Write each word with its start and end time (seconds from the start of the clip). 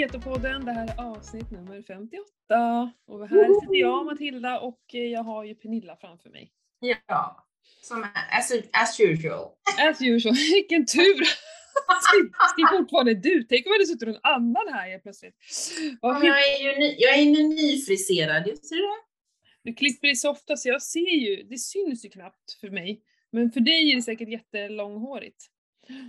Ketopodden, 0.00 0.64
det 0.64 0.72
här 0.72 0.88
är 0.88 1.02
avsnitt 1.02 1.50
nummer 1.50 1.82
58. 1.82 2.92
Och 3.06 3.28
här 3.28 3.60
sitter 3.60 3.76
jag, 3.76 4.06
Matilda, 4.06 4.60
och 4.60 4.80
eh, 4.94 5.00
jag 5.00 5.22
har 5.22 5.44
ju 5.44 5.54
Pernilla 5.54 5.96
framför 5.96 6.30
mig. 6.30 6.52
Ja, 7.06 7.46
som 7.82 8.06
as, 8.30 8.52
as 8.72 9.00
usual. 9.00 9.48
As 9.78 10.02
usual, 10.02 10.34
vilken 10.54 10.86
tur! 10.86 11.18
Det 12.56 12.62
är 12.62 12.78
fortfarande 12.78 13.14
du, 13.14 13.42
tänk 13.42 13.66
om 13.66 13.72
hade 13.72 13.86
suttit 13.86 14.08
någon 14.08 14.20
annan 14.22 14.68
här 14.72 14.90
helt 14.90 15.02
plötsligt. 15.02 15.34
Jag 16.02 16.24
är 16.24 16.62
ju 16.62 16.78
ny, 16.78 16.96
jag 16.98 17.18
är 17.18 17.22
ju 17.22 17.48
nyfriserad, 17.48 18.44
ser 18.44 18.76
du 18.76 18.82
det? 18.82 19.02
Du 19.62 19.74
klipper 19.74 20.06
dig 20.06 20.16
så 20.16 20.30
ofta 20.30 20.56
så 20.56 20.68
jag 20.68 20.82
ser 20.82 21.16
ju, 21.16 21.42
det 21.42 21.58
syns 21.58 22.04
ju 22.04 22.08
knappt 22.08 22.52
för 22.60 22.70
mig. 22.70 23.02
Men 23.32 23.50
för 23.50 23.60
dig 23.60 23.92
är 23.92 23.96
det 23.96 24.02
säkert 24.02 24.28
jättelånghårigt. 24.28 25.46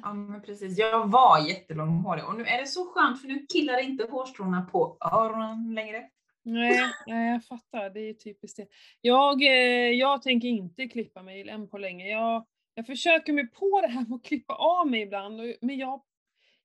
Ja 0.03 0.13
men 0.13 0.41
precis, 0.41 0.77
jag 0.77 1.11
var 1.11 1.47
jättelånghårig 1.47 2.25
och 2.25 2.35
nu 2.35 2.45
är 2.45 2.57
det 2.57 2.67
så 2.67 2.85
skönt 2.85 3.21
för 3.21 3.27
nu 3.27 3.45
killar 3.53 3.83
inte 3.83 4.03
hårstråna 4.03 4.61
på 4.71 4.97
öronen 5.01 5.73
längre. 5.73 6.09
Nej, 6.43 6.79
nej, 7.07 7.31
jag 7.31 7.45
fattar. 7.45 7.89
Det 7.89 7.99
är 7.99 8.13
typiskt 8.13 8.57
det. 8.57 8.67
Jag, 9.01 9.41
eh, 9.41 9.89
jag 9.89 10.21
tänker 10.21 10.47
inte 10.47 10.87
klippa 10.87 11.23
mig 11.23 11.49
än 11.49 11.69
på 11.69 11.77
länge. 11.77 12.09
Jag, 12.09 12.45
jag 12.73 12.85
försöker 12.85 13.33
mig 13.33 13.47
på 13.47 13.81
det 13.81 13.87
här 13.87 14.05
med 14.07 14.15
att 14.15 14.23
klippa 14.23 14.53
av 14.53 14.87
mig 14.87 15.01
ibland, 15.01 15.41
men 15.61 15.77
jag, 15.77 16.01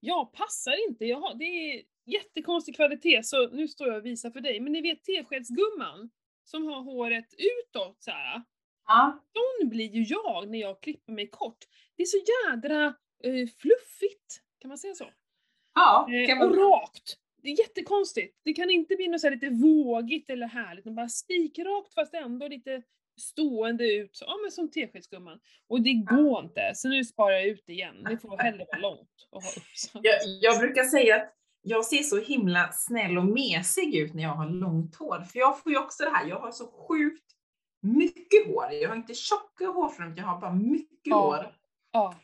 jag 0.00 0.32
passar 0.32 0.88
inte. 0.88 1.04
Jag 1.04 1.20
har, 1.20 1.34
det 1.34 1.44
är 1.44 1.82
jättekonstig 2.06 2.76
kvalitet, 2.76 3.22
så 3.22 3.48
nu 3.48 3.68
står 3.68 3.88
jag 3.88 3.96
och 3.96 4.06
visar 4.06 4.30
för 4.30 4.40
dig. 4.40 4.60
Men 4.60 4.72
ni 4.72 4.80
vet 4.80 5.04
teskedsgumman 5.04 6.10
som 6.44 6.66
har 6.66 6.82
håret 6.82 7.34
utåt 7.38 8.02
så 8.02 8.10
här. 8.10 8.42
Ja, 8.86 9.24
Sån 9.32 9.68
blir 9.68 9.90
ju 9.90 10.02
jag 10.02 10.48
när 10.48 10.58
jag 10.58 10.80
klipper 10.80 11.12
mig 11.12 11.28
kort. 11.30 11.58
Det 11.96 12.02
är 12.02 12.06
så 12.06 12.18
jädra 12.18 12.94
eh, 13.24 13.48
fluffigt, 13.58 14.42
kan 14.58 14.68
man 14.68 14.78
säga 14.78 14.94
så? 14.94 15.06
ja 15.74 16.08
Eh, 16.12 16.26
kan 16.26 16.42
och 16.42 16.48
man... 16.50 16.58
rakt. 16.58 17.16
Det 17.42 17.48
är 17.48 17.58
jättekonstigt. 17.58 18.40
Det 18.44 18.52
kan 18.52 18.70
inte 18.70 18.96
bli 18.96 19.08
något 19.08 19.20
så 19.20 19.30
lite 19.30 19.48
vågigt 19.50 20.30
eller 20.30 20.46
härligt, 20.46 20.82
utan 20.82 20.94
bara 20.94 21.08
spikrakt 21.08 21.94
fast 21.94 22.14
ändå 22.14 22.48
lite 22.48 22.82
stående 23.20 23.92
ut, 23.92 24.16
så, 24.16 24.24
ja 24.28 24.36
men 24.42 24.50
som 24.52 24.70
teskedsgumman. 24.70 25.40
Och 25.68 25.80
det 25.80 25.92
går 25.92 26.44
inte, 26.44 26.72
så 26.74 26.88
nu 26.88 27.04
sparar 27.04 27.30
jag 27.34 27.46
ut 27.46 27.68
igen. 27.68 28.04
Det 28.10 28.18
får 28.18 28.38
hellre 28.38 28.66
vara 28.72 28.80
långt 28.80 29.28
och 29.30 29.42
ha 29.42 29.50
uppsatt. 29.50 30.00
jag, 30.04 30.14
jag 30.40 30.58
brukar 30.58 30.84
säga 30.84 31.16
att 31.16 31.32
jag 31.62 31.84
ser 31.84 32.02
så 32.02 32.20
himla 32.20 32.72
snäll 32.72 33.18
och 33.18 33.24
mesig 33.24 33.96
ut 33.96 34.14
när 34.14 34.22
jag 34.22 34.30
har 34.34 34.50
långt 34.50 34.96
hår. 34.96 35.20
För 35.20 35.38
jag 35.38 35.62
får 35.62 35.72
ju 35.72 35.78
också 35.78 36.04
det 36.04 36.10
här, 36.10 36.26
jag 36.28 36.40
har 36.40 36.52
så 36.52 36.66
sjukt 36.66 37.24
mycket 37.80 38.46
hår. 38.46 38.72
Jag 38.72 38.88
har 38.88 38.96
inte 38.96 39.14
tjocka 39.14 39.66
hårfront, 39.66 40.18
jag 40.18 40.24
har 40.24 40.40
bara 40.40 40.52
mycket 40.54 41.00
Ja. 41.02 41.16
hår. 41.16 41.54
Ja, 41.92 42.14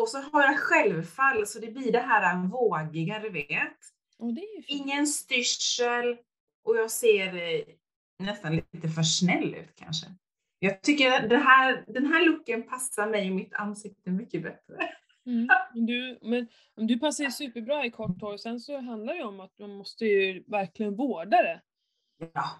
Och 0.00 0.08
så 0.08 0.18
har 0.18 0.42
jag 0.42 0.58
självfall 0.58 1.46
så 1.46 1.58
det 1.58 1.70
blir 1.70 1.92
det 1.92 2.00
här 2.00 2.46
vågiga, 2.46 3.18
du 3.18 3.30
vet. 3.30 3.78
fint. 4.18 4.64
Ingen 4.68 5.06
styrsel 5.06 6.16
och 6.64 6.76
jag 6.76 6.90
ser 6.90 7.34
eh, 7.34 7.60
nästan 8.18 8.56
lite 8.56 8.88
för 8.88 9.02
snäll 9.02 9.54
ut 9.54 9.74
kanske. 9.76 10.06
Jag 10.58 10.82
tycker 10.82 11.28
det 11.28 11.38
här, 11.38 11.84
den 11.86 12.06
här 12.06 12.26
looken 12.26 12.62
passar 12.62 13.10
mig 13.10 13.30
och 13.30 13.36
mitt 13.36 13.54
ansikte 13.54 14.10
mycket 14.10 14.42
bättre. 14.42 14.94
Mm. 15.26 15.48
Du, 15.74 16.18
men 16.22 16.48
du 16.86 16.98
passar 16.98 17.24
ju 17.24 17.30
superbra 17.30 17.84
i 17.84 17.90
kort 17.90 18.20
hår, 18.20 18.36
sen 18.36 18.60
så 18.60 18.80
handlar 18.80 19.14
det 19.14 19.18
ju 19.18 19.24
om 19.24 19.40
att 19.40 19.58
man 19.58 19.70
måste 19.70 20.04
ju 20.04 20.44
verkligen 20.46 20.96
vårda 20.96 21.42
det. 21.42 21.60
Ja. 22.34 22.50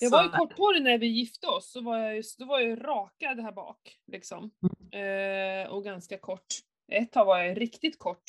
Jag 0.00 0.10
var 0.10 0.22
ju 0.22 0.28
korthårig 0.28 0.82
när 0.82 0.98
vi 0.98 1.06
gifte 1.06 1.46
oss, 1.46 1.72
så 1.72 1.80
var 1.80 1.98
jag 1.98 2.16
ju, 2.16 2.22
då 2.38 2.44
var 2.44 2.60
jag 2.60 2.68
ju 2.68 2.76
rakad 2.76 3.40
här 3.40 3.52
bak. 3.52 3.98
Liksom. 4.06 4.50
Mm. 4.92 5.64
Eh, 5.64 5.72
och 5.72 5.84
ganska 5.84 6.18
kort. 6.18 6.46
Ett 6.88 7.12
tag 7.12 7.24
var 7.24 7.38
jag 7.38 7.60
riktigt 7.60 7.98
kort. 7.98 8.22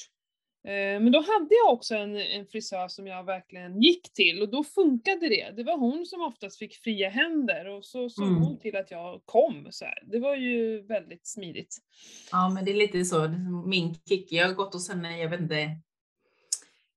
Eh, 0.68 0.72
men 1.02 1.12
då 1.12 1.20
hade 1.20 1.56
jag 1.66 1.74
också 1.74 1.96
en, 1.96 2.16
en 2.18 2.46
frisör 2.46 2.88
som 2.88 3.08
jag 3.08 3.24
verkligen 3.24 3.82
gick 3.82 4.14
till 4.14 4.42
och 4.42 4.50
då 4.50 4.64
funkade 4.64 5.30
det. 5.30 5.52
Det 5.56 5.64
var 5.64 5.78
hon 5.78 6.06
som 6.06 6.22
oftast 6.22 6.58
fick 6.60 6.76
fria 6.76 7.10
händer 7.10 7.68
och 7.68 7.86
så 7.86 8.10
såg 8.10 8.28
Mm. 8.28 8.42
hon 8.42 8.60
till 8.60 8.76
att 8.76 8.92
jag 8.92 9.22
kom. 9.26 9.68
Så 9.72 9.86
här. 9.86 10.04
Det 10.06 10.20
var 10.20 10.36
ju 10.36 10.82
väldigt 10.82 11.28
smidigt. 11.28 11.78
Ja, 12.32 12.50
men 12.50 12.66
det 12.66 12.72
är 12.72 12.76
lite 12.76 13.06
så. 13.06 13.28
Min 13.66 13.96
Kikki, 14.10 14.36
jag 14.38 14.48
har 14.48 14.54
gått 14.54 14.74
hos 14.74 14.90
henne, 14.90 15.18
jag 15.20 15.30
vet 15.30 15.40
inte. 15.42 15.78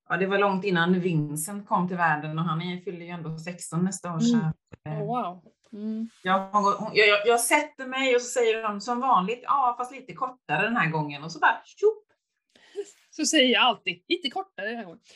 Ja, 0.09 0.17
det 0.17 0.27
var 0.27 0.39
långt 0.39 0.65
innan 0.65 1.01
Vincent 1.01 1.67
kom 1.69 1.89
till 1.89 1.97
världen 1.97 2.39
och 2.39 2.45
han 2.45 2.81
fyller 2.85 3.01
ju 3.07 3.09
ändå 3.11 3.39
16 3.39 3.85
nästa 3.85 4.15
år. 4.15 4.21
Så 4.21 4.35
Mm. 4.37 4.53
eh, 4.87 5.03
Oh, 5.03 5.07
wow. 5.07 5.43
Mm. 5.73 6.09
jag, 6.23 6.51
hon- 6.51 6.91
jag, 6.95 7.09
jag, 7.09 7.27
jag 7.27 7.41
sätter 7.41 7.87
mig 7.87 8.15
och 8.15 8.23
så 8.23 8.29
säger 8.29 8.63
de 8.63 8.81
som 8.81 9.01
vanligt, 9.01 9.41
ja 9.43 9.75
fast 9.79 9.93
lite 9.93 10.13
kortare 10.13 10.63
den 10.63 10.77
här 10.77 10.91
gången. 10.91 11.25
Och 11.25 11.33
så 11.33 11.39
bara 11.39 11.63
tjopp! 11.65 12.03
Så 13.11 13.27
säger 13.27 13.53
jag 13.53 13.63
alltid, 13.63 14.03
lite 14.09 14.31
kortare 14.31 14.67
den 14.69 14.77
här 14.77 14.85
gången. 14.85 15.01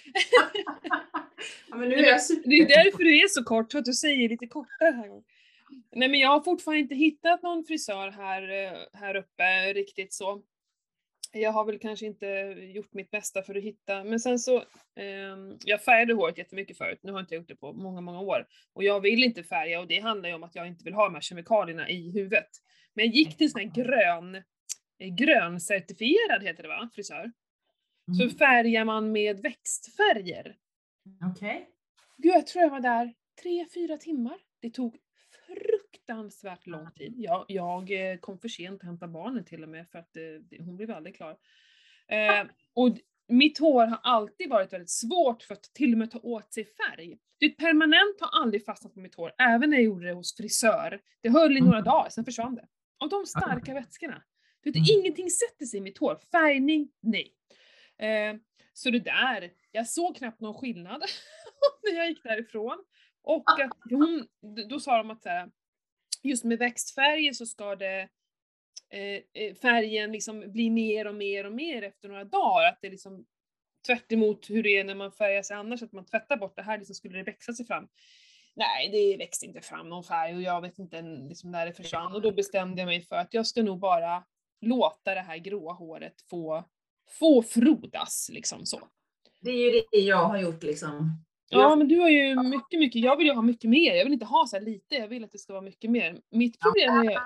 Ja, 1.70 1.76
men 1.76 1.88
nu 1.88 1.94
är 1.94 2.08
jag 2.08 2.22
super... 2.22 2.50
Det 2.50 2.56
är 2.56 2.84
därför 2.84 2.98
du 2.98 3.16
är 3.22 3.28
så 3.28 3.44
kort, 3.44 3.72
för 3.72 3.78
att 3.78 3.84
du 3.84 3.92
säger 3.92 4.28
lite 4.28 4.46
kortare 4.46 4.90
den 4.90 4.94
här 4.94 5.08
gången. 5.08 5.24
Nej 5.92 6.08
men 6.08 6.20
jag 6.20 6.28
har 6.28 6.40
fortfarande 6.40 6.80
inte 6.80 6.94
hittat 6.94 7.42
någon 7.42 7.64
frisör 7.64 8.10
här, 8.10 8.42
eh, 8.42 8.78
här 9.00 9.16
uppe 9.16 9.72
riktigt 9.74 10.12
så. 10.12 10.42
Jag 11.32 11.52
har 11.52 11.64
väl 11.64 11.78
kanske 11.78 12.06
inte 12.06 12.26
gjort 12.74 12.94
mitt 12.94 13.10
bästa 13.10 13.42
för 13.42 13.54
att 13.54 13.62
hitta, 13.62 14.04
men 14.04 14.20
sen 14.20 14.38
så, 14.38 14.64
ehm, 14.96 15.58
jag 15.64 15.82
färgade 15.84 16.14
håret 16.14 16.38
jättemycket 16.38 16.78
förut, 16.78 16.98
nu 17.02 17.12
har 17.12 17.20
inte 17.20 17.34
jag 17.34 17.40
gjort 17.40 17.48
det 17.48 17.56
på 17.56 17.72
många, 17.72 18.00
många 18.00 18.20
år. 18.20 18.46
Och 18.72 18.84
jag 18.84 19.00
vill 19.00 19.24
inte 19.24 19.42
färga 19.42 19.80
och 19.80 19.86
det 19.86 19.98
handlar 20.00 20.28
ju 20.28 20.34
om 20.34 20.42
att 20.42 20.54
jag 20.54 20.66
inte 20.66 20.84
vill 20.84 20.94
ha 20.94 21.04
de 21.04 21.14
här 21.14 21.20
kemikalierna 21.20 21.88
i 21.90 22.10
huvudet. 22.10 22.48
Men 22.94 23.04
jag 23.04 23.14
gick 23.14 23.36
till 23.36 23.44
en 23.44 23.50
sån 23.50 23.60
här 23.60 23.68
grön, 23.74 24.34
eh, 24.98 25.14
gröncertifierad 25.14 26.42
heter 26.42 26.62
det 26.62 26.68
va, 26.68 26.90
frisör. 26.94 27.32
Så 28.18 28.22
Mm. 28.22 28.34
färgar 28.36 28.84
man 28.84 29.12
med 29.12 29.40
växtfärger. 29.40 30.56
Okej. 31.32 31.68
Gud, 32.16 32.32
jag 32.34 32.46
tror 32.46 32.62
jag 32.62 32.70
var 32.70 32.80
där 32.80 33.14
tre, 33.42 33.66
fyra 33.74 33.96
timmar. 33.96 34.38
Det 34.60 34.70
tog 34.70 34.96
fruktansvärt 36.14 36.66
lång 36.66 36.90
tid. 36.90 37.14
Jag, 37.16 37.44
jag 37.48 37.90
eh, 38.12 38.16
kom 38.18 38.38
för 38.38 38.48
sent 38.48 38.80
att 38.80 38.86
hämta 38.86 39.08
barnen 39.08 39.44
till 39.44 39.62
och 39.62 39.68
med 39.68 39.88
för 39.88 39.98
att 39.98 40.16
eh, 40.16 40.64
hon 40.64 40.76
blev 40.76 40.90
aldrig 40.90 41.16
klar. 41.16 41.36
Eh, 42.08 42.46
och 42.74 42.94
d- 42.94 43.00
mitt 43.28 43.58
hår 43.58 43.86
har 43.86 44.00
alltid 44.02 44.50
varit 44.50 44.72
väldigt 44.72 44.90
svårt 44.90 45.42
för 45.42 45.54
att 45.54 45.62
till 45.62 45.92
och 45.92 45.98
med 45.98 46.10
ta 46.10 46.18
åt 46.18 46.52
sig 46.52 46.64
färg. 46.64 47.18
Det 47.38 47.48
permanent 47.48 48.20
har 48.20 48.40
aldrig 48.42 48.64
fastnat 48.64 48.94
på 48.94 49.00
mitt 49.00 49.14
hår, 49.14 49.32
även 49.38 49.70
när 49.70 49.76
jag 49.76 49.84
gjorde 49.84 50.06
det 50.06 50.12
hos 50.12 50.36
frisör. 50.36 51.00
Det 51.22 51.28
höll 51.30 51.56
i 51.56 51.60
några 51.60 51.78
Mm. 51.78 51.84
dagar, 51.84 52.08
sen 52.10 52.24
försvann 52.24 52.54
det. 52.54 52.66
Och 53.02 53.08
de 53.10 53.26
starka 53.26 53.74
vätskorna. 53.74 54.22
Du 54.62 54.70
vet, 54.70 54.76
Mm. 54.76 55.00
Ingenting 55.00 55.30
sätter 55.30 55.66
sig 55.66 55.78
i 55.78 55.82
mitt 55.82 55.98
hår. 55.98 56.18
Färgning, 56.32 56.88
nej. 57.00 57.34
Eh, 57.98 58.36
så 58.72 58.90
det 58.90 58.98
där, 59.00 59.50
jag 59.70 59.86
såg 59.88 60.16
knappt 60.16 60.40
någon 60.40 60.54
skillnad 60.54 61.02
när 61.82 61.96
jag 61.98 62.08
gick 62.08 62.22
därifrån. 62.22 62.84
Och 63.22 63.44
att 63.60 63.76
hon, 63.90 64.26
då 64.68 64.80
sa 64.80 64.96
de 64.96 65.10
att 65.10 65.22
så 65.22 65.28
här, 65.28 65.50
just 66.22 66.44
med 66.44 66.58
växtfärger 66.58 67.32
så 67.32 67.46
ska 67.46 67.76
det 67.76 68.08
eh, 68.90 69.42
eh, 69.42 69.54
färgen 69.54 70.12
liksom 70.12 70.52
bli 70.52 70.70
mer 70.70 71.06
och 71.06 71.14
mer 71.14 71.46
och 71.46 71.52
mer 71.52 71.82
efter 71.82 72.08
några 72.08 72.24
dagar. 72.24 72.68
Att 72.68 72.78
det 72.80 72.86
är 72.86 72.90
liksom 72.90 73.26
tvärt 73.86 74.12
emot 74.12 74.50
hur 74.50 74.62
det 74.62 74.78
är 74.78 74.84
när 74.84 74.94
man 74.94 75.12
färgar 75.12 75.42
sig 75.42 75.56
annars, 75.56 75.82
att 75.82 75.92
man 75.92 76.06
tvättar 76.06 76.36
bort 76.36 76.56
det 76.56 76.62
här 76.62 76.78
liksom 76.78 76.94
skulle 76.94 77.18
det 77.18 77.24
växa 77.24 77.52
sig 77.52 77.66
fram. 77.66 77.88
Nej, 78.54 78.90
det 78.92 79.16
växte 79.16 79.46
inte 79.46 79.60
fram 79.60 79.88
någon 79.88 80.04
färg 80.04 80.34
och 80.34 80.42
jag 80.42 80.60
vet 80.60 80.78
inte 80.78 81.02
liksom 81.02 81.50
när 81.50 81.66
det 81.66 81.72
försvann. 81.72 82.14
Och 82.14 82.22
då 82.22 82.32
bestämde 82.32 82.80
jag 82.80 82.86
mig 82.86 83.00
för 83.00 83.16
att 83.16 83.34
jag 83.34 83.46
ska 83.46 83.62
nog 83.62 83.78
bara 83.78 84.24
låta 84.60 85.14
det 85.14 85.20
här 85.20 85.38
gråa 85.38 85.72
håret 85.72 86.14
få, 86.30 86.64
få 87.18 87.42
frodas 87.42 88.30
liksom 88.32 88.66
så. 88.66 88.80
Det 89.40 89.50
är 89.50 89.74
ju 89.74 89.82
det 89.90 89.98
jag 89.98 90.24
har 90.24 90.38
gjort 90.38 90.62
liksom. 90.62 91.24
Ja, 91.52 91.76
men 91.76 91.88
du 91.88 91.98
har 91.98 92.08
ju 92.08 92.42
mycket, 92.42 92.78
mycket, 92.80 93.02
jag 93.02 93.16
vill 93.16 93.26
ju 93.26 93.32
ha 93.32 93.42
mycket 93.42 93.70
mer. 93.70 93.94
Jag 93.94 94.04
vill 94.04 94.12
inte 94.12 94.26
ha 94.26 94.46
så 94.46 94.58
lite, 94.58 94.94
jag 94.94 95.08
vill 95.08 95.24
att 95.24 95.32
det 95.32 95.38
ska 95.38 95.52
vara 95.52 95.62
mycket 95.62 95.90
mer. 95.90 96.20
Mitt 96.30 96.60
problem 96.60 96.98
är, 96.98 97.18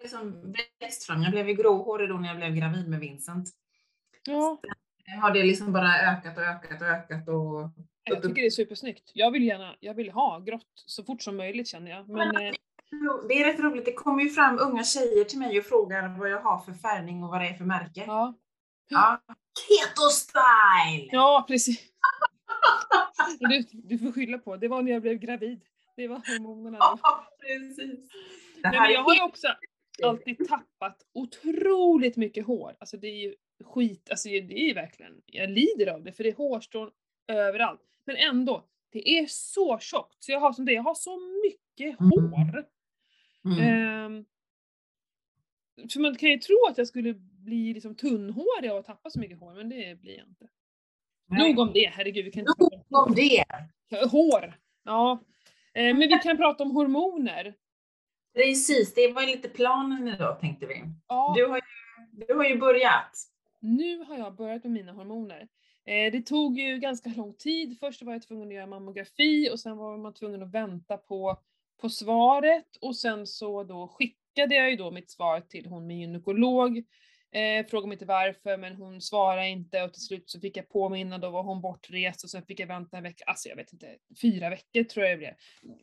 liksom 0.00 0.54
växt 0.80 1.04
fram. 1.04 1.22
Jag 1.22 1.32
blev 1.32 1.48
ju 1.48 1.54
gråhårig 1.54 2.08
då 2.08 2.14
när 2.14 2.28
jag 2.28 2.36
blev 2.36 2.54
gravid 2.54 2.88
med 2.88 3.00
Vincent. 3.00 3.48
ja, 4.26 4.60
Har 5.22 5.30
det 5.30 5.42
liksom 5.42 5.72
bara 5.72 5.98
ökat 5.98 6.36
och 6.36 6.42
ökat 6.42 6.80
och 6.80 6.86
ökat 6.86 7.28
och... 7.28 7.70
jag 8.04 8.22
tycker 8.22 8.34
det 8.34 8.46
är 8.46 8.50
supersnyggt. 8.50 9.10
Jag 9.14 9.30
vill 9.30 9.44
gärna, 9.44 9.74
jag 9.80 9.94
vill 9.94 10.10
ha 10.10 10.38
grått 10.38 10.72
så 10.74 11.04
fort 11.04 11.22
som 11.22 11.36
möjligt 11.36 11.68
känner 11.68 11.90
jag. 11.90 12.08
Men 12.08 12.36
eh, 12.36 12.52
Det 13.28 13.34
är 13.34 13.44
rätt 13.44 13.60
roligt, 13.60 13.84
det 13.84 13.92
kommer 13.92 14.22
ju 14.22 14.28
fram 14.28 14.58
unga 14.60 14.84
tjejer 14.84 15.24
till 15.24 15.38
mig 15.38 15.58
och 15.58 15.64
frågar 15.64 16.18
vad 16.18 16.30
jag 16.30 16.40
har 16.40 16.58
för 16.58 16.72
färgning 16.72 17.24
och 17.24 17.30
vad 17.30 17.40
det 17.40 17.48
är 17.48 17.54
för 17.54 17.64
märke. 17.64 18.04
ja, 18.06 18.34
Ja. 18.92 19.20
Keto 19.68 20.08
style! 20.10 21.08
ja 21.12 21.44
precis. 21.48 21.80
Du, 23.38 23.64
du 23.72 23.98
får 23.98 24.12
skylla 24.12 24.38
på, 24.38 24.56
det 24.56 24.68
var 24.68 24.82
när 24.82 24.92
jag 24.92 25.02
blev 25.02 25.18
gravid. 25.18 25.60
Det 25.96 26.08
var 26.08 26.16
hormonerna. 26.16 26.78
Ja, 26.80 27.28
precis. 27.40 28.10
Nej, 28.62 28.80
men 28.80 28.92
jag 28.92 29.02
har 29.02 29.24
också 29.28 29.48
alltid 30.02 30.48
tappat 30.48 31.06
otroligt 31.12 32.16
mycket 32.16 32.46
hår. 32.46 32.76
Alltså 32.80 32.96
det 32.96 33.06
är 33.08 33.16
ju 33.16 33.34
skit, 33.64 34.10
alltså 34.10 34.28
det 34.28 34.62
är 34.62 34.66
ju 34.68 34.74
verkligen, 34.74 35.22
jag 35.26 35.50
lider 35.50 35.86
av 35.94 36.02
det 36.02 36.12
för 36.12 36.24
det 36.24 36.30
är 36.30 36.34
hårstrån 36.34 36.90
överallt. 37.26 37.80
Men 38.04 38.16
ändå, 38.16 38.64
det 38.92 39.08
är 39.18 39.26
så 39.26 39.78
tjockt 39.78 40.22
så 40.22 40.32
jag 40.32 40.40
har 40.40 40.52
som 40.52 40.64
det, 40.64 40.72
jag 40.72 40.82
har 40.82 40.94
så 40.94 41.18
mycket 41.44 42.00
Mm. 42.00 42.10
hår. 42.10 42.64
Mm. 43.44 43.58
Ehm, 43.58 44.24
för 45.92 46.00
man 46.00 46.16
kan 46.16 46.28
ju 46.30 46.38
tro 46.38 46.66
att 46.70 46.78
jag 46.78 46.86
skulle 46.86 47.14
bli 47.44 47.74
liksom 47.74 47.94
tunnhårig 47.94 48.70
av 48.70 48.76
att 48.76 48.86
tappa 48.86 49.10
så 49.10 49.20
mycket 49.20 49.38
hår, 49.40 49.54
men 49.54 49.68
det 49.68 50.00
blir 50.00 50.18
jag 50.18 50.26
inte. 50.28 50.48
Nog 51.30 51.58
om 51.58 51.72
det, 51.72 51.92
herregud. 51.94 52.24
Vi 52.24 52.30
kan 52.30 52.40
inte 52.40 52.52
Nog 52.58 53.08
om 53.08 53.14
det. 53.14 53.44
Hår! 54.10 54.54
Ja. 54.84 55.20
Eh, 55.74 55.82
men 55.82 55.98
vi 55.98 56.08
kan 56.08 56.36
prata 56.36 56.64
om 56.64 56.70
hormoner. 56.70 57.54
Precis, 58.34 58.94
det 58.94 59.12
var 59.12 59.26
lite 59.26 59.48
planen 59.48 60.08
idag 60.08 60.40
tänkte 60.40 60.66
vi. 60.66 60.82
Ja, 61.08 61.32
Du 61.36 61.46
har 61.46 61.56
ju, 61.56 61.62
du 62.26 62.34
har 62.34 62.44
ju 62.44 62.58
börjat. 62.58 63.10
nu 63.60 63.98
har 64.04 64.18
jag 64.18 64.34
börjat 64.36 64.64
med 64.64 64.72
mina 64.72 64.92
hormoner. 64.92 65.48
Eh, 65.86 66.12
det 66.12 66.22
tog 66.26 66.58
ju 66.58 66.78
ganska 66.78 67.10
lång 67.16 67.34
tid. 67.34 67.76
Först 67.80 68.02
var 68.02 68.12
jag 68.12 68.22
tvungen 68.22 68.48
att 68.48 68.54
göra 68.54 68.66
mammografi 68.66 69.50
och 69.52 69.60
sen 69.60 69.76
var 69.76 69.98
man 69.98 70.14
tvungen 70.14 70.42
att 70.42 70.50
vänta 70.54 70.96
på, 70.96 71.36
på 71.80 71.88
svaret 71.88 72.76
och 72.80 72.96
sen 72.96 73.26
så 73.26 73.64
då 73.64 73.88
skickade 73.88 74.54
jag 74.54 74.70
ju 74.70 74.76
då 74.76 74.90
mitt 74.90 75.10
svar 75.10 75.40
till 75.40 75.66
hon 75.66 75.86
min 75.86 76.00
gynekolog. 76.00 76.82
Eh, 77.32 77.66
frågade 77.66 77.88
mig 77.88 77.94
inte 77.94 78.04
varför 78.04 78.56
men 78.56 78.76
hon 78.76 79.00
svarade 79.00 79.48
inte 79.48 79.82
och 79.82 79.92
till 79.92 80.02
slut 80.02 80.30
så 80.30 80.40
fick 80.40 80.56
jag 80.56 80.68
påminna, 80.68 81.18
då 81.18 81.30
var 81.30 81.42
hon 81.42 81.60
bortrest 81.60 82.24
och 82.24 82.30
sen 82.30 82.42
fick 82.42 82.60
jag 82.60 82.66
vänta 82.66 82.96
en 82.96 83.02
vecka, 83.02 83.24
alltså 83.26 83.48
jag 83.48 83.56
vet 83.56 83.72
inte, 83.72 83.96
fyra 84.22 84.50
veckor 84.50 84.84
tror 84.84 85.06
jag 85.06 85.12
det 85.12 85.18
blev. 85.18 85.34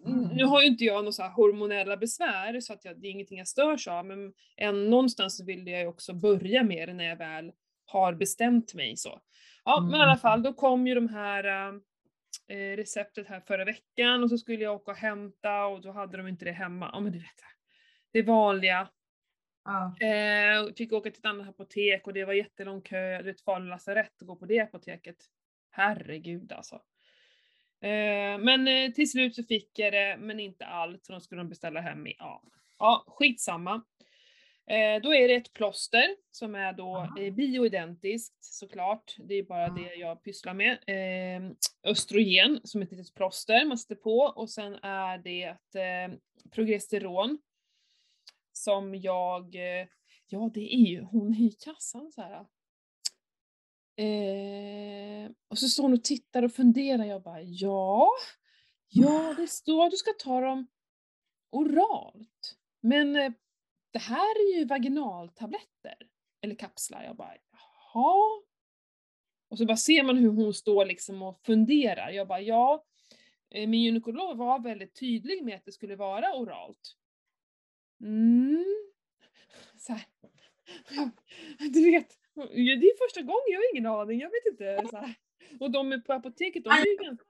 Mm, 0.05 0.27
Nu 0.35 0.43
har 0.45 0.61
ju 0.61 0.67
inte 0.67 0.83
jag 0.83 0.95
några 0.97 1.11
så 1.11 1.23
hormonella 1.23 1.97
besvär 1.97 2.59
så 2.59 2.73
att 2.73 2.85
jag, 2.85 3.01
det 3.01 3.07
är 3.07 3.11
ingenting 3.11 3.37
jag 3.37 3.47
störs 3.47 3.87
av 3.87 4.05
men 4.05 4.33
en, 4.55 4.89
någonstans 4.89 5.43
ville 5.47 5.71
jag 5.71 5.81
ju 5.81 5.87
också 5.87 6.13
börja 6.13 6.63
med 6.63 6.89
det 6.89 6.93
när 6.93 7.05
jag 7.05 7.15
väl 7.17 7.51
har 7.85 8.13
bestämt 8.13 8.73
mig 8.73 8.97
så. 8.97 9.21
Ja, 9.65 9.81
men 9.81 9.91
i 9.99 10.03
alla 10.03 10.05
Mm. 10.11 10.17
fall, 10.19 10.43
då 10.43 10.53
kom 10.53 10.87
ju 10.87 10.95
de 10.95 11.09
här 11.09 11.73
eh, 12.47 12.75
receptet 12.77 13.27
här 13.27 13.39
förra 13.39 13.65
veckan 13.65 14.23
och 14.23 14.29
så 14.29 14.37
skulle 14.37 14.63
jag 14.63 14.75
åka 14.75 14.91
och 14.91 14.97
hämta 14.97 15.65
och 15.65 15.81
då 15.81 15.91
hade 15.91 16.17
de 16.17 16.27
inte 16.27 16.45
det 16.45 16.51
hemma. 16.51 16.89
Ja 16.93 16.99
men 16.99 17.11
du 17.11 17.17
vet, 17.19 17.27
det 18.13 18.21
vanliga. 18.21 18.87
Ja. 19.67 19.95
Eh, 20.07 20.73
fick 20.73 20.93
åka 20.93 21.11
till 21.11 21.19
ett 21.19 21.25
annat 21.25 21.49
apotek 21.49 22.07
och 22.07 22.13
det 22.13 22.25
var 22.25 22.33
jättelång 22.33 22.81
kö, 22.81 23.21
det 23.21 23.29
är 23.29 23.33
ett 23.33 23.41
Falu 23.41 23.69
lasarett 23.69 24.21
att 24.21 24.27
gå 24.27 24.35
på 24.35 24.45
det 24.45 24.59
apoteket. 24.59 25.15
Herregud 25.71 26.51
alltså. 26.51 26.75
Eh, 27.81 28.37
men 28.39 28.67
eh, 28.67 28.91
till 28.91 29.11
slut 29.11 29.35
så 29.35 29.43
fick 29.43 29.79
jag 29.79 29.93
det, 29.93 30.17
men 30.19 30.39
inte 30.39 30.65
allt, 30.65 31.05
så 31.05 31.11
de 31.11 31.21
skulle 31.21 31.41
de 31.41 31.49
beställa 31.49 31.81
hem 31.81 32.07
i, 32.07 32.15
ja. 32.19 32.43
Ja, 32.79 33.05
skitsamma. 33.07 33.83
Eh, 34.69 35.01
då 35.01 35.13
är 35.13 35.27
det 35.27 35.35
ett 35.35 35.53
plåster 35.53 36.15
som 36.31 36.55
är 36.55 36.73
då 36.73 37.13
eh, 37.19 37.33
bioidentiskt 37.33 38.43
såklart. 38.43 39.15
Det 39.17 39.35
är 39.35 39.43
bara 39.43 39.69
det 39.69 39.95
jag 39.95 40.23
pysslar 40.23 40.53
med. 40.53 40.77
Eh, 40.87 41.51
östrogen 41.83 42.59
som 42.63 42.81
ett 42.81 42.91
litet 42.91 43.15
plåster 43.15 43.65
man 43.65 43.77
sätter 43.77 43.95
på 43.95 44.17
och 44.19 44.49
sen 44.49 44.75
är 44.75 45.17
det 45.17 45.43
ett 45.43 45.75
eh, 45.75 46.17
progesteron 46.51 47.39
som 48.57 48.95
jag, 48.95 49.55
eh, 49.55 49.87
ja 50.27 50.51
det 50.53 50.73
är 50.75 50.87
ju 50.87 51.01
hon 51.01 51.33
i 51.33 51.51
kassan 51.51 52.11
så 52.11 52.21
här. 52.21 52.45
Eh, 53.99 55.31
och 55.47 55.57
så 55.57 55.67
står 55.67 55.83
hon 55.83 55.93
och 55.93 56.03
tittar 56.03 56.43
och 56.43 56.51
funderar, 56.51 57.05
jag 57.05 57.23
bara 57.23 57.41
ja, 57.41 58.09
ja 58.87 59.33
det 59.37 59.47
står 59.47 59.85
att 59.85 59.91
du 59.91 59.97
ska 59.97 60.11
ta 60.19 60.41
dem 60.41 60.67
oralt. 61.51 62.57
Men 62.81 63.15
eh, 63.15 63.31
det 63.91 63.99
här 63.99 64.35
är 64.35 64.57
ju 64.57 64.65
vaginaltabletter, 64.65 65.97
eller 66.41 66.55
kapslar. 66.55 67.03
Jag 67.03 67.15
bara 67.15 67.33
jaha. 67.51 68.43
Och 69.49 69.57
så 69.57 69.65
bara 69.65 69.77
ser 69.77 70.03
man 70.03 70.17
hur 70.17 70.29
hon 70.29 70.53
står 70.53 70.85
liksom 70.85 71.21
och 71.21 71.39
funderar. 71.45 72.09
Jag 72.09 72.27
bara 72.27 72.41
ja, 72.41 72.85
eh, 73.49 73.67
min 73.67 73.81
gynekolog 73.81 74.37
var 74.37 74.59
väldigt 74.59 74.99
tydlig 74.99 75.43
med 75.43 75.55
att 75.55 75.65
det 75.65 75.71
skulle 75.71 75.95
vara 75.95 76.35
oralt. 76.35 76.95
Mm. 78.01 78.65
Så 79.77 79.93
här. 79.93 80.05
Du 81.59 81.91
vet, 81.91 82.09
det 82.53 82.87
är 82.87 83.07
första 83.07 83.21
gången, 83.21 83.43
jag 83.47 83.59
har 83.59 83.73
ingen 83.73 83.85
aning, 83.85 84.19
jag 84.19 84.29
vet 84.29 84.45
inte. 84.51 84.87
Så 84.89 84.97
här. 84.97 85.15
Och 85.59 85.71
de 85.71 86.01
på 86.07 86.13
apoteket, 86.13 86.63
de 86.63 86.69
är 86.69 86.85
ju 86.85 86.95
ganska 86.95 87.25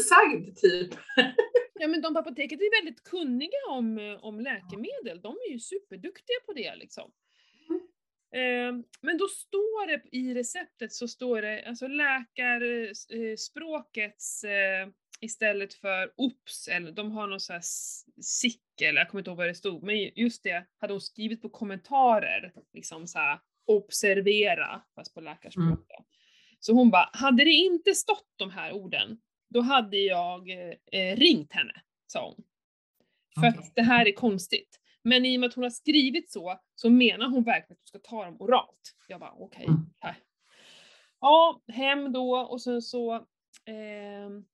Sagd 0.00 0.56
typ. 0.56 0.94
Ja 1.74 1.88
men 1.88 2.02
de 2.02 2.14
på 2.14 2.20
apoteket 2.20 2.60
är 2.60 2.82
väldigt 2.82 3.04
kunniga 3.04 3.58
om, 3.70 3.98
eh, 3.98 4.24
om 4.24 4.40
läkemedel, 4.40 5.20
de 5.20 5.36
är 5.48 5.52
ju 5.52 5.58
superduktiga 5.58 6.36
på 6.46 6.52
det 6.52 6.76
liksom. 6.76 7.12
Eh, 8.34 8.72
men 9.00 9.18
då 9.18 9.28
står 9.28 9.86
det 9.86 10.02
i 10.12 10.34
receptet 10.34 10.92
så 10.92 11.08
står 11.08 11.42
det 11.42 11.64
alltså 11.66 11.86
läkarspråkets 11.86 14.44
eh, 14.44 14.88
istället 15.20 15.74
för 15.74 16.12
OPS, 16.16 16.68
eller 16.68 16.92
de 16.92 17.12
har 17.12 17.26
någon 17.26 17.40
sån 17.40 17.54
här 17.54 17.62
SIC, 18.22 18.60
eller 18.88 19.00
jag 19.00 19.08
kommer 19.08 19.20
inte 19.20 19.30
ihåg 19.30 19.38
vad 19.38 19.46
det 19.46 19.54
stod, 19.54 19.82
men 19.82 20.10
just 20.14 20.42
det 20.42 20.66
hade 20.78 20.92
hon 20.92 21.00
skrivit 21.00 21.42
på 21.42 21.48
kommentarer, 21.48 22.52
liksom 22.72 23.06
så 23.06 23.18
här 23.18 23.38
observera, 23.66 24.82
fast 24.94 25.14
på 25.14 25.20
läkarspråk. 25.20 25.66
Mm. 25.66 26.04
Så 26.60 26.72
hon 26.72 26.90
bara, 26.90 27.10
hade 27.12 27.44
det 27.44 27.50
inte 27.50 27.94
stått 27.94 28.32
de 28.36 28.50
här 28.50 28.72
orden, 28.72 29.20
då 29.50 29.60
hade 29.60 29.96
jag 29.96 30.50
eh, 30.92 31.16
ringt 31.16 31.52
henne, 31.52 31.82
sa 32.06 32.26
hon. 32.26 32.44
För 33.40 33.48
Okej. 33.48 33.58
att 33.58 33.74
det 33.74 33.82
här 33.82 34.06
är 34.06 34.12
konstigt. 34.12 34.78
Men 35.02 35.24
i 35.24 35.36
och 35.36 35.40
med 35.40 35.48
att 35.48 35.54
hon 35.54 35.64
har 35.64 35.70
skrivit 35.70 36.32
så, 36.32 36.60
så 36.74 36.90
menar 36.90 37.28
hon 37.28 37.44
verkligen 37.44 37.72
att 37.72 37.84
du 37.84 37.88
ska 37.88 37.98
ta 37.98 38.24
dem 38.24 38.36
oralt. 38.40 38.96
Jag 39.08 39.20
bara 39.20 39.32
okej. 39.32 39.64
Mm. 39.64 39.80
här. 40.00 40.16
Ja, 41.20 41.62
hem 41.68 42.12
då 42.12 42.36
och 42.36 42.62
sen 42.62 42.82
så 42.82 43.14
ehm, 43.64 44.44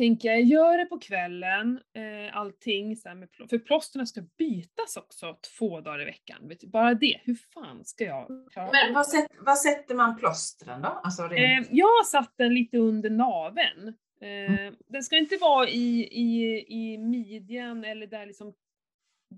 tänker 0.00 0.28
jag, 0.28 0.42
gör 0.42 0.78
det 0.78 0.84
på 0.84 0.98
kvällen, 0.98 1.80
eh, 1.94 2.36
allting, 2.36 2.96
så 2.96 3.14
med, 3.14 3.28
för 3.50 3.58
plåsterna 3.58 4.06
ska 4.06 4.22
bytas 4.38 4.96
också 4.96 5.38
två 5.58 5.80
dagar 5.80 6.02
i 6.02 6.04
veckan. 6.04 6.52
Bara 6.66 6.94
det, 6.94 7.20
hur 7.24 7.34
fan 7.34 7.84
ska 7.84 8.04
jag 8.04 8.48
klara 8.52 8.70
Men 8.72 8.94
vad, 8.94 9.06
sätt, 9.06 9.26
vad 9.40 9.58
sätter 9.58 9.94
man 9.94 10.16
plåstren 10.16 10.82
då? 10.82 10.88
Alltså 10.88 11.22
rent... 11.22 11.68
Eh, 11.68 11.74
jag 11.76 11.86
har 11.86 12.04
satt 12.04 12.34
den 12.36 12.54
lite 12.54 12.78
under 12.78 13.10
naveln. 13.10 13.88
Eh, 13.88 13.96
Mm. 14.20 14.76
Den 14.88 15.02
ska 15.02 15.16
inte 15.16 15.36
vara 15.36 15.68
i, 15.68 16.08
i, 16.12 16.64
i 16.68 16.98
midjan 16.98 17.84
eller 17.84 18.06
där 18.06 18.26
liksom 18.26 18.54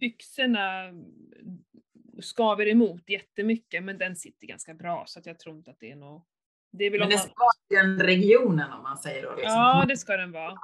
byxorna 0.00 0.92
skaver 2.20 2.68
emot 2.68 3.08
jättemycket, 3.08 3.82
men 3.82 3.98
den 3.98 4.16
sitter 4.16 4.46
ganska 4.46 4.74
bra 4.74 5.04
så 5.06 5.18
att 5.18 5.26
jag 5.26 5.38
tror 5.38 5.56
inte 5.56 5.70
att 5.70 5.80
det 5.80 5.90
är 5.90 5.96
något... 5.96 6.26
Det 6.72 6.84
är 6.84 6.90
väl 6.90 7.00
Men 7.00 7.08
det 7.08 7.16
man, 7.16 7.24
ska 7.24 7.80
den 7.80 8.00
regionen 8.00 8.72
om 8.72 8.82
man 8.82 8.96
säger 8.96 9.22
då. 9.22 9.34
Liksom. 9.36 9.52
Ja, 9.52 9.84
det 9.88 9.96
ska 9.96 10.16
den 10.16 10.32
vara. 10.32 10.54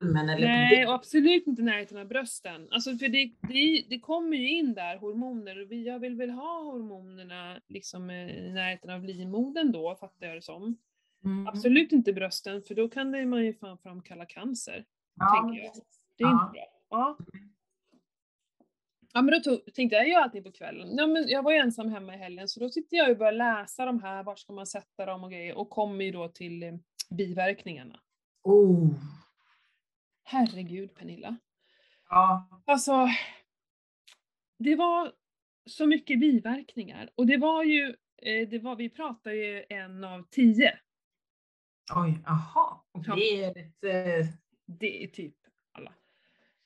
Nej, 0.00 0.86
och 0.86 0.94
absolut 0.94 1.46
inte 1.46 1.62
i 1.62 1.64
närheten 1.64 1.98
av 1.98 2.06
brösten. 2.06 2.68
Alltså 2.70 2.96
för 2.96 3.08
det, 3.08 3.32
det, 3.48 3.84
det 3.90 4.00
kommer 4.00 4.36
ju 4.36 4.50
in 4.50 4.74
där 4.74 4.98
hormoner 4.98 5.60
och 5.62 5.72
jag 5.74 5.98
vill 5.98 6.16
väl 6.16 6.30
ha 6.30 6.62
hormonerna 6.62 7.60
liksom 7.68 8.10
eh, 8.10 8.46
i 8.46 8.52
närheten 8.52 8.90
av 8.90 9.04
livmodern 9.04 9.72
då, 9.72 9.94
fattar 9.94 10.26
jag 10.26 10.36
det 10.36 10.42
som. 10.42 10.76
Mm. 11.24 11.46
Absolut 11.46 11.92
inte 11.92 12.12
brösten, 12.12 12.62
för 12.62 12.74
då 12.74 12.88
kan 12.88 13.12
det 13.12 13.26
man 13.26 13.44
ju 13.44 13.54
fan 13.54 13.78
framkalla 13.78 14.24
cancer. 14.26 14.84
Ja, 15.14 15.42
tänker 15.42 15.62
jag. 15.62 15.72
Det 16.18 16.24
är 16.24 16.28
Ja. 16.28 16.42
inte 16.44 16.52
bra. 16.52 16.66
Ja. 16.90 17.18
Ja 19.12 19.22
men 19.22 19.34
då 19.34 19.40
tog, 19.40 19.74
tänkte 19.74 19.96
jag, 19.96 20.04
jag 20.04 20.10
gör 20.12 20.20
allting 20.20 20.42
på 20.42 20.52
kvällen. 20.52 20.96
Ja, 20.96 21.06
men 21.06 21.28
jag 21.28 21.42
var 21.42 21.52
ju 21.52 21.58
ensam 21.58 21.88
hemma 21.88 22.14
i 22.14 22.18
helgen 22.18 22.48
så 22.48 22.60
då 22.60 22.68
sitter 22.68 22.96
jag 22.96 23.10
och 23.10 23.16
börjar 23.18 23.32
läsa 23.32 23.84
de 23.84 24.02
här, 24.02 24.22
var 24.22 24.36
ska 24.36 24.52
man 24.52 24.66
sätta 24.66 25.06
dem 25.06 25.24
och 25.24 25.30
grejer 25.30 25.54
och 25.58 25.70
kommer 25.70 26.04
ju 26.04 26.10
då 26.12 26.28
till 26.28 26.62
eh, 26.62 26.74
biverkningarna. 27.10 28.00
Oh. 28.42 28.88
Herregud 30.24 30.94
Pernilla. 30.94 31.36
Ja. 32.08 32.62
Alltså, 32.64 33.08
det 34.58 34.76
var 34.76 35.12
så 35.66 35.86
mycket 35.86 36.20
biverkningar 36.20 37.10
och 37.14 37.26
det 37.26 37.36
var 37.36 37.62
ju, 37.64 37.96
eh, 38.22 38.48
det 38.48 38.58
var, 38.58 38.76
vi 38.76 38.88
pratar 38.90 39.30
ju 39.30 39.64
en 39.68 40.04
av 40.04 40.22
tio. 40.30 40.78
Oj, 41.96 42.18
aha. 42.26 42.84
Det 43.16 43.44
är 43.44 43.50
ett... 43.50 43.84
eh, 43.84 44.26
Det 44.66 45.04
är 45.04 45.08
typ. 45.08 45.36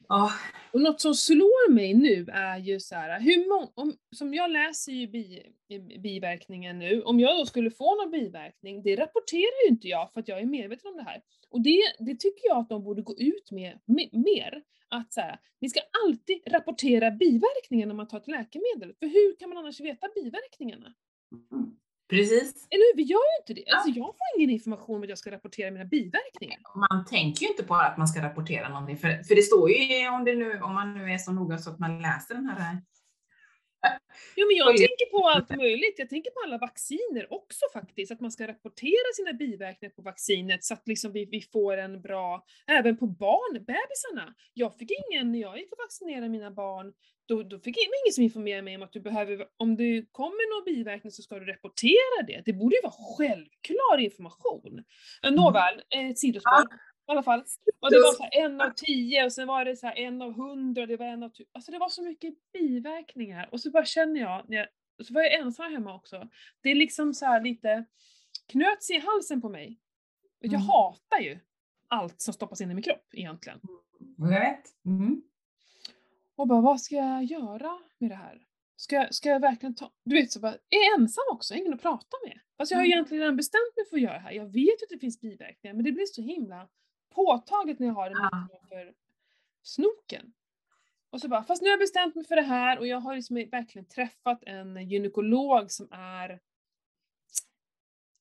Ja. 0.08 0.30
Och 0.72 0.80
något 0.80 1.00
som 1.00 1.14
slår 1.14 1.70
mig 1.70 1.94
nu 1.94 2.26
är 2.32 2.58
ju 2.58 2.80
så 2.80 2.94
här, 2.94 3.20
hur 3.20 3.48
många, 3.48 3.68
om, 3.74 3.96
som 4.16 4.34
jag 4.34 4.50
läser 4.50 4.92
ju 4.92 5.06
bi, 5.06 5.42
biverkningen 6.02 6.78
nu, 6.78 7.02
om 7.02 7.20
jag 7.20 7.38
då 7.38 7.46
skulle 7.46 7.70
få 7.70 7.94
någon 7.94 8.10
biverkning, 8.10 8.82
det 8.82 8.96
rapporterar 8.96 9.64
ju 9.64 9.68
inte 9.70 9.88
jag 9.88 10.12
för 10.12 10.20
att 10.20 10.28
jag 10.28 10.40
är 10.40 10.46
medveten 10.46 10.90
om 10.90 10.96
det 10.96 11.02
här. 11.02 11.22
Och 11.50 11.60
det, 11.60 11.80
det 11.98 12.20
tycker 12.20 12.48
jag 12.48 12.58
att 12.58 12.68
de 12.68 12.84
borde 12.84 13.02
gå 13.02 13.18
ut 13.18 13.50
med 13.50 13.78
me- 13.86 14.24
mer. 14.24 14.62
Att 14.88 15.12
så 15.12 15.20
här, 15.20 15.38
vi 15.60 15.68
ska 15.68 15.80
alltid 16.06 16.40
rapportera 16.46 17.10
biverkningar 17.10 17.86
när 17.86 17.94
man 17.94 18.08
tar 18.08 18.18
ett 18.18 18.28
läkemedel, 18.28 18.94
för 18.98 19.06
hur 19.06 19.36
kan 19.38 19.48
man 19.48 19.58
annars 19.58 19.80
veta 19.80 20.06
biverkningarna? 20.14 20.94
Precis. 22.08 22.66
Eller 22.70 22.92
hur? 22.92 22.96
Vi 22.96 23.02
gör 23.02 23.18
ju 23.18 23.42
inte 23.42 23.54
det. 23.54 23.72
Alltså 23.74 23.88
jag 23.88 24.06
får 24.06 24.26
ingen 24.38 24.50
information 24.50 24.96
om 24.96 25.02
att 25.02 25.08
jag 25.08 25.18
ska 25.18 25.30
rapportera 25.30 25.70
mina 25.70 25.84
biverkningar. 25.84 26.58
Man 26.90 27.04
tänker 27.04 27.42
ju 27.42 27.48
inte 27.48 27.62
på 27.62 27.74
att 27.74 27.98
man 27.98 28.08
ska 28.08 28.22
rapportera 28.22 28.68
någonting, 28.68 28.96
för, 28.96 29.22
för 29.22 29.34
det 29.34 29.42
står 29.42 29.70
ju 29.70 30.08
om, 30.08 30.24
det 30.24 30.34
nu, 30.34 30.60
om 30.60 30.74
man 30.74 30.94
nu 30.94 31.12
är 31.12 31.18
så 31.18 31.32
noga 31.32 31.58
så 31.58 31.70
att 31.70 31.78
man 31.78 32.02
läser 32.02 32.34
den 32.34 32.46
här 32.46 32.82
Jo 34.36 34.46
men 34.46 34.56
jag 34.56 34.76
tänker 34.76 35.10
på 35.10 35.28
allt 35.28 35.56
möjligt. 35.56 35.94
Jag 35.98 36.08
tänker 36.08 36.30
på 36.30 36.40
alla 36.44 36.58
vacciner 36.58 37.32
också 37.32 37.64
faktiskt. 37.72 38.12
Att 38.12 38.20
man 38.20 38.32
ska 38.32 38.48
rapportera 38.48 39.12
sina 39.16 39.32
biverkningar 39.32 39.92
på 39.92 40.02
vaccinet 40.02 40.64
så 40.64 40.74
att 40.74 40.88
liksom 40.88 41.12
vi, 41.12 41.24
vi 41.24 41.40
får 41.40 41.76
en 41.76 42.02
bra, 42.02 42.44
även 42.66 42.96
på 42.96 43.06
barn, 43.06 43.52
bebisarna. 43.52 44.34
Jag 44.54 44.78
fick 44.78 44.90
ingen, 44.90 45.32
när 45.32 45.38
jag 45.38 45.58
gick 45.58 45.72
och 45.72 45.78
vaccinerade 45.78 46.28
mina 46.28 46.50
barn, 46.50 46.92
då, 47.26 47.42
då 47.42 47.58
fick 47.60 47.76
jag 47.76 47.84
ingen 47.84 48.12
som 48.12 48.24
informerade 48.24 48.62
mig 48.62 48.76
om 48.76 48.82
att 48.82 48.92
du 48.92 49.00
behöver, 49.00 49.46
om 49.56 49.76
det 49.76 50.06
kommer 50.12 50.58
någon 50.58 50.74
biverkning 50.74 51.10
så 51.10 51.22
ska 51.22 51.38
du 51.38 51.46
rapportera 51.52 52.22
det. 52.26 52.42
Det 52.44 52.52
borde 52.52 52.76
ju 52.76 52.82
vara 52.82 52.92
självklar 53.18 53.98
information. 53.98 54.84
Mm. 55.22 55.34
Nåväl, 55.34 55.82
eh, 55.94 56.06
ett 56.10 56.18
sidospår. 56.18 56.52
I 57.08 57.12
alla 57.12 57.22
fall. 57.22 57.40
Och 57.80 57.90
det 57.90 57.96
var 57.96 58.12
så 58.12 58.28
en 58.32 58.60
av 58.60 58.70
tio 58.76 59.24
och 59.24 59.32
sen 59.32 59.46
var 59.48 59.64
det 59.64 59.76
så 59.76 59.86
en 59.96 60.22
av 60.22 60.32
hundra, 60.34 60.86
det 60.86 60.96
var 60.96 61.06
en 61.06 61.22
av 61.22 61.28
tu- 61.28 61.44
Alltså 61.52 61.72
det 61.72 61.78
var 61.78 61.88
så 61.88 62.02
mycket 62.02 62.34
biverkningar. 62.52 63.48
Och 63.52 63.60
så 63.60 63.70
bara 63.70 63.84
känner 63.84 64.20
jag, 64.20 64.44
när 64.50 64.56
jag 64.56 64.66
så 65.06 65.14
var 65.14 65.22
jag 65.22 65.34
ensam 65.34 65.72
hemma 65.72 65.94
också. 65.94 66.28
Det 66.62 66.70
är 66.70 66.74
liksom 66.74 67.14
så 67.14 67.26
här 67.26 67.42
lite 67.42 67.84
knöts 68.52 68.90
i 68.90 68.98
halsen 68.98 69.40
på 69.42 69.48
mig. 69.48 69.78
Jag 70.40 70.54
Mm. 70.54 70.66
hatar 70.66 71.18
ju 71.20 71.38
allt 71.88 72.20
som 72.20 72.34
stoppas 72.34 72.60
in 72.60 72.70
i 72.70 72.74
min 72.74 72.82
kropp 72.82 73.06
egentligen. 73.12 73.60
Jag 74.18 74.28
vet. 74.28 74.64
Mm. 74.86 75.22
Och 76.36 76.46
bara, 76.48 76.60
vad 76.60 76.80
ska 76.80 76.94
jag 76.96 77.24
göra 77.24 77.78
med 77.98 78.10
det 78.10 78.14
här? 78.16 78.42
Ska, 78.76 78.96
jag- 78.96 79.14
ska 79.14 79.28
jag 79.28 79.40
verkligen 79.40 79.74
ta... 79.74 79.92
Du 80.04 80.14
vet, 80.16 80.32
så 80.32 80.40
bara, 80.40 80.52
är 80.52 80.58
jag 80.90 81.00
ensam 81.00 81.24
också, 81.32 81.54
ingen 81.54 81.74
att 81.74 81.82
prata 81.82 82.16
med. 82.26 82.40
Fast 82.58 82.70
jag 82.70 82.78
har 82.78 82.84
Mm. 82.84 82.92
egentligen 82.92 83.20
redan 83.22 83.36
bestämt 83.36 83.76
mig 83.76 83.84
för 83.90 83.96
att 83.96 84.02
göra 84.02 84.12
det 84.12 84.18
här. 84.20 84.32
Jag 84.32 84.46
vet 84.52 84.82
att 84.82 84.88
det 84.90 84.98
finns 84.98 85.20
biverkningar, 85.20 85.74
men 85.74 85.84
det 85.84 85.92
blir 85.92 86.06
så 86.06 86.22
himla 86.22 86.68
påtagligt 87.14 87.78
när 87.78 87.86
jag 87.86 87.94
har 87.94 88.10
det 88.10 88.16
Ja. 88.32 88.48
för 88.68 88.94
snoken. 89.62 90.32
Och 91.10 91.20
så 91.20 91.28
bara, 91.28 91.44
fast 91.44 91.62
nu 91.62 91.68
har 91.68 91.72
jag 91.72 91.80
bestämt 91.80 92.14
mig 92.14 92.24
för 92.24 92.36
det 92.36 92.42
här 92.42 92.78
och 92.78 92.86
jag 92.86 93.00
har 93.00 93.14
liksom 93.16 93.36
verkligen 93.36 93.88
träffat 93.88 94.42
en 94.46 94.88
gynekolog 94.88 95.70
som 95.70 95.88
är 95.92 96.40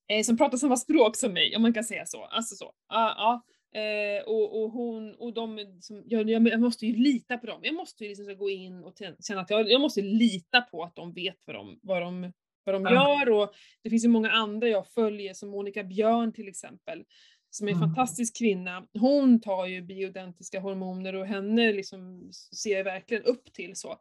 eh, 0.08 0.24
som 0.24 0.38
pratar 0.38 0.58
samma 0.58 0.78
språk 0.78 1.16
som 1.16 1.34
mig, 1.34 1.56
om 1.56 1.62
man 1.62 1.74
kan 1.74 1.84
säga 1.84 2.06
så. 2.06 2.24
Alltså 2.26 2.56
så. 2.56 2.66
Ja, 2.90 3.14
ja. 3.18 3.42
Eh, 3.76 4.24
och, 4.26 4.64
och 4.64 4.72
hon 4.72 5.16
och 5.16 5.34
de 5.34 5.78
som, 5.82 6.04
jag, 6.06 6.30
jag, 6.30 6.60
måste 6.60 6.86
ju 6.86 6.96
lita 6.96 7.38
på 7.38 7.48
dem. 7.48 7.60
Jag 7.64 7.76
måste 7.76 8.04
ju 8.04 8.10
liksom 8.10 8.38
gå 8.38 8.50
in 8.50 8.84
och 8.84 8.94
känna 9.28 9.42
att 9.42 9.50
jag, 9.50 9.70
jag 9.70 9.82
måste 9.82 10.02
lita 10.02 10.62
på 10.62 10.84
att 10.84 10.96
de 10.96 11.14
vet 11.14 11.38
vad 11.46 11.56
de, 11.56 11.80
vad 11.82 12.02
de, 12.02 12.34
vad 12.64 12.76
de 12.76 12.84
gör 12.84 13.30
och 13.30 13.54
det 13.82 13.90
finns 13.90 14.06
ju 14.06 14.10
många 14.10 14.32
andra 14.32 14.68
jag 14.68 14.88
följer 14.88 15.34
som 15.34 15.50
Monica 15.50 15.84
Björn 15.84 16.34
till 16.34 16.48
exempel 16.48 17.04
som 17.50 17.68
är 17.68 17.72
en 17.72 17.78
Mm. 17.78 17.90
fantastisk 17.90 18.38
kvinna. 18.38 18.88
Hon 19.00 19.42
tar 19.42 19.66
ju 19.66 19.82
bioidentiska 19.82 20.60
hormoner 20.60 21.16
och 21.16 21.26
henne 21.26 21.74
liksom 21.74 22.32
ser 22.34 22.78
jag 22.78 22.84
verkligen 22.84 23.24
upp 23.24 23.54
till 23.54 23.76
så. 23.76 24.00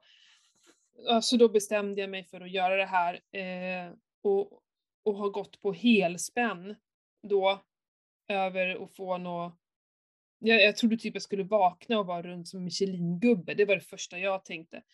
Så 1.23 1.37
då 1.37 1.49
bestämde 1.49 2.01
jag 2.01 2.11
mig 2.11 2.25
för 2.25 2.41
att 2.41 2.51
göra 2.51 2.77
det 2.77 2.87
här 2.87 3.15
eh, 3.15 3.93
och, 4.23 4.61
och 5.03 5.15
har 5.15 5.31
gått 5.31 5.61
på 5.63 5.73
helspänn 5.73 6.75
då 7.23 7.63
över 8.29 8.85
att 8.85 8.97
få 8.97 9.19
nå 9.19 9.53
jag, 10.45 10.63
jag 10.63 10.77
trodde 10.77 10.97
typ 10.97 11.15
jag 11.15 11.23
skulle 11.23 11.43
vakna 11.43 11.99
och 11.99 12.07
vara 12.07 12.23
runt 12.23 12.49
som 12.49 12.65
Michelin-gubbe, 12.65 13.55
det 13.55 13.65
var 13.65 13.75
det 13.75 13.81
första 13.81 14.19
jag 14.19 14.45
tänkte. 14.45 14.83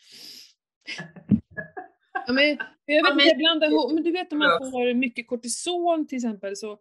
Ja, 2.27 2.33
men, 2.33 2.59
jag 2.85 3.03
vet 3.05 3.13
inte, 3.13 3.25
jag 3.25 3.39
blandar 3.39 3.67
ihop, 3.67 3.93
men 3.93 4.03
du 4.03 4.13
vet 4.13 4.33
om 4.33 4.39
man 4.39 4.71
får 4.71 4.95
mycket 4.95 5.29
kortison 5.29 6.07
till 6.07 6.17
exempel 6.17 6.57
så, 6.57 6.73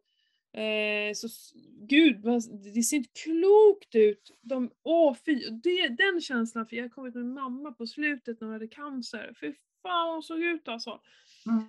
eh, 0.59 1.13
så 1.15 1.27
gud, 1.81 2.21
det 2.73 2.83
ser 2.83 2.97
inte 2.97 3.09
klokt 3.23 3.95
ut. 3.95 4.38
De, 4.41 4.71
åh 4.83 5.15
fy, 5.25 5.49
det, 5.49 5.88
den 5.88 6.21
känslan, 6.21 6.65
för 6.65 6.75
jag 6.75 6.83
har 6.83 6.89
kommit 6.89 7.15
med 7.15 7.25
mamma 7.25 7.71
på 7.71 7.88
slutet 7.88 8.41
när 8.41 8.47
hon 8.47 8.53
hade 8.53 8.67
cancer. 8.67 9.33
Fy 9.41 9.53
fan 9.81 10.13
hon 10.13 10.23
såg 10.23 10.39
ut 10.39 10.67
alltså. 10.67 10.99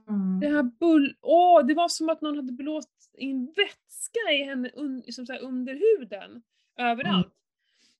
Mm. 0.08 0.40
Det 0.40 0.48
här 0.48 0.62
bull... 0.62 1.16
Åh, 1.20 1.66
det 1.66 1.74
var 1.74 1.88
som 1.88 2.08
att 2.08 2.20
någon 2.20 2.36
hade 2.36 2.52
blåst 2.52 3.14
in 3.14 3.46
vätska 3.46 4.32
i 4.32 4.44
henne 4.44 4.70
un, 4.74 5.02
liksom 5.06 5.26
så 5.26 5.34
under 5.34 5.74
huden. 5.74 6.42
Överallt. 6.76 7.34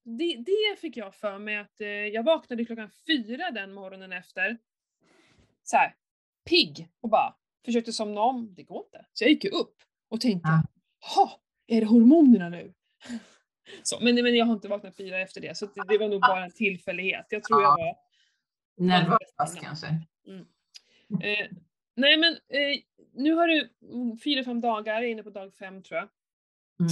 Det, 0.03 0.35
det 0.45 0.79
fick 0.79 0.97
jag 0.97 1.15
för 1.15 1.39
mig 1.39 1.57
att 1.57 1.81
eh, 1.81 1.87
jag 1.87 2.23
vaknade 2.23 2.65
klockan 2.65 2.89
fyra 3.07 3.51
den 3.51 3.73
morgonen 3.73 4.11
efter. 4.11 4.57
Så 5.63 5.77
här, 5.77 5.95
pigg 6.49 6.89
och 7.01 7.09
bara 7.09 7.35
försökte 7.65 7.93
somna 7.93 8.21
om. 8.21 8.53
Det 8.55 8.63
går 8.63 8.83
inte. 8.85 9.05
Så 9.13 9.23
jag 9.23 9.31
gick 9.31 9.43
ju 9.43 9.49
upp 9.49 9.75
och 10.09 10.21
tänkte, 10.21 10.49
Ja. 10.49 10.63
ha, 11.15 11.41
är 11.67 11.81
det 11.81 11.87
hormonerna 11.87 12.49
nu? 12.49 12.73
Så, 13.83 13.99
men, 14.01 14.15
men 14.15 14.35
jag 14.35 14.45
har 14.45 14.53
inte 14.53 14.67
vaknat 14.67 14.95
fyra 14.97 15.19
efter 15.19 15.41
det, 15.41 15.57
så 15.57 15.65
det, 15.65 15.83
det 15.87 15.97
var 15.97 16.07
nog 16.09 16.21
bara 16.21 16.43
en 16.45 16.51
tillfällighet. 16.51 17.25
Jag 17.29 17.43
tror 17.43 17.61
jag 17.61 17.77
var 17.77 17.95
Nervös 18.77 19.55
kanske. 19.61 19.87
Eh, 21.23 21.47
nej 21.95 22.17
men 22.17 22.33
eh, 22.33 22.79
nu 23.13 23.31
har 23.33 23.47
du 23.47 23.69
mm, 23.91 24.17
fyra, 24.17 24.43
fem 24.43 24.61
dagar, 24.61 24.93
jag 24.93 25.03
är 25.03 25.07
inne 25.07 25.23
på 25.23 25.29
dag 25.29 25.53
fem 25.53 25.83
tror 25.83 25.97
jag. 25.99 26.09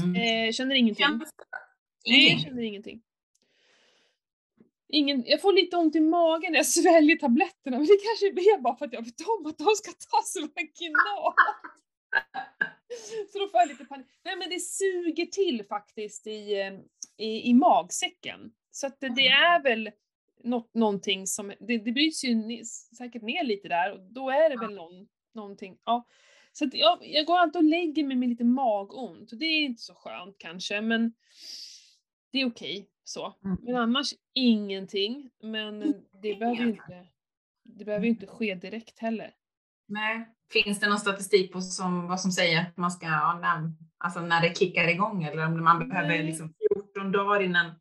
Mm. 0.03 0.15
Eh, 0.47 0.51
känner 0.51 0.75
ingenting. 0.75 1.05
Känns- 1.05 1.33
Nej, 2.05 2.31
jag 2.31 2.41
känner 2.41 2.61
ingenting. 2.61 3.01
Ingen, 4.91 5.23
jag 5.27 5.41
får 5.41 5.53
lite 5.53 5.77
ont 5.77 5.95
i 5.95 5.99
magen 5.99 6.51
när 6.51 6.59
jag 6.59 6.65
sväljer 6.65 7.15
tabletterna, 7.15 7.77
men 7.77 7.87
det 7.87 7.97
kanske 8.03 8.27
är 8.27 8.61
bara 8.61 8.75
för 8.75 8.85
att 8.85 8.93
jag 8.93 9.05
vet 9.05 9.21
om 9.39 9.45
att 9.45 9.57
de 9.57 9.65
ska 9.75 9.91
tas 9.91 10.35
vaginalt. 10.55 11.35
Så 13.31 13.39
då 13.39 13.47
får 13.47 13.59
jag 13.59 13.67
lite 13.67 13.85
panik. 13.85 14.07
Nej 14.23 14.35
men 14.35 14.49
det 14.49 14.59
suger 14.59 15.25
till 15.25 15.65
faktiskt 15.69 16.27
i, 16.27 16.59
eh, 16.59 16.73
i, 17.17 17.49
i 17.49 17.53
magsäcken. 17.53 18.51
Så 18.71 18.87
att 18.87 18.99
det, 18.99 19.09
det 19.15 19.27
är 19.27 19.63
väl 19.63 19.91
något, 20.43 20.73
någonting 20.73 21.27
som, 21.27 21.53
det, 21.59 21.77
det 21.77 21.91
bryts 21.91 22.23
ju 22.23 22.29
ne- 22.29 22.63
säkert 22.97 23.21
ner 23.21 23.43
lite 23.43 23.67
där 23.67 23.91
och 23.91 23.99
då 24.01 24.29
är 24.29 24.49
det 24.49 24.57
väl 24.57 24.75
någon, 24.75 25.07
någonting, 25.33 25.77
ja. 25.85 26.07
Så 26.51 26.65
att 26.65 26.73
jag, 26.73 26.97
jag 27.01 27.25
går 27.25 27.37
alltid 27.37 27.59
och 27.59 27.63
lägger 27.63 28.03
mig 28.03 28.17
med 28.17 28.29
lite 28.29 28.43
magont 28.43 29.31
och 29.31 29.37
det 29.37 29.45
är 29.45 29.61
inte 29.61 29.81
så 29.81 29.93
skönt 29.93 30.35
kanske 30.37 30.81
men 30.81 31.13
det 32.31 32.41
är 32.41 32.45
okej 32.45 32.89
så. 33.03 33.37
Mm. 33.45 33.57
Men 33.61 33.75
annars 33.75 34.13
ingenting. 34.33 35.29
Men 35.43 35.79
det 36.21 36.35
behöver 36.35 36.61
ju 36.61 36.69
inte, 36.69 37.07
det 37.63 37.85
behöver 37.85 38.07
inte 38.07 38.27
ske 38.27 38.55
direkt 38.55 38.99
heller. 38.99 39.33
Nej. 39.87 40.35
Finns 40.53 40.79
det 40.79 40.89
någon 40.89 40.99
statistik 40.99 41.53
på 41.53 41.61
som, 41.61 42.07
vad 42.07 42.21
som 42.21 42.31
säger 42.31 42.61
att 42.61 42.77
man 42.77 42.91
ska, 42.91 43.07
när, 43.07 43.71
alltså 43.97 44.21
när 44.21 44.41
det 44.41 44.57
kickar 44.57 44.87
igång 44.87 45.23
eller 45.23 45.45
om 45.45 45.63
man 45.63 45.89
behöver 45.89 46.23
liksom 46.23 46.53
14 46.93 47.11
dagar 47.11 47.43
innan, 47.43 47.71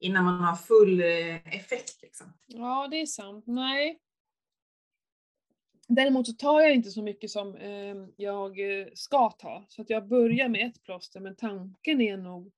innan 0.00 0.24
man 0.24 0.40
har 0.40 0.56
full 0.56 1.00
eh, 1.00 1.56
effekt? 1.56 2.02
Liksom. 2.02 2.32
Ja, 2.46 2.88
det 2.90 3.00
är 3.00 3.06
sant. 3.06 3.44
Nej. 3.46 4.00
Däremot 5.88 6.26
så 6.26 6.32
tar 6.32 6.60
jag 6.60 6.74
inte 6.74 6.90
så 6.90 7.02
mycket 7.02 7.30
som 7.30 7.54
eh, 7.56 7.96
jag 8.16 8.80
eh, 8.80 8.86
ska 8.94 9.30
ta. 9.30 9.64
Så 9.68 9.82
att 9.82 9.90
jag 9.90 10.08
börjar 10.08 10.48
med 10.48 10.66
ett 10.66 10.82
plåster, 10.82 11.20
men 11.20 11.36
tanken 11.36 12.00
är 12.00 12.16
nog 12.16 12.52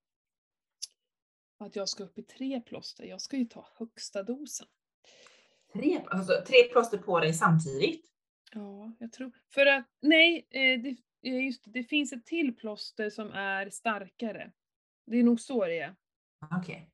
att 1.59 1.77
jag 1.77 1.89
ska 1.89 2.05
upp 2.05 2.19
i 2.19 2.23
tre 2.23 2.61
plåster. 2.61 3.05
Jag 3.05 3.21
ska 3.21 3.37
ju 3.37 3.45
ta 3.45 3.69
högsta 3.75 4.23
dosen. 4.23 4.67
Tre, 5.73 6.01
alltså, 6.07 6.33
tre 6.47 6.63
plåster 6.73 6.99
på 6.99 7.21
dig 7.21 7.35
samtidigt? 7.35 8.07
Ja, 8.53 8.93
jag 8.99 9.13
tror. 9.13 9.33
För 9.55 9.67
att, 9.67 9.87
nej, 10.01 10.47
eh, 10.51 10.81
det, 10.83 10.97
eh, 11.23 11.45
just 11.45 11.65
det, 11.65 11.71
det 11.71 11.85
finns 11.85 12.13
ett 12.13 12.27
till 12.27 12.57
plåster 12.57 13.11
som 13.11 13.33
är 13.33 13.71
starkare. 13.71 14.53
Det 15.07 15.17
är 15.17 15.23
nog 15.23 15.41
så 15.41 15.67
det 15.67 15.79
är. 15.79 15.97
Okej. 16.61 16.91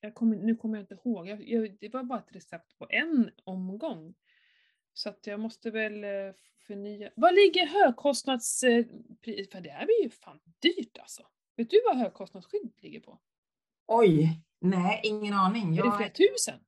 Jag 0.00 0.14
kommer, 0.14 0.36
nu 0.36 0.56
kommer 0.56 0.78
jag 0.78 0.82
inte 0.82 0.94
ihåg. 0.94 1.28
Jag, 1.28 1.48
jag, 1.48 1.76
det 1.80 1.88
var 1.88 2.02
bara 2.02 2.18
ett 2.18 2.36
recept 2.36 2.78
på 2.78 2.86
en 2.90 3.30
omgång. 3.44 4.14
Så 4.92 5.08
att 5.08 5.26
jag 5.26 5.40
måste 5.40 5.70
väl 5.70 6.04
eh, 6.04 6.34
förnya. 6.66 7.10
Vad 7.16 7.34
ligger 7.34 7.66
högkostnadspris? 7.66 9.50
För 9.50 9.60
det 9.60 9.70
här 9.70 9.86
blir 9.86 10.02
ju 10.02 10.10
fan 10.10 10.40
dyrt 10.58 10.98
alltså. 10.98 11.26
Vet 11.56 11.70
du 11.70 11.82
vad 11.84 11.96
högkostnadsskydd 11.96 12.72
ligger 12.76 13.00
på? 13.00 13.20
Oj, 13.86 14.40
nej, 14.60 15.00
ingen 15.04 15.34
aning. 15.34 15.78
Är 15.78 15.82
det 15.82 15.88
Jag, 15.88 15.96
flera 15.96 16.10
tusen? 16.10 16.60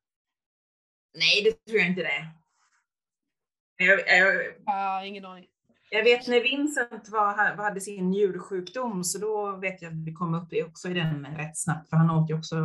nej, 1.15 1.43
det 1.45 1.65
tror 1.71 1.79
jag 1.79 1.89
inte 1.89 2.03
det 2.03 2.09
är. 2.09 2.29
Jag, 3.77 4.01
jag, 4.19 4.55
Ah, 4.67 5.05
ingen 5.05 5.25
aning. 5.25 5.47
jag 5.91 6.05
vet 6.05 6.27
när 6.29 6.41
Vincent 6.41 7.09
var, 7.09 7.57
hade 7.57 7.81
sin 7.81 8.11
njursjukdom 8.11 9.05
så 9.05 9.19
då 9.19 9.57
vet 9.57 9.83
jag 9.83 9.93
att 9.93 10.07
vi 10.07 10.13
kom 10.13 10.35
upp 10.35 10.53
i, 10.53 10.63
också 10.63 10.89
i 10.89 10.95
den 10.95 11.37
rätt 11.37 11.59
snabbt 11.59 11.89
för 11.91 11.97
han 11.97 12.11
åt 12.11 12.31
ju 12.31 12.39
också 12.39 12.57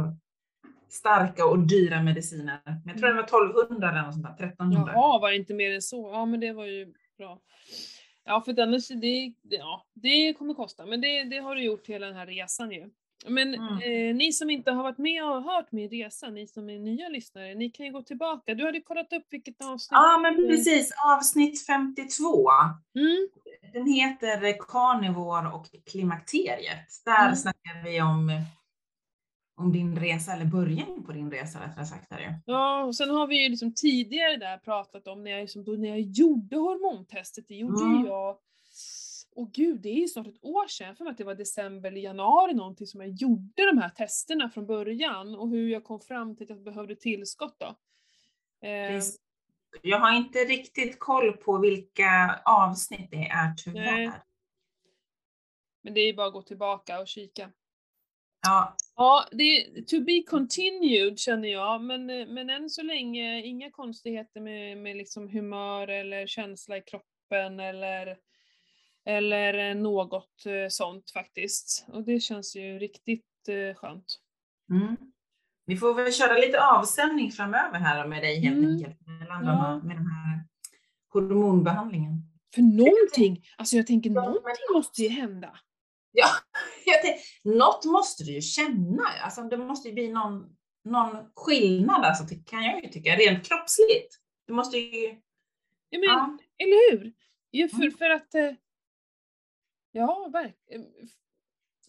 starka 0.90 1.46
och 1.46 1.60
dyra 1.60 2.04
mediciner. 2.04 2.62
Men 2.66 2.82
jag 2.86 2.98
tror 2.98 3.08
det 3.08 3.14
var 3.16 3.24
1200 3.24 3.90
eller 3.90 4.02
något 4.02 4.14
sånt 4.14 4.26
där, 4.38 4.46
1300. 4.46 4.92
Jaha, 4.96 5.20
var 5.20 5.30
det 5.32 5.36
inte 5.38 5.54
mer 5.54 5.72
än 5.72 5.82
så? 5.82 6.10
Ja, 6.14 6.26
men 6.26 6.40
det 6.40 6.54
var 6.54 6.66
ju 6.66 6.94
bra. 7.18 7.40
Ja, 8.26 8.42
för 8.42 8.60
annars, 8.60 8.88
det, 8.88 9.34
det, 9.42 9.56
ja, 9.56 9.86
det 9.94 10.34
kommer 10.34 10.54
kosta, 10.54 10.86
men 10.86 11.02
det, 11.02 11.24
det 11.24 11.38
har 11.38 11.56
du 11.56 11.64
gjort 11.64 11.88
hela 11.88 12.08
den 12.08 12.16
här 12.16 12.26
resan 12.26 12.72
ju. 12.72 12.90
Men 13.28 13.54
Mm. 13.56 13.78
eh, 13.78 14.16
ni 14.16 14.32
som 14.34 14.50
inte 14.50 14.72
har 14.72 14.84
varit 14.84 14.98
med 14.98 15.24
och 15.26 15.44
hört 15.44 15.72
min 15.72 15.90
resa, 15.90 16.30
ni 16.30 16.48
som 16.48 16.70
är 16.70 16.80
nya 16.80 17.10
lyssnare, 17.10 17.56
ni 17.56 17.70
kan 17.70 17.86
ju 17.86 17.92
gå 17.92 18.02
tillbaka. 18.02 18.54
Du 18.56 18.66
hade 18.66 18.82
kollat 18.82 19.14
upp 19.14 19.26
vilket 19.30 19.62
avsnitt. 19.66 19.92
Ja, 19.92 20.18
men 20.22 20.36
precis. 20.36 20.92
Avsnitt 21.06 21.66
52. 21.66 22.50
Mm, 22.96 23.28
Den 23.74 23.88
heter 23.94 24.56
Carnivore 24.60 25.48
och 25.54 25.68
klimakteriet. 25.92 26.88
Där 27.06 27.24
Mm. 27.24 27.36
snackar 27.36 27.84
vi 27.84 28.02
om 28.02 28.32
om 29.58 29.72
din 29.72 30.00
resa, 30.00 30.34
eller 30.34 30.46
början 30.46 31.04
på 31.06 31.12
din 31.12 31.32
resa 31.32 31.60
rättare 31.68 31.86
sagt. 31.86 32.10
Där. 32.10 32.40
Ja, 32.46 32.84
och 32.84 32.96
sen 32.96 33.10
har 33.10 33.28
vi 33.28 33.44
ju 33.44 33.50
liksom 33.50 33.74
tidigare 33.74 34.38
där 34.38 34.58
pratat 34.58 35.08
om 35.08 35.24
när 35.24 35.32
jag, 35.32 35.42
liksom, 35.42 35.64
när 35.64 35.90
jag 35.90 36.02
gjorde 36.02 36.56
hormontestet, 36.58 37.46
det 37.48 37.56
gjorde 37.56 37.84
Mm. 37.84 38.06
jag 38.06 38.38
Åh 39.36 39.50
gud, 39.54 39.82
det 39.82 39.90
är 39.90 40.00
ju 40.00 40.08
snart 40.08 40.28
ett 40.28 40.44
år 40.44 40.68
sedan, 40.68 40.96
för 40.96 41.04
mig 41.04 41.12
att 41.12 41.18
det 41.18 41.24
var 41.24 41.36
december 41.36 41.92
eller 41.92 42.02
januari 42.02 42.54
någonting 42.54 42.88
som 42.88 43.02
jag 43.02 43.10
gjorde 43.10 43.66
de 43.66 43.78
här 43.78 43.90
testerna 43.90 44.50
från 44.50 44.66
början 44.66 45.36
och 45.36 45.50
hur 45.50 45.70
jag 45.70 45.84
kom 45.84 46.00
fram 46.00 46.36
till 46.36 46.44
att 46.44 46.50
jag 46.50 46.64
behövde 46.64 46.96
tillskott 46.96 47.56
då. 47.60 47.76
Precis. 48.62 49.20
Jag 49.82 50.00
har 50.00 50.16
inte 50.16 50.40
riktigt 50.40 51.00
koll 51.00 51.38
på 51.38 51.58
vilka 51.58 52.42
avsnitt 52.46 53.12
det 53.12 53.28
är 53.28 53.54
tyvärr. 53.54 53.98
Nej. 53.98 54.12
men 55.84 55.94
det 55.94 56.02
är 56.02 56.06
ju 56.06 56.14
bara 56.14 56.28
att 56.28 56.34
gå 56.34 56.42
tillbaka 56.42 57.00
och 57.00 57.08
kika. 57.08 57.52
Ja, 58.42 58.76
Ja, 58.96 59.26
det 59.32 59.44
är 59.44 59.82
to 59.82 60.00
be 60.00 60.24
continued 60.28 61.20
känner 61.20 61.48
jag, 61.48 61.82
men, 61.82 62.06
men 62.06 62.50
än 62.50 62.70
så 62.70 62.82
länge 62.82 63.42
inga 63.42 63.72
konstigheter 63.72 64.42
med, 64.42 64.78
med 64.78 64.98
liksom 64.98 65.30
humör 65.30 65.88
eller 65.88 66.28
känsla 66.28 66.78
i 66.78 66.82
kroppen 66.82 67.60
eller, 67.60 68.18
eller 69.06 69.70
eh, 69.70 69.76
något 69.76 70.46
eh, 70.46 70.70
sånt 70.70 71.12
faktiskt. 71.12 71.86
Och 71.88 72.04
det 72.04 72.20
känns 72.20 72.56
ju 72.56 72.80
riktigt 72.80 73.26
eh, 73.48 73.76
skönt. 73.76 74.20
mm. 74.72 74.98
Vi 75.66 75.78
får 75.78 75.94
väl 75.94 76.14
köra 76.14 76.34
lite 76.38 76.66
avstämning 76.66 77.32
framöver 77.32 77.80
här 77.80 78.08
med 78.08 78.24
dig 78.24 78.40
helt 78.40 78.58
Mm. 78.58 78.72
enkelt. 78.76 78.98
Mellan 79.20 79.46
Ja. 79.46 79.82
med 79.84 79.96
den 79.98 80.08
här 80.08 80.44
hormonbehandlingen. 81.14 82.14
För 82.56 82.62
någonting, 82.62 83.46
alltså 83.58 83.76
jag 83.76 83.88
tänker 83.88 84.10
Ja, 84.10 84.22
någonting 84.22 84.74
måste 84.74 85.02
ju 85.02 85.10
hända. 85.10 85.60
Ja, 86.12 86.28
jag 86.86 87.02
tänkte, 87.02 87.22
något 87.44 87.86
måste 87.86 88.24
du 88.24 88.32
ju 88.34 88.42
känna. 88.42 89.04
Alltså, 89.24 89.42
det 89.44 89.58
måste 89.58 89.88
ju 89.88 89.94
bli 89.94 90.12
någon, 90.12 90.56
någon 90.86 91.18
skillnad, 91.36 92.06
alltså, 92.06 92.24
det 92.24 92.36
kan 92.46 92.64
jag 92.64 92.84
ju 92.84 92.90
tycka, 92.90 93.16
rent 93.16 93.46
kroppsligt. 93.48 94.16
Du 94.48 94.54
måste 94.54 94.78
ju... 94.78 95.08
Ja, 95.90 96.00
men, 96.00 96.04
Ja. 96.10 96.38
Eller 96.58 96.92
hur? 96.92 97.14
För, 97.70 97.76
Mm. 97.78 97.92
för 97.92 98.10
att... 98.10 98.36
eh, 99.94 100.00
Ja, 100.02 100.30
verkligen. 100.34 100.82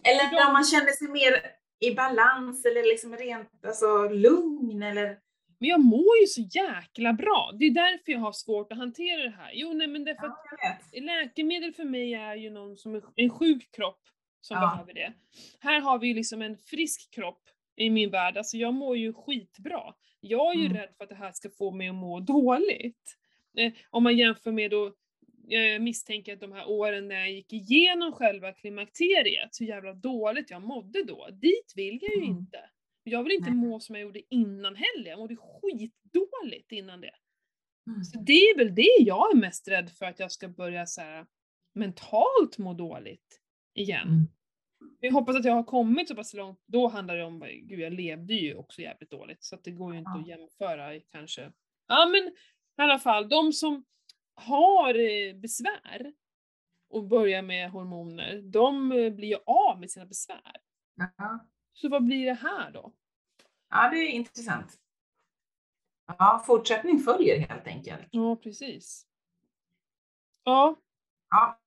Eller 0.04 0.32
Ja. 0.32 0.46
om 0.46 0.52
man 0.52 0.64
känner 0.64 0.92
sig 0.92 1.08
mer 1.08 1.32
i 1.80 1.94
balans 1.94 2.64
eller 2.64 2.82
liksom 2.82 3.16
rent 3.16 3.64
alltså, 3.64 4.08
lugn 4.08 4.82
eller... 4.82 5.18
Men 5.58 5.68
jag 5.68 5.80
mår 5.84 6.18
ju 6.20 6.26
så 6.26 6.40
jäkla 6.40 7.12
bra. 7.12 7.50
Det 7.58 7.64
är 7.64 7.70
därför 7.70 8.12
jag 8.12 8.18
har 8.18 8.32
svårt 8.32 8.72
att 8.72 8.78
hantera 8.78 9.22
det 9.22 9.30
här. 9.36 9.50
Jo, 9.54 9.72
nej 9.72 9.86
men 9.86 10.04
därför 10.04 10.26
att 10.26 10.38
Ja, 10.60 10.76
vet. 10.92 11.02
läkemedel 11.04 11.72
för 11.74 11.84
mig 11.84 12.14
är 12.14 12.34
ju 12.34 12.50
någon 12.50 12.76
som 12.76 13.02
en 13.16 13.30
sjuk 13.30 13.70
kropp 13.72 14.00
som 14.40 14.56
Ja. 14.56 14.60
behöver 14.60 14.94
det. 14.94 15.12
Här 15.60 15.80
har 15.80 15.98
vi 15.98 16.06
ju 16.08 16.14
liksom 16.14 16.42
en 16.42 16.56
frisk 16.56 17.10
kropp 17.14 17.42
i 17.76 17.90
min 17.90 18.10
värld. 18.10 18.36
Alltså 18.36 18.56
jag 18.56 18.74
mår 18.74 18.96
ju 18.96 19.12
skitbra. 19.12 19.94
Jag 20.20 20.54
är 20.54 20.58
ju 20.58 20.66
Mm. 20.66 20.76
rädd 20.76 20.88
för 20.96 21.04
att 21.04 21.10
det 21.10 21.16
här 21.16 21.32
ska 21.32 21.50
få 21.50 21.70
mig 21.70 21.88
att 21.88 21.94
må 21.94 22.20
dåligt. 22.20 23.16
Eh, 23.58 23.72
om 23.90 24.02
man 24.02 24.16
jämför 24.16 24.52
med 24.52 24.70
då, 24.70 24.92
jag 25.48 25.82
misstänker 25.82 26.32
att 26.34 26.40
de 26.40 26.52
här 26.52 26.68
åren 26.68 27.08
när 27.08 27.14
jag 27.14 27.30
gick 27.32 27.52
igenom 27.52 28.12
själva 28.12 28.52
klimakteriet, 28.52 29.50
hur 29.60 29.66
jävla 29.66 29.92
dåligt 29.92 30.50
jag 30.50 30.62
mådde 30.62 31.02
då. 31.04 31.28
Dit 31.32 31.72
vill 31.76 31.98
jag 32.02 32.12
ju 32.14 32.18
Mm. 32.22 32.30
inte. 32.30 32.58
Jag 33.04 33.22
vill 33.22 33.32
inte 33.32 33.50
Nej. 33.50 33.58
må 33.58 33.80
som 33.80 33.94
jag 33.94 34.02
gjorde 34.02 34.34
innan 34.34 34.76
heller. 34.76 35.10
Jag 35.10 35.18
mådde 35.18 35.36
skitdåligt 35.36 36.72
innan 36.72 37.00
det. 37.00 37.14
Mm. 37.86 38.04
Så 38.04 38.18
det 38.18 38.32
är 38.32 38.56
väl 38.58 38.74
det 38.74 38.96
jag 39.00 39.30
är 39.32 39.36
mest 39.36 39.68
rädd 39.68 39.90
för 39.90 40.06
att 40.06 40.18
jag 40.18 40.32
ska 40.32 40.48
börja 40.48 40.86
så 40.86 41.00
här, 41.00 41.26
mentalt 41.74 42.58
må 42.58 42.74
dåligt 42.74 43.40
igen. 43.74 44.08
Mm. 44.08 44.26
Jag 45.00 45.12
hoppas 45.12 45.36
att 45.36 45.44
jag 45.44 45.52
har 45.52 45.64
kommit 45.64 46.08
så 46.08 46.14
pass 46.14 46.34
långt, 46.34 46.62
då 46.66 46.88
handlar 46.88 47.16
det 47.16 47.24
om, 47.24 47.40
gud 47.62 47.80
jag 47.80 47.92
levde 47.92 48.34
ju 48.34 48.54
också 48.54 48.82
jävligt 48.82 49.10
dåligt 49.10 49.44
så 49.44 49.54
att 49.54 49.64
det 49.64 49.70
går 49.70 49.92
ju 49.92 49.98
inte 49.98 50.10
Ja. 50.14 50.20
att 50.20 50.28
jämföra 50.28 51.00
kanske. 51.00 51.52
Ja 51.88 52.06
men 52.06 52.28
i 52.78 52.82
alla 52.82 52.98
fall, 52.98 53.28
de 53.28 53.52
som 53.52 53.84
har 54.34 54.94
eh, 54.94 55.34
besvär 55.34 56.12
och 56.90 57.04
börjar 57.04 57.42
med 57.42 57.70
hormoner, 57.70 58.42
de 58.42 58.92
eh, 58.92 59.10
blir 59.12 59.28
ju 59.28 59.38
av 59.46 59.80
med 59.80 59.90
sina 59.90 60.06
besvär. 60.06 60.56
Ja. 61.16 61.46
Så 61.72 61.88
vad 61.88 62.04
blir 62.04 62.26
det 62.26 62.34
här 62.34 62.70
då? 62.70 62.92
ja, 63.70 63.90
det 63.90 63.96
är 63.96 64.08
intressant. 64.08 64.80
Ja, 66.18 66.42
fortsättning 66.46 66.98
följer 66.98 67.38
helt 67.38 67.66
enkelt. 67.66 68.08
Ja 68.10 68.36
precis. 68.36 69.06
Ja, 70.44 70.76
Ja, 71.34 71.60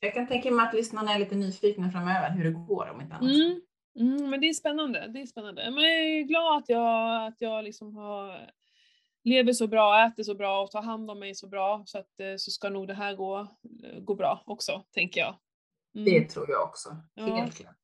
jag 0.00 0.14
kan 0.14 0.26
tänka 0.26 0.50
mig 0.50 0.66
att 0.66 0.74
lyssnarna 0.74 1.14
är 1.14 1.18
lite 1.18 1.34
nyfikna 1.34 1.90
framöver 1.90 2.30
hur 2.30 2.44
det 2.44 2.50
går 2.50 2.90
om 2.90 3.00
inte 3.00 3.14
annat. 3.14 3.30
Mm. 3.30 3.60
Mm, 3.98 4.30
men 4.30 4.40
det 4.40 4.48
är 4.48 4.52
spännande. 4.52 5.08
Det 5.08 5.20
är 5.20 5.26
spännande. 5.26 5.70
Men 5.70 5.82
jag 5.82 6.00
är 6.00 6.22
glad 6.22 6.56
att 6.56 6.68
jag, 6.68 7.26
att 7.26 7.40
jag 7.40 7.64
liksom 7.64 7.96
har, 7.96 8.50
lever 9.28 9.52
så 9.52 9.66
bra, 9.66 10.06
äter 10.06 10.22
så 10.22 10.34
bra 10.34 10.62
och 10.62 10.70
tar 10.70 10.82
hand 10.82 11.10
om 11.10 11.18
mig 11.18 11.34
så 11.34 11.48
bra. 11.48 11.82
Så, 11.86 11.98
att, 11.98 12.20
eh, 12.20 12.36
så 12.36 12.50
ska 12.50 12.68
nog 12.68 12.86
det 12.86 12.94
här 12.94 13.14
gå, 13.14 13.56
gå 14.00 14.14
bra 14.14 14.42
också, 14.46 14.84
tänker 14.90 15.20
jag. 15.20 15.36
Mm. 15.94 16.04
Det 16.04 16.24
tror 16.28 16.50
jag 16.50 16.62
också. 16.62 16.96
Ja. 17.14 17.36
Helt 17.36 17.56
klart. 17.56 17.76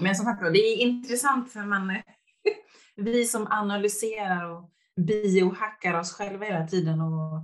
Men 0.00 0.14
som 0.14 0.24
sagt 0.24 0.42
det 0.52 0.58
är 0.58 0.76
intressant 0.76 1.52
för 1.52 1.60
man, 1.60 2.02
vi 2.96 3.24
som 3.24 3.46
analyserar 3.50 4.50
och 4.50 4.70
biohackar 4.96 5.98
oss 5.98 6.12
själva 6.12 6.44
hela 6.44 6.66
tiden 6.66 7.00
och 7.00 7.42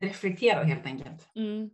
reflekterar 0.00 0.64
helt 0.64 0.86
enkelt. 0.86 1.28
Mm. 1.34 1.70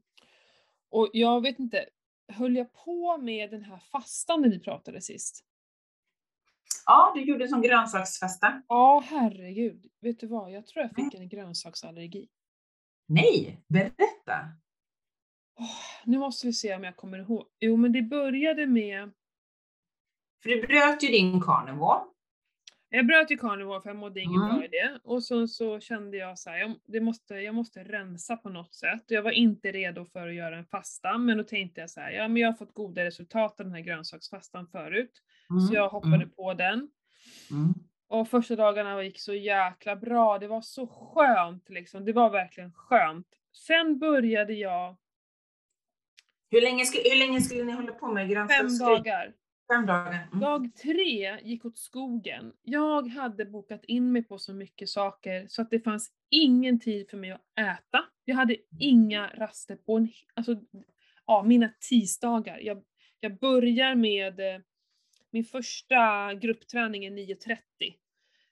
Och 0.91 1.11
jag 1.12 1.41
vet 1.41 1.59
inte, 1.59 1.87
höll 2.33 2.57
jag 2.57 2.73
på 2.73 3.19
med 3.19 3.51
den 3.51 3.65
här 3.65 3.79
fastan 3.79 4.43
när 4.43 4.49
vi 4.49 4.61
pratade 4.61 5.01
sist? 5.01 5.45
Ja, 6.87 7.12
du 7.14 7.20
gjorde 7.20 7.49
som 7.49 7.62
grönsaksfesta. 7.62 8.62
Ja, 8.68 9.05
herregud. 9.07 9.87
Vet 10.01 10.20
du 10.20 10.27
vad? 10.27 10.53
Jag 10.53 10.66
tror 10.66 10.83
jag 10.83 10.94
fick 10.94 11.20
en 11.20 11.29
grönsaksallergi. 11.29 12.29
Nej, 13.09 13.64
berätta. 13.68 14.49
Åh, 15.59 16.05
nu 16.05 16.18
måste 16.18 16.46
vi 16.46 16.53
se 16.53 16.75
om 16.75 16.85
jag 16.85 16.96
kommer 16.96 17.18
ihåg. 17.18 17.46
Jo, 17.61 17.77
men 17.77 17.92
det 17.92 18.03
började 18.03 18.66
med 18.66 19.11
För 20.42 20.49
du 20.49 20.66
bröt 20.66 21.03
ju 21.03 21.09
din 21.09 21.40
carnivore. 21.40 22.01
Jag 22.88 23.07
bröt 23.07 23.31
ju 23.31 23.37
carnivore 23.37 23.81
för 23.81 23.88
jag 23.90 23.96
mådde 23.96 24.20
inget 24.20 24.37
Mm. 24.42 24.49
bra 24.57 24.64
i 24.64 24.68
det. 24.68 24.99
Och 25.05 25.22
så, 25.25 25.46
så 25.49 25.81
kände 25.81 26.16
jag 26.16 26.38
så 26.38 26.51
här, 26.51 26.59
jag, 26.59 26.75
det 26.87 27.01
måste, 27.01 27.35
jag 27.35 27.55
måste 27.55 27.85
rensa 27.85 28.37
på 28.37 28.49
något 28.49 28.75
sätt. 28.75 29.03
Jag 29.07 29.22
var 29.22 29.31
inte 29.31 29.72
redo 29.72 30.05
för 30.05 30.29
att 30.29 30.35
göra 30.35 30.57
en 30.59 30.66
fasta, 30.66 31.18
men 31.18 31.38
då 31.38 31.44
tänkte 31.44 31.81
jag 31.81 31.90
så 31.90 32.01
här, 32.01 32.11
ja 32.11 32.29
men 32.29 32.42
jag 32.42 32.49
har 32.49 32.55
fått 32.55 32.75
goda 32.75 33.05
resultat 33.05 33.61
av 33.61 33.66
den 33.66 33.75
här 33.75 33.81
grönsaksfastan 33.83 34.66
förut. 34.68 35.22
Så 35.68 35.75
jag 35.75 35.88
hoppade 35.88 36.14
Mm. 36.16 36.31
på 36.31 36.55
den. 36.55 36.88
Mm. 37.51 37.75
Och 38.09 38.29
första 38.29 38.57
dagarna 38.57 39.03
gick 39.03 39.20
så 39.20 39.35
jäkla 39.35 39.96
bra, 39.96 40.38
det 40.38 40.49
var 40.49 40.61
så 40.61 40.87
skönt 40.87 41.68
liksom. 41.68 42.05
Det 42.05 42.12
var 42.12 42.31
verkligen 42.31 42.72
skönt. 42.72 43.27
Sen 43.66 43.99
började 43.99 44.53
jag 44.53 44.96
Hur, 46.51 46.61
länge 46.61 46.85
skulle, 46.85 47.03
hur 47.11 47.18
länge 47.18 47.40
skulle 47.40 47.64
ni 47.64 47.72
hålla 47.72 47.92
på 47.92 48.07
med 48.12 48.22
fem 48.27 48.29
grönsaksgrej? 48.35 48.88
dagar. 48.88 49.33
Fem 49.69 49.87
dagar. 49.87 50.29
Mm. 50.33 50.41
Dag 50.41 50.75
tre 50.83 51.41
gick 51.43 51.65
åt 51.65 51.79
skogen. 51.79 52.53
Jag 52.63 53.09
hade 53.09 53.45
bokat 53.45 53.85
in 53.85 54.13
mig 54.13 54.23
på 54.23 54.39
så 54.39 54.53
mycket 54.53 54.89
saker 54.89 55.47
så 55.49 55.63
att 55.63 55.71
det 55.71 55.81
fanns 55.81 56.11
ingen 56.31 56.81
tid 56.81 57.11
för 57.11 57.17
mig 57.17 57.31
att 57.31 57.43
äta. 57.61 58.05
Jag 58.25 58.37
hade 58.37 58.57
inga 58.81 59.31
raster 59.35 59.77
på 59.77 59.97
en, 59.97 60.09
alltså, 60.35 60.57
ja, 61.27 61.43
mina 61.43 61.71
tisdagar. 61.89 62.59
Jag, 62.59 62.83
jag 63.21 63.39
börjar 63.39 63.95
med 63.95 64.41
eh, 64.41 64.61
min 65.31 65.45
första 65.45 66.35
gruppträning 66.35 67.05
är 67.05 67.11
9.30. 67.11 67.57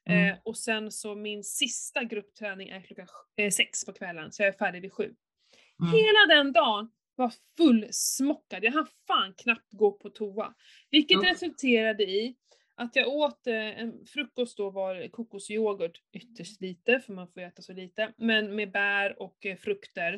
Mm. 0.09 0.31
Eh, 0.31 0.37
och 0.43 0.57
sen 0.57 0.91
så 0.91 1.15
min 1.15 1.43
sista 1.43 2.03
gruppträning 2.03 2.69
är 2.69 2.81
klockan 2.81 3.07
eh, 3.35 3.51
sex 3.51 3.85
på 3.85 3.93
kvällen, 3.93 4.31
så 4.31 4.43
jag 4.43 4.47
är 4.47 4.57
färdig 4.57 4.81
vid 4.81 4.93
sju. 4.93 5.03
Mm. 5.03 5.91
Hela 5.91 6.35
den 6.35 6.53
dagen 6.53 6.89
var 7.15 7.33
fullsmockad. 7.57 8.63
Jag 8.63 8.71
hann 8.71 8.87
fan 9.07 9.33
knappt 9.37 9.71
gå 9.73 9.91
på 9.91 10.09
toa. 10.09 10.53
Vilket 10.91 11.17
Usch. 11.17 11.23
resulterade 11.23 12.03
i 12.03 12.35
att 12.75 12.95
jag 12.95 13.07
åt 13.07 13.47
eh, 13.47 13.55
en 13.79 14.05
frukost 14.05 14.57
då 14.57 14.69
var 14.69 15.07
kokosyoghurt 15.07 16.01
ytterst 16.13 16.61
lite, 16.61 16.99
för 16.99 17.13
man 17.13 17.27
får 17.27 17.41
äta 17.41 17.61
så 17.61 17.73
lite, 17.73 18.13
men 18.17 18.55
med 18.55 18.71
bär 18.71 19.21
och 19.21 19.45
eh, 19.45 19.57
frukter. 19.57 20.13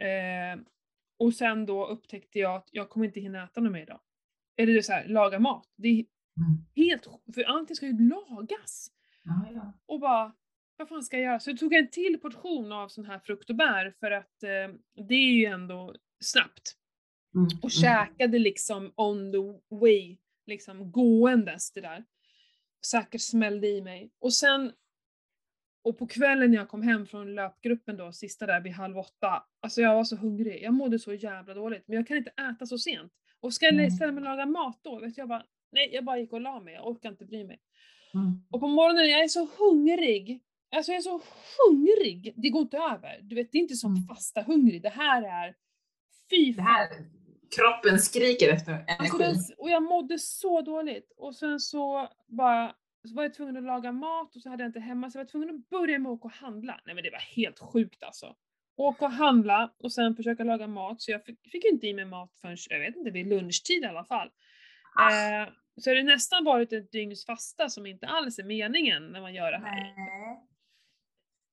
Eh, 0.00 0.60
och 1.18 1.34
sen 1.34 1.66
då 1.66 1.86
upptäckte 1.86 2.38
jag 2.38 2.54
att 2.56 2.68
jag 2.72 2.90
kommer 2.90 3.06
inte 3.06 3.20
hinna 3.20 3.44
äta 3.44 3.60
något 3.60 3.72
mer 3.72 3.82
idag. 3.82 4.00
Eller 4.56 4.82
så 4.82 4.92
här, 4.92 5.08
laga 5.08 5.38
mat. 5.38 5.68
Det 5.76 5.88
är 5.88 6.04
Mm. 6.38 6.66
helt 6.88 7.06
för 7.34 7.42
allting 7.42 7.76
ska 7.76 7.86
ju 7.86 8.08
lagas. 8.08 8.90
Ja, 9.24 9.48
ja. 9.54 9.72
Och 9.86 10.00
bara, 10.00 10.32
vad 10.78 10.88
fan 10.88 11.02
ska 11.02 11.16
jag 11.16 11.24
göra? 11.24 11.40
Så 11.40 11.50
jag 11.50 11.58
tog 11.58 11.74
en 11.74 11.90
till 11.90 12.20
portion 12.20 12.72
av 12.72 12.88
sån 12.88 13.04
här 13.04 13.18
frukt 13.18 13.50
och 13.50 13.56
bär 13.56 13.94
för 14.00 14.10
att 14.10 14.42
eh, 14.42 14.74
det 15.08 15.14
är 15.14 15.32
ju 15.32 15.44
ändå 15.44 15.94
snabbt. 16.20 16.74
Mm. 17.34 17.46
Och 17.46 17.70
Mm. 17.70 17.70
käkade 17.70 18.38
liksom 18.38 18.92
on 18.96 19.32
the 19.32 19.74
way, 19.76 20.16
liksom 20.46 20.92
gåendes 20.92 21.72
det 21.72 21.80
där. 21.80 22.04
Säkert 22.86 23.20
smällde 23.20 23.68
i 23.68 23.82
mig. 23.82 24.10
Och 24.20 24.32
sen, 24.32 24.72
och 25.84 25.98
på 25.98 26.06
kvällen 26.06 26.50
när 26.50 26.56
jag 26.58 26.68
kom 26.68 26.82
hem 26.82 27.06
från 27.06 27.34
löpgruppen 27.34 27.96
då, 27.96 28.12
sista 28.12 28.46
där 28.46 28.60
vid 28.60 28.72
halv 28.72 28.98
åtta, 28.98 29.44
alltså 29.60 29.80
jag 29.80 29.94
var 29.94 30.04
så 30.04 30.16
hungrig. 30.16 30.62
Jag 30.62 30.74
mådde 30.74 30.98
så 30.98 31.14
jävla 31.14 31.54
dåligt, 31.54 31.88
men 31.88 31.96
jag 31.96 32.06
kan 32.06 32.16
inte 32.16 32.30
äta 32.30 32.66
så 32.66 32.78
sent. 32.78 33.12
Och 33.40 33.54
ska 33.54 33.66
jag 33.66 33.92
ställa 33.92 34.12
mig 34.12 34.20
och 34.20 34.28
laga 34.30 34.46
mat 34.46 34.80
då, 34.82 34.98
vet 35.00 35.18
jag 35.18 35.28
bara, 35.28 35.44
nej, 35.72 35.90
jag 35.92 36.04
bara 36.04 36.18
gick 36.18 36.32
och 36.32 36.40
la 36.40 36.60
mig, 36.60 36.74
jag 36.74 36.86
orkar 36.86 37.08
inte 37.08 37.24
bry 37.24 37.44
mig. 37.44 37.60
Mm. 38.14 38.42
Och 38.50 38.60
på 38.60 38.68
morgonen, 38.68 39.10
jag 39.10 39.24
är 39.24 39.28
så 39.28 39.48
hungrig. 39.58 40.40
Alltså 40.76 40.92
jag 40.92 40.98
är 40.98 41.02
så 41.02 41.20
hungrig, 41.58 42.32
det 42.36 42.48
går 42.50 42.62
inte 42.62 42.76
över. 42.76 43.18
Du 43.22 43.34
vet, 43.34 43.52
det 43.52 43.58
är 43.58 43.62
inte 43.62 43.74
som 43.76 43.90
Mm. 43.94 44.02
fasta 44.06 44.42
hungrig, 44.42 44.82
det 44.82 44.88
här 44.88 45.22
är, 45.22 45.54
fy 46.30 46.46
Det 46.52 46.54
fan. 46.56 46.64
här, 46.66 46.88
kroppen 47.56 47.98
skriker 47.98 48.48
efter 48.52 48.72
energi. 48.72 49.24
Alltså 49.24 49.52
och 49.58 49.70
jag 49.70 49.82
mådde 49.82 50.18
så 50.18 50.60
dåligt. 50.60 51.12
Och 51.16 51.36
sen 51.36 51.60
så 51.60 52.08
bara 52.26 52.74
så 53.08 53.14
var 53.14 53.22
jag 53.22 53.34
tvungen 53.34 53.56
att 53.56 53.62
laga 53.64 53.92
mat 53.92 54.36
och 54.36 54.42
så 54.42 54.48
hade 54.48 54.62
jag 54.62 54.68
inte 54.68 54.80
hemma 54.80 55.10
så 55.10 55.18
jag 55.18 55.24
var 55.24 55.30
tvungen 55.30 55.50
att 55.50 55.68
börja 55.68 55.98
med 55.98 56.12
att 56.12 56.18
åka 56.18 56.24
och 56.24 56.32
handla. 56.32 56.80
Nej 56.86 56.94
men 56.94 57.04
det 57.04 57.10
var 57.10 57.18
helt 57.18 57.58
sjukt 57.58 58.02
alltså. 58.02 58.34
Åka 58.76 59.04
och 59.04 59.10
handla 59.12 59.74
och 59.78 59.92
sen 59.92 60.16
försöka 60.16 60.44
laga 60.44 60.66
mat 60.66 61.00
så 61.02 61.10
jag 61.10 61.24
fick, 61.24 61.50
fick 61.50 61.64
inte 61.64 61.86
i 61.86 61.94
mig 61.94 62.04
mat 62.04 62.30
förrän, 62.40 62.56
jag 62.70 62.80
vet 62.80 62.96
inte, 62.96 63.10
vid 63.10 63.26
lunchtid 63.26 63.82
i 63.82 63.86
alla 63.86 64.04
fall. 64.04 64.28
Ah. 64.98 65.10
Eh, 65.42 65.48
så 65.80 65.90
det 65.90 65.96
har 65.96 66.04
nästan 66.04 66.44
varit 66.44 66.72
ett 66.72 66.92
dygns 66.92 67.26
fasta 67.26 67.68
som 67.68 67.86
inte 67.86 68.06
alls 68.06 68.38
är 68.38 68.44
meningen 68.44 69.12
när 69.12 69.20
man 69.20 69.34
gör 69.34 69.52
det 69.52 69.58
här. 69.58 69.76
Nej. 69.76 69.94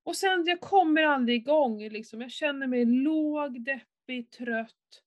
Och 0.05 0.15
sen, 0.15 0.43
jag 0.45 0.61
kommer 0.61 1.03
aldrig 1.03 1.41
igång 1.41 1.89
liksom. 1.89 2.21
Jag 2.21 2.31
känner 2.31 2.67
mig 2.67 2.85
låg, 2.85 3.65
deppig, 3.65 4.31
trött. 4.31 5.01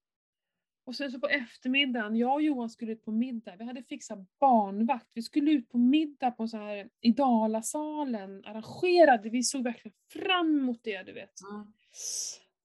Och 0.85 0.97
sen 0.97 1.13
så 1.13 1.21
på 1.21 1.29
eftermiddagen, 1.29 2.17
jag 2.17 2.35
och 2.35 2.43
Johan 2.43 2.71
skulle 2.71 2.93
ut 2.93 3.05
på 3.05 3.13
middag. 3.13 3.57
Vi 3.57 3.65
hade 3.65 3.83
fixat 3.83 4.19
barnvakt. 4.41 5.11
Vi 5.15 5.23
skulle 5.23 5.51
ut 5.51 5.69
på 5.69 5.79
middag 5.79 6.31
på 6.31 6.49
så 6.49 6.57
här 6.57 6.89
i 7.01 7.11
Dalasalen, 7.11 8.45
arrangerade. 8.45 9.31
Vi 9.31 9.43
såg 9.43 9.65
verkligen 9.65 9.95
fram 10.13 10.59
emot 10.59 10.81
det, 10.83 11.03
du 11.03 11.13
vet. 11.13 11.41
Mm. 11.51 11.73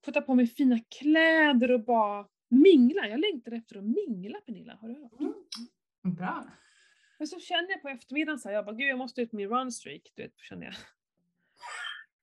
Få 0.04 0.12
ta 0.12 0.20
på 0.20 0.34
mig 0.34 0.46
fina 0.46 0.78
kläder 1.00 1.70
och 1.70 1.84
bara 1.84 2.26
mingla. 2.48 3.08
Jag 3.08 3.20
längtar 3.20 3.52
efter 3.52 3.78
att 3.78 3.84
mingla, 3.84 4.40
Pernilla. 4.40 4.74
Har 4.74 4.88
du 4.88 4.94
hört? 4.94 5.20
Mm. 5.20 6.14
Bra. 6.16 6.46
Men 7.18 7.28
så 7.28 7.40
kände 7.40 7.72
jag 7.72 7.82
på 7.82 7.88
eftermiddagen 7.88 8.38
så 8.38 8.48
här, 8.48 8.56
jag 8.56 8.64
bara, 8.64 8.76
gud 8.76 8.88
jag 8.88 8.98
måste 8.98 9.22
ut 9.22 9.32
min 9.32 9.48
runstreak, 9.48 10.02
du 10.14 10.22
vet, 10.22 10.38
kände 10.38 10.64
jag. 10.64 10.74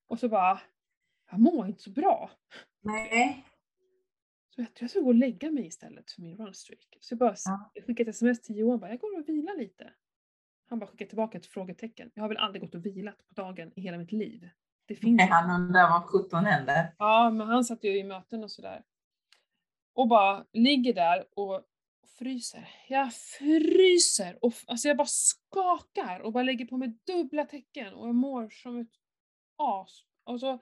Och 0.06 0.18
så 0.18 0.28
bara, 0.28 0.60
jag 1.30 1.40
mår 1.40 1.66
inte 1.66 1.82
så 1.82 1.90
bra. 1.90 2.30
Nej. 2.80 3.44
Så 4.54 4.60
jag, 4.60 4.68
jag 4.78 4.90
ska 4.90 5.00
gå 5.00 5.06
och 5.08 5.14
lägga 5.14 5.50
mig 5.50 5.66
istället 5.66 6.10
för 6.10 6.22
min 6.22 6.36
runstreak. 6.36 6.96
Så 7.00 7.12
jag 7.12 7.18
bara 7.18 7.34
Ja. 7.44 7.72
skickade 7.86 8.10
ett 8.10 8.16
sms 8.16 8.42
till 8.42 8.56
Johan, 8.58 8.78
bara, 8.80 8.90
jag 8.90 9.00
går 9.00 9.18
och 9.20 9.28
vilar 9.28 9.56
lite. 9.56 9.92
Han 10.68 10.78
bara 10.78 10.86
skickade 10.86 11.08
tillbaka 11.08 11.38
ett 11.38 11.46
frågetecken. 11.46 12.10
Jag 12.14 12.22
har 12.22 12.28
väl 12.28 12.36
aldrig 12.38 12.62
gått 12.62 12.74
och 12.74 12.86
vilat 12.86 13.18
på 13.28 13.34
dagen 13.34 13.72
i 13.76 13.80
hela 13.80 13.98
mitt 13.98 14.12
liv. 14.12 14.48
Det 14.86 14.94
finns 14.96 15.10
inte. 15.22 15.24
Han 15.24 15.62
undrar 15.62 15.90
vad 15.90 16.02
17 16.04 16.44
händer. 16.44 16.94
Ja, 16.98 17.30
men 17.30 17.46
han 17.48 17.64
satt 17.64 17.84
ju 17.84 17.98
i 17.98 18.04
möten 18.04 18.44
och 18.44 18.50
sådär. 18.50 18.82
Och 19.94 20.08
bara 20.08 20.46
ligger 20.52 20.94
där 20.94 21.24
och 21.38 21.62
fryser. 22.18 22.68
Jag 22.88 23.14
fryser! 23.14 24.38
Och 24.44 24.52
alltså 24.66 24.88
jag 24.88 24.96
bara 24.96 25.06
skakar 25.06 26.20
och 26.20 26.32
bara 26.32 26.42
lägger 26.42 26.64
på 26.64 26.76
mig 26.76 26.98
dubbla 27.06 27.44
tecken 27.44 27.94
och 27.94 28.08
jag 28.08 28.14
mår 28.14 28.48
som 28.48 28.80
ett 28.80 28.90
as. 29.62 30.02
Och 30.24 30.40
så 30.40 30.58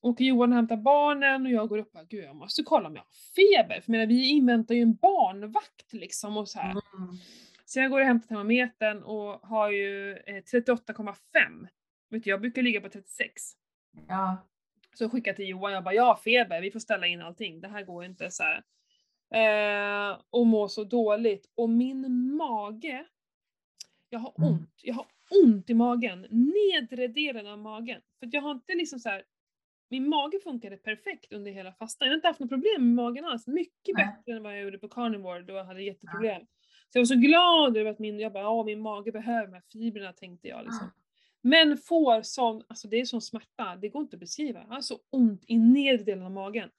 åker 0.00 0.24
Johan 0.24 0.50
och 0.52 0.56
hämtar 0.56 0.76
barnen 0.76 1.46
och 1.46 1.52
jag 1.52 1.68
går 1.68 1.78
upp 1.78 1.86
och 1.86 1.92
bara, 1.92 2.04
gud 2.04 2.24
jag 2.24 2.36
måste 2.36 2.62
kolla 2.62 2.88
om 2.88 2.94
jag 2.96 3.02
har 3.02 3.08
feber. 3.36 3.74
För 3.80 3.92
jag 3.92 3.98
menar, 3.98 4.06
vi 4.06 4.30
inväntar 4.30 4.74
ju 4.74 4.82
en 4.82 4.94
barnvakt 4.94 5.92
liksom 5.92 6.36
och 6.36 6.48
så 6.48 6.58
här. 6.58 6.70
Mm. 6.70 6.82
Så 7.64 7.80
jag 7.80 7.90
går 7.90 8.00
och 8.00 8.06
hämtar 8.06 8.28
termometern 8.28 9.02
och 9.02 9.40
har 9.48 9.70
ju 9.70 10.12
eh, 10.12 10.34
38,5. 10.34 11.68
Vet 12.10 12.24
du, 12.24 12.30
jag 12.30 12.40
brukar 12.40 12.62
ligga 12.62 12.80
på 12.80 12.88
36. 12.88 13.42
Ja. 14.08 14.36
Så 14.94 15.04
jag 15.04 15.12
skickade 15.12 15.36
till 15.36 15.48
Johan, 15.48 15.72
jag 15.72 15.84
bara, 15.84 15.94
jag 15.94 16.04
har 16.04 16.16
feber, 16.16 16.60
vi 16.60 16.70
får 16.70 16.80
ställa 16.80 17.06
in 17.06 17.22
allting, 17.22 17.60
det 17.60 17.68
här 17.68 17.82
går 17.82 18.04
inte 18.04 18.30
så 18.30 18.42
här. 18.42 18.62
Eh, 19.34 20.18
och 20.30 20.46
mår 20.46 20.68
så 20.68 20.84
dåligt. 20.84 21.50
Och 21.54 21.70
min 21.70 22.34
mage, 22.36 23.06
jag 24.10 24.18
har 24.18 24.32
Mm. 24.38 24.50
ont, 24.50 24.70
jag 24.82 24.94
har 24.94 25.06
ont 25.44 25.70
i 25.70 25.74
magen, 25.74 26.26
nedre 26.30 27.08
delen 27.08 27.46
av 27.46 27.58
magen. 27.58 28.00
För 28.20 28.28
jag 28.32 28.42
har 28.42 28.50
inte 28.50 28.74
liksom 28.74 28.98
så 28.98 29.08
här. 29.08 29.22
min 29.90 30.08
mage 30.08 30.38
funkade 30.44 30.76
perfekt 30.76 31.32
under 31.32 31.50
hela 31.52 31.72
fastan. 31.72 32.06
Jag 32.06 32.12
har 32.12 32.16
inte 32.16 32.28
haft 32.28 32.40
något 32.40 32.48
problem 32.48 32.86
med 32.86 33.04
magen 33.04 33.24
alls. 33.24 33.46
Mycket 33.46 33.94
Nej. 33.96 34.06
bättre 34.06 34.36
än 34.36 34.42
vad 34.42 34.52
jag 34.52 34.62
gjorde 34.62 34.78
på 34.78 34.88
carnivore 34.88 35.42
då 35.42 35.54
jag 35.54 35.64
hade 35.64 35.82
jätteproblem. 35.82 36.42
Så 36.88 36.98
jag 36.98 37.00
var 37.00 37.06
så 37.06 37.14
glad 37.14 37.76
över 37.76 37.90
att 37.90 37.98
min, 37.98 38.18
jag 38.18 38.32
bara, 38.32 38.42
ja 38.42 38.64
min 38.64 38.80
mage 38.80 39.12
behöver 39.12 39.46
de 39.46 39.52
här 39.52 39.62
fibrerna 39.72 40.12
tänkte 40.12 40.48
jag 40.48 40.64
liksom. 40.64 40.90
Men 41.40 41.76
får 41.76 42.22
sån, 42.22 42.62
alltså 42.68 42.88
det 42.88 43.00
är 43.00 43.04
sån 43.04 43.22
smärta, 43.22 43.76
det 43.76 43.88
går 43.88 44.02
inte 44.02 44.16
att 44.16 44.20
beskriva. 44.20 44.60
Jag 44.60 44.74
har 44.74 44.80
så 44.80 44.98
ont 45.10 45.44
i 45.46 45.58
nedre 45.58 46.04
delen 46.04 46.24
av 46.24 46.30
magen. 46.30 46.70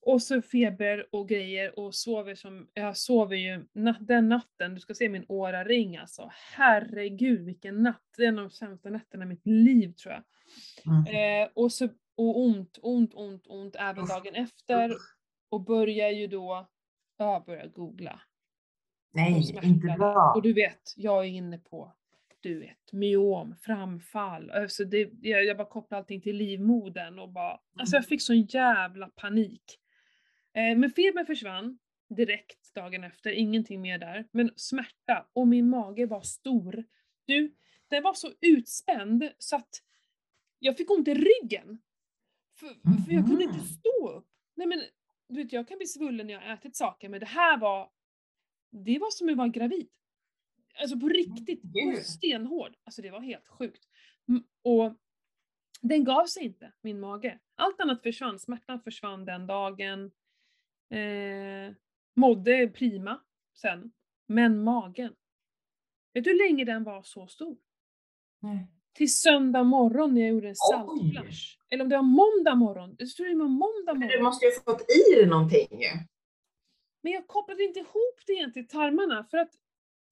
Och 0.00 0.22
så 0.22 0.42
feber 0.42 1.06
och 1.12 1.28
grejer 1.28 1.78
och 1.78 1.94
sover 1.94 2.34
som, 2.34 2.68
jag 2.74 2.96
sover 2.96 3.36
ju 3.36 3.64
nat- 3.72 4.06
den 4.06 4.28
natten, 4.28 4.74
du 4.74 4.80
ska 4.80 4.94
se 4.94 5.08
min 5.08 5.24
åra 5.28 5.64
ring 5.64 5.96
alltså. 5.96 6.30
Herregud 6.56 7.44
vilken 7.44 7.82
natt, 7.82 8.02
det 8.16 8.24
är 8.24 8.28
en 8.28 8.38
av 8.38 8.44
de 8.44 8.50
sämsta 8.50 8.90
nätterna 8.90 9.24
i 9.24 9.28
mitt 9.28 9.46
liv 9.46 9.92
tror 9.92 10.14
jag. 10.14 10.22
Mm. 10.86 11.42
Eh, 11.42 11.48
och, 11.54 11.72
så, 11.72 11.88
och 12.16 12.40
ont, 12.40 12.78
ont, 12.82 13.14
ont, 13.14 13.46
ont 13.46 13.76
även 13.76 14.06
dagen 14.06 14.34
efter. 14.34 14.92
Och 15.48 15.60
börjar 15.60 16.10
ju 16.10 16.26
då, 16.26 16.68
ja 17.16 17.42
börjar 17.46 17.66
googla. 17.66 18.20
Nej, 19.12 19.58
inte 19.62 19.94
bra. 19.98 20.32
Och 20.36 20.42
du 20.42 20.52
vet, 20.52 20.92
jag 20.96 21.24
är 21.24 21.28
inne 21.28 21.58
på, 21.58 21.92
du 22.40 22.60
vet, 22.60 22.92
myom, 22.92 23.54
framfall. 23.60 24.50
Alltså 24.50 24.84
det, 24.84 25.10
jag, 25.20 25.44
jag 25.44 25.56
bara 25.56 25.68
kopplar 25.68 25.98
allting 25.98 26.20
till 26.20 26.36
livmodern 26.36 27.18
och 27.18 27.28
bara, 27.28 27.60
alltså 27.78 27.96
jag 27.96 28.06
fick 28.06 28.22
sån 28.22 28.42
jävla 28.42 29.08
panik. 29.08 29.78
Eh, 30.58 30.78
men 30.78 30.90
febern 30.90 31.26
försvann 31.26 31.78
direkt 32.08 32.74
dagen 32.74 33.04
efter, 33.04 33.30
ingenting 33.30 33.80
mer 33.80 33.98
där. 33.98 34.28
Men 34.32 34.50
smärta 34.56 35.28
och 35.32 35.48
min 35.48 35.68
mage 35.68 36.06
var 36.06 36.20
stor. 36.22 36.84
Du, 37.24 37.54
den 37.88 38.02
var 38.02 38.14
så 38.14 38.28
utspänd 38.40 39.30
så 39.38 39.56
att 39.56 39.82
jag 40.58 40.76
fick 40.76 40.90
ont 40.90 41.08
i 41.08 41.14
ryggen. 41.14 41.78
För, 42.58 42.68
för 43.04 43.12
jag 43.12 43.26
kunde 43.26 43.44
inte 43.44 43.56
Mhm. 43.58 43.64
stå 43.66 44.08
upp. 44.10 44.26
Nej 44.54 44.66
men, 44.66 44.80
du 45.28 45.42
vet 45.42 45.52
jag 45.52 45.68
kan 45.68 45.78
bli 45.78 45.86
svullen 45.86 46.26
när 46.26 46.34
jag 46.34 46.40
har 46.40 46.54
ätit 46.54 46.76
saker 46.76 47.08
men 47.08 47.20
det 47.20 47.26
här 47.26 47.58
var, 47.58 47.90
det 48.70 48.98
var 48.98 49.10
som 49.10 49.28
att 49.28 49.36
vara 49.36 49.48
gravid. 49.48 49.88
Alltså 50.80 51.00
på 51.00 51.08
riktigt, 51.08 51.62
Gud. 51.62 52.06
stenhård. 52.06 52.76
Alltså 52.84 53.02
det 53.02 53.10
var 53.10 53.20
helt 53.20 53.48
sjukt. 53.48 53.84
Mm, 54.28 54.42
Och 54.62 54.94
den 55.82 56.04
gav 56.04 56.26
sig 56.26 56.44
inte, 56.44 56.72
min 56.80 57.00
mage. 57.00 57.38
Allt 57.54 57.80
annat 57.80 58.02
försvann, 58.02 58.38
smärtan 58.38 58.80
försvann 58.80 59.24
den 59.24 59.46
dagen. 59.46 60.10
Eh, 60.90 61.74
mådde 62.16 62.68
prima 62.68 63.20
sen. 63.54 63.92
Men 64.26 64.62
magen. 64.62 65.14
Vet 66.14 66.24
du 66.24 66.30
hur 66.30 66.38
länge 66.48 66.64
den 66.64 66.84
var 66.84 67.02
så 67.02 67.26
stor? 67.26 67.56
Nej. 68.40 68.66
Till 68.92 69.12
söndag 69.14 69.62
morgon 69.64 70.14
när 70.14 70.20
jag 70.20 70.30
gjorde 70.30 70.48
en 70.48 70.56
saltflash. 70.56 71.56
Eller 71.70 71.84
om 71.84 71.88
det 71.90 71.96
var 71.96 72.02
måndag 72.02 72.54
morgon. 72.54 72.96
Jag 72.98 73.08
tror 73.08 73.26
det 73.26 73.34
var 73.34 73.48
måndag 73.48 73.92
Men 73.94 74.00
morgon. 74.00 74.18
du 74.18 74.22
måste 74.22 74.46
ju 74.46 74.52
ha 74.52 74.72
fått 74.72 74.82
i 74.90 75.14
dig 75.14 75.26
någonting. 75.26 75.68
Men 77.02 77.12
jag 77.12 77.26
kopplade 77.26 77.62
inte 77.64 77.80
ihop 77.80 78.20
det 78.26 78.32
egentligen 78.32 78.68
till 78.68 78.76
tarmarna 78.76 79.24
för 79.30 79.38
att 79.38 79.50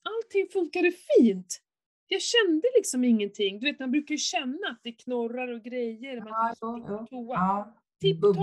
allting 0.02 0.48
funkade 0.52 0.92
fint. 0.92 1.62
Jag 2.06 2.22
kände 2.22 2.68
liksom 2.76 3.04
ingenting. 3.04 3.58
Du 3.60 3.66
vet, 3.66 3.78
man 3.78 3.90
brukar 3.90 4.12
ju 4.14 4.18
känna 4.18 4.68
att 4.70 4.80
det 4.82 4.92
knorrar 4.92 5.48
och 5.48 5.62
grejer. 5.62 6.16
Man 6.20 6.28
Ja, 6.28 6.54
kan 6.60 6.82
på 6.82 6.96
jo. 7.00 7.06
toa. 7.06 7.34
Ja. 7.36 7.74
Tipptopp. 8.00 8.36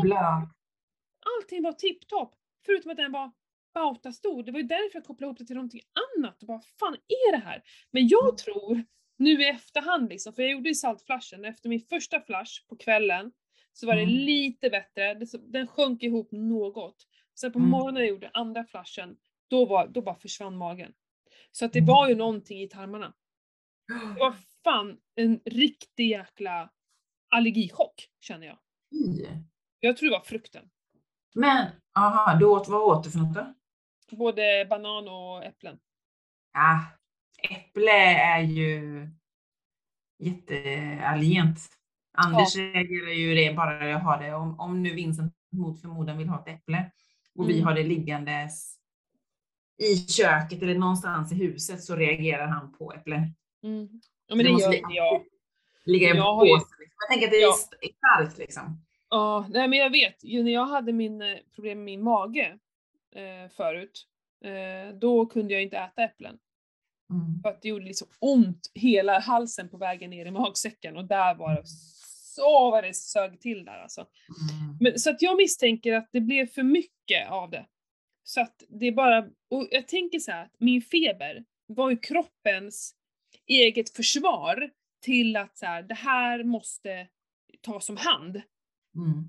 Allting 1.37 1.63
var 1.63 1.73
tipptopp. 1.73 2.35
Förutom 2.65 2.91
att 2.91 2.97
den 2.97 3.11
var 3.11 3.31
bautastor. 3.73 4.43
Det 4.43 4.51
var 4.51 4.59
ju 4.59 4.65
därför 4.67 4.97
jag 4.97 5.03
kopplade 5.03 5.29
ihop 5.29 5.37
det 5.37 5.45
till 5.45 5.55
någonting 5.55 5.81
annat. 6.17 6.41
Och 6.41 6.47
bara, 6.47 6.61
fan 6.79 6.93
är 6.93 7.31
det 7.31 7.37
här? 7.43 7.61
Men 7.91 8.07
jag 8.07 8.23
Mm. 8.29 8.35
tror, 8.37 8.83
nu 9.17 9.41
i 9.43 9.49
efterhand 9.49 10.09
liksom, 10.09 10.33
för 10.33 10.41
jag 10.43 10.51
gjorde 10.51 10.69
ju 10.69 10.75
saltflashen, 10.75 11.45
efter 11.45 11.69
min 11.69 11.79
första 11.79 12.21
flash 12.21 12.67
på 12.69 12.75
kvällen 12.77 13.31
så 13.73 13.87
var 13.87 13.95
det 13.95 14.01
Mm. 14.01 14.15
lite 14.15 14.69
bättre, 14.69 15.13
den 15.37 15.67
sjönk 15.67 16.03
ihop 16.03 16.31
något. 16.31 17.07
Sen 17.39 17.51
på 17.51 17.59
Mm. 17.59 17.71
morgonen 17.71 18.01
jag 18.01 18.09
gjorde 18.09 18.29
andra 18.33 18.63
flashen, 18.65 19.17
då, 19.47 19.65
var, 19.65 19.87
då 19.87 20.01
bara 20.01 20.15
försvann 20.15 20.57
magen. 20.57 20.93
Så 21.51 21.65
att 21.65 21.73
det 21.73 21.79
Mm. 21.79 21.87
var 21.87 22.09
ju 22.09 22.15
någonting 22.15 22.61
i 22.61 22.67
tarmarna. 22.69 23.13
Det 23.87 24.19
var 24.19 24.35
fan 24.63 24.97
en 25.15 25.39
riktig 25.45 26.09
jäkla 26.09 26.69
allergichock, 27.29 28.09
känner 28.19 28.47
jag. 28.47 28.57
Jag 29.79 29.97
tror 29.97 30.09
det 30.09 30.15
var 30.17 30.23
frukten. 30.23 30.69
Men, 31.33 31.67
aha, 31.95 32.35
du 32.35 32.45
åt, 32.45 32.67
vad 32.67 32.81
åt 32.81 33.03
du 33.03 33.11
för 33.11 33.19
något 33.19 33.33
då? 33.35 33.53
Både 34.17 34.65
banan 34.69 35.07
och 35.07 35.43
äpplen. 35.45 35.79
Ah, 36.53 36.79
äpple 37.49 37.91
är 38.15 38.39
ju 38.41 39.07
jätteallergent. 40.19 41.59
Anders 42.17 42.55
reagerar 42.55 43.11
ju 43.13 43.35
det 43.35 43.53
bara 43.55 43.87
jag 43.89 43.99
har 43.99 44.23
det. 44.23 44.33
Om, 44.33 44.59
om 44.59 44.83
nu 44.83 44.93
Vincent 44.93 45.33
mot 45.51 45.81
förmodan 45.81 46.17
vill 46.17 46.29
ha 46.29 46.39
ett 46.39 46.47
äpple 46.59 46.91
och 47.35 47.49
vi 47.49 47.53
Mm. 47.53 47.65
har 47.65 47.73
det 47.73 47.83
liggandes 47.83 48.75
i 49.77 49.95
köket 50.07 50.61
eller 50.61 50.75
någonstans 50.75 51.31
i 51.31 51.35
huset 51.35 51.83
så 51.83 51.95
reagerar 51.95 52.47
han 52.47 52.73
på 52.73 52.93
äpple. 52.93 53.15
Mm. 53.63 54.01
Ja 54.27 54.35
men 54.35 54.45
det 54.45 54.51
måste 54.51 54.65
gör 54.69 54.73
inte 54.75 54.93
jag. 54.93 55.23
Ligga 55.85 56.15
i 56.15 56.17
har 56.17 56.45
ju-. 56.45 56.53
Liksom. 56.53 56.75
Jag 56.99 57.09
tänker 57.09 57.27
att 57.27 57.31
det 57.31 57.37
är 57.37 57.41
Ja. 57.41 57.53
st- 57.53 57.93
starkt 57.97 58.37
liksom. 58.37 58.85
Ja, 59.13 59.47
nej 59.49 59.67
men 59.67 59.79
jag 59.79 59.89
vet. 59.89 60.23
Ju 60.23 60.43
när 60.43 60.51
jag 60.51 60.65
hade 60.65 60.93
min 60.93 61.21
eh, 61.21 61.37
problem 61.55 61.77
med 61.77 61.85
min 61.85 62.03
mage 62.03 62.57
eh, 63.15 63.51
förut, 63.51 64.07
eh, 64.43 64.95
då 64.95 65.25
kunde 65.25 65.53
jag 65.53 65.63
inte 65.63 65.77
äta 65.77 66.03
äpplen. 66.03 66.37
Mm. 67.09 67.41
För 67.41 67.49
att 67.49 67.61
det 67.61 67.69
gjorde 67.69 67.85
liksom 67.85 68.07
ont 68.19 68.71
hela 68.73 69.19
halsen 69.19 69.69
på 69.69 69.77
vägen 69.77 70.09
ner 70.09 70.25
i 70.25 70.31
magsäcken 70.31 70.97
och 70.97 71.05
där 71.05 71.35
var 71.35 71.55
det 71.55 71.61
så 72.35 72.71
vad 72.71 72.83
det 72.83 72.93
sög 72.93 73.39
till 73.39 73.65
där 73.65 73.79
alltså. 73.79 74.01
Mm. 74.01 74.77
Men, 74.79 74.99
så 74.99 75.09
att 75.09 75.21
jag 75.21 75.37
misstänker 75.37 75.93
att 75.93 76.09
det 76.11 76.21
blev 76.21 76.47
för 76.47 76.63
mycket 76.63 77.29
av 77.29 77.49
det. 77.49 77.65
Så 78.23 78.41
att 78.41 78.63
det 78.67 78.91
bara, 78.91 79.19
och 79.49 79.67
jag 79.71 79.87
tänker 79.87 80.19
så 80.19 80.31
här 80.31 80.43
att 80.45 80.55
min 80.59 80.81
feber 80.81 81.45
var 81.65 81.89
ju 81.89 81.97
kroppens 81.97 82.95
eget 83.47 83.89
försvar 83.89 84.69
till 85.01 85.35
att 85.35 85.57
så 85.57 85.65
här, 85.65 85.83
det 85.83 85.95
här 85.95 86.43
måste 86.43 87.07
tas 87.61 87.89
om 87.89 87.97
hand. 87.97 88.41
Mm. 88.95 89.23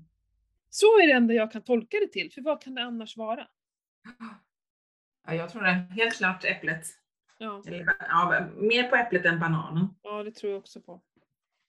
Så 0.69 0.85
är 0.85 1.07
det 1.07 1.13
enda 1.13 1.33
jag 1.33 1.51
kan 1.51 1.61
tolka 1.61 1.97
det 1.99 2.07
till, 2.07 2.31
för 2.31 2.41
vad 2.41 2.61
kan 2.61 2.75
det 2.75 2.81
annars 2.83 3.17
vara? 3.17 3.47
Ja, 5.27 5.33
jag 5.33 5.49
tror 5.49 5.61
det. 5.61 5.71
Helt 5.71 6.15
klart 6.17 6.43
äpplet. 6.45 6.85
Ja, 7.37 7.63
Eller, 7.67 7.85
ja, 7.99 8.47
mer 8.55 8.89
på 8.89 8.95
äpplet 8.95 9.25
än 9.25 9.39
bananen 9.39 9.87
ja 10.01 10.23
det 10.23 10.31
tror 10.31 10.51
jag 10.51 10.59
också 10.59 10.81
på. 10.81 11.01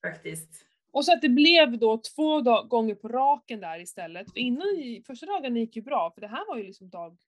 faktiskt. 0.02 0.66
Och 0.90 1.04
så 1.04 1.12
att 1.12 1.22
det 1.22 1.28
blev 1.28 1.78
då 1.78 1.98
två 1.98 2.40
dag- 2.40 2.68
gånger 2.68 2.94
på 2.94 3.08
raken 3.08 3.60
där 3.60 3.78
istället. 3.80 4.32
För 4.32 4.38
innan, 4.38 4.66
första 5.06 5.26
dagen 5.26 5.56
gick 5.56 5.76
ju 5.76 5.82
bra, 5.82 6.10
för 6.10 6.20
det 6.20 6.26
här 6.28 6.46
var 6.46 6.56
ju 6.56 6.62
liksom 6.62 6.90
dag 6.90 7.18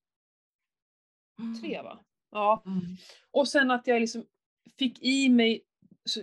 tre 1.63 1.83
va? 1.83 1.99
Ja. 2.31 2.63
Mm. 2.67 2.81
Och 3.31 3.49
sen 3.49 3.71
att 3.71 3.87
jag 3.87 4.01
liksom 4.01 4.25
fick 4.79 5.03
i 5.03 5.29
mig, 5.29 5.63
så, 6.05 6.21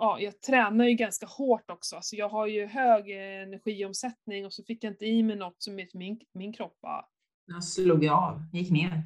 ja 0.00 0.20
jag 0.20 0.40
tränar 0.40 0.84
ju 0.84 0.94
ganska 0.94 1.26
hårt 1.26 1.70
också, 1.70 1.96
alltså 1.96 2.16
jag 2.16 2.28
har 2.28 2.46
ju 2.46 2.66
hög 2.66 3.10
eh, 3.10 3.42
energiomsättning 3.42 4.46
och 4.46 4.52
så 4.52 4.64
fick 4.64 4.84
jag 4.84 4.92
inte 4.92 5.04
i 5.06 5.22
mig 5.22 5.36
något 5.36 5.62
som 5.62 5.74
min, 5.74 6.20
min 6.34 6.52
kropp 6.52 6.80
bara, 6.82 7.04
Jag 7.46 7.64
slog 7.64 8.06
av, 8.06 8.42
gick 8.52 8.70
ner. 8.70 9.02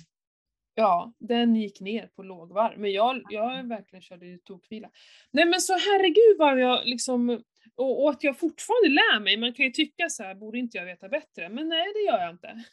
ja 0.74 1.12
den 1.18 1.57
gick 1.57 1.80
ner 1.80 2.07
på 2.16 2.22
lågvarv. 2.22 2.78
Men 2.78 2.92
jag, 2.92 3.22
jag 3.30 3.68
verkligen 3.68 4.02
körde 4.02 4.38
tokvila. 4.38 4.90
Nej 5.30 5.44
men 5.46 5.61
så 5.61 5.72
herregud 5.72 6.38
vad 6.38 6.61
jag 6.61 6.87
liksom, 6.87 7.30
och, 7.76 8.02
och 8.04 8.11
att 8.11 8.24
jag 8.24 8.38
fortfarande 8.38 8.88
lär 8.88 9.20
mig, 9.20 9.37
man 9.37 9.52
kan 9.52 9.64
ju 9.64 9.70
tycka 9.70 10.09
så 10.09 10.22
här, 10.22 10.35
borde 10.35 10.59
inte 10.59 10.78
jag 10.78 10.85
veta 10.85 11.09
bättre? 11.09 11.48
Men 11.48 11.68
nej 11.68 11.87
det 11.94 12.00
gör 12.12 12.18
jag 12.20 12.30
inte. 12.30 12.48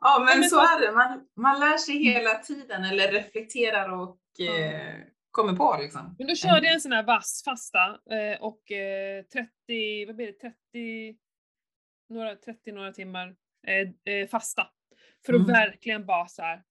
ja, 0.00 0.24
men 0.26 0.40
men 0.40 0.48
så 0.48 0.56
så- 0.56 0.62
är 0.62 0.80
det. 0.80 0.92
Man, 0.92 1.20
man 1.36 1.60
lär 1.60 1.78
sig 1.78 1.96
hela 2.04 2.34
tiden 2.34 2.84
eller 2.84 3.12
reflekterar 3.12 3.88
och 3.92 4.16
eh, 4.40 4.94
kommer 5.30 5.52
på 5.56 5.76
liksom. 5.80 6.14
Men 6.18 6.26
då 6.26 6.34
körde 6.34 6.66
jag 6.66 6.74
en 6.74 6.80
sån 6.80 6.92
här 6.92 7.02
vass 7.02 7.42
fasta 7.44 8.00
eh, 8.10 8.40
och 8.40 8.70
eh, 8.72 9.22
30, 9.22 10.06
vad 10.06 10.16
blir 10.16 10.26
det, 10.26 10.32
30, 10.32 11.16
några, 12.08 12.36
30 12.36 12.72
några 12.72 12.92
timmar 12.92 13.36
eh, 13.66 14.14
eh, 14.14 14.28
fasta. 14.28 14.66
För 15.26 15.32
att 15.32 15.40
Mm. 15.40 15.52
verkligen 15.52 16.06
bara 16.06 16.28
så 16.28 16.42
här 16.42 16.62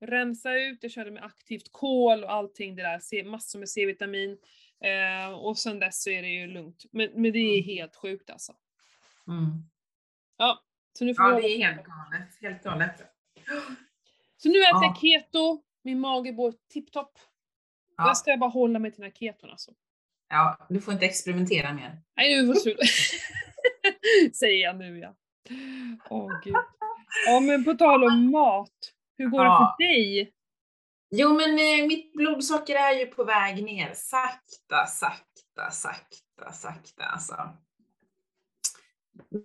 rensa 0.00 0.54
ut, 0.54 0.78
jag 0.82 0.92
körde 0.92 1.10
med 1.10 1.24
aktivt 1.24 1.72
kol 1.72 2.24
och 2.24 2.32
allting 2.32 2.76
det 2.76 2.82
där, 2.82 3.24
massor 3.24 3.58
med 3.58 3.68
C-vitamin. 3.68 4.38
Eh, 4.84 5.30
och 5.32 5.58
sen 5.58 5.78
dess 5.78 6.02
så 6.02 6.10
är 6.10 6.22
det 6.22 6.28
ju 6.28 6.46
lugnt. 6.46 6.84
Men, 6.92 7.10
men 7.14 7.32
det 7.32 7.38
är 7.38 7.58
Mm. 7.58 7.64
helt 7.64 7.96
sjukt 7.96 8.30
alltså. 8.30 8.52
Mm. 9.28 9.46
Ja, 10.36 10.62
så 10.98 11.04
nu 11.04 11.14
får 11.14 11.24
Ja, 11.24 11.40
det 11.40 11.46
är 11.48 11.58
helt 11.58 11.86
galet. 11.86 12.28
Helt 12.40 12.62
galet. 12.62 13.02
Så 14.36 14.48
nu 14.48 14.58
äter 14.58 14.68
Ja. 14.72 14.84
jag 14.84 14.96
keto, 15.00 15.62
min 15.86 16.00
mage 16.00 16.30
går 16.32 16.54
tipptopp. 16.72 17.18
Ja. 17.96 18.06
Jag 18.06 18.16
ska 18.16 18.36
bara 18.36 18.50
hålla 18.50 18.78
mig 18.78 18.90
till 18.92 19.00
den 19.00 19.10
här 19.10 19.16
keton 19.18 19.50
alltså. 19.50 19.70
ja, 20.28 20.66
du 20.68 20.80
får 20.80 20.94
inte 20.94 21.06
experimentera 21.06 21.72
mer. 21.72 22.02
Nej, 22.16 22.36
nu 22.36 22.46
var 22.46 22.54
det 22.54 22.60
slut. 22.60 22.78
Säger 24.36 24.62
jag 24.64 24.76
nu 24.76 24.98
ja. 24.98 25.14
Åh 26.10 26.40
gud. 26.44 26.54
Ja 27.26 27.40
men 27.40 27.64
på 27.64 27.74
tal 27.74 28.04
om 28.04 28.30
mat, 28.30 28.92
hur 29.18 29.28
går 29.28 29.44
Ja. 29.44 29.76
det 29.78 29.84
för 29.84 29.88
dig? 29.94 30.32
Jo, 31.10 31.28
men 31.34 31.50
eh, 31.50 31.86
mitt 31.88 32.12
blodsocker 32.12 32.74
är 32.74 32.92
ju 32.98 33.06
på 33.06 33.24
väg 33.24 33.64
ner. 33.64 33.92
Sakta, 33.94 34.86
sakta, 34.86 35.70
sakta, 35.70 36.52
sakta 36.52 37.04
alltså. 37.04 37.48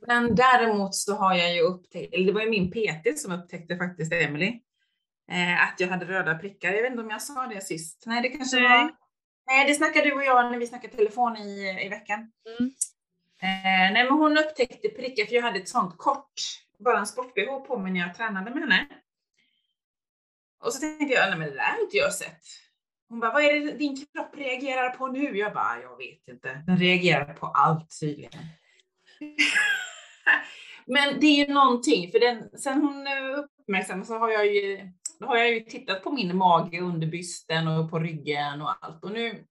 Men 0.07 0.35
däremot 0.35 0.95
så 0.95 1.15
har 1.15 1.35
jag 1.35 1.55
ju 1.55 1.61
upptäckt, 1.61 2.13
eller 2.13 2.25
det 2.25 2.31
var 2.31 2.41
ju 2.41 2.49
min 2.49 2.71
PT 2.71 3.19
som 3.19 3.31
upptäckte 3.31 3.77
faktiskt, 3.77 4.13
Emily, 4.13 4.59
eh, 5.31 5.63
att 5.63 5.79
jag 5.79 5.87
hade 5.87 6.05
röda 6.05 6.35
prickar. 6.35 6.71
Jag 6.71 6.81
vet 6.81 6.91
inte 6.91 7.03
om 7.03 7.09
jag 7.09 7.21
sa 7.21 7.47
det 7.47 7.61
sist. 7.61 8.03
Nej, 8.05 8.21
det 8.21 8.29
kanske 8.29 8.59
Nej. 8.59 8.83
var... 8.83 8.91
Nej, 9.47 9.67
det 9.67 9.73
snackade 9.73 10.05
du 10.05 10.13
och 10.13 10.23
jag 10.23 10.51
när 10.51 10.59
vi 10.59 10.67
snackade 10.67 10.93
telefon 10.93 11.37
i, 11.37 11.85
i 11.85 11.89
veckan. 11.89 12.31
Mm. 12.59 12.71
Eh, 13.41 13.93
nej, 13.93 14.03
men 14.03 14.13
hon 14.13 14.37
upptäckte 14.37 14.89
prickar 14.89 15.25
för 15.25 15.35
jag 15.35 15.41
hade 15.41 15.59
ett 15.59 15.69
sånt 15.69 15.97
kort, 15.97 16.33
bara 16.79 16.99
en 16.99 17.07
sport-bh 17.07 17.59
på 17.59 17.77
mig 17.77 17.91
när 17.91 17.99
jag 17.99 18.15
tränade 18.15 18.51
med 18.51 18.59
henne. 18.59 18.87
Och 20.63 20.73
så 20.73 20.79
tänkte 20.79 21.13
jag, 21.13 21.29
nej 21.29 21.39
men 21.39 21.49
det 21.49 21.55
där 21.55 21.73
har 21.73 21.81
inte 21.81 21.97
jag 21.97 22.13
sett. 22.13 22.41
Hon 23.09 23.19
bara, 23.19 23.33
vad 23.33 23.43
är 23.43 23.59
det 23.59 23.71
din 23.71 23.95
kropp 23.95 24.35
reagerar 24.37 24.89
på 24.89 25.07
nu? 25.07 25.37
Jag 25.37 25.53
bara, 25.53 25.81
jag 25.81 25.97
vet 25.97 26.27
inte. 26.27 26.63
Den 26.67 26.77
reagerar 26.77 27.33
på 27.33 27.45
allt 27.45 27.99
tydligen. 27.99 28.41
men 30.85 31.19
det 31.19 31.27
är 31.27 31.47
ju 31.47 31.53
någonting, 31.53 32.11
för 32.11 32.19
den, 32.19 32.59
sen 32.59 32.81
hon 32.81 33.07
eh, 33.07 33.39
uppmärksammade 33.39 34.05
så 34.05 34.17
har 34.17 34.29
jag 34.29 34.45
ju, 34.45 34.91
har 35.27 35.37
jag 35.37 35.53
ju 35.53 35.59
tittat 35.59 36.03
på 36.03 36.11
min 36.11 36.37
mage 36.37 36.79
under 36.79 37.07
bysten 37.07 37.67
och 37.67 37.89
på 37.89 37.99
ryggen 37.99 38.61
och 38.61 38.85
allt. 38.85 39.03
Och 39.03 39.11
nu, 39.11 39.45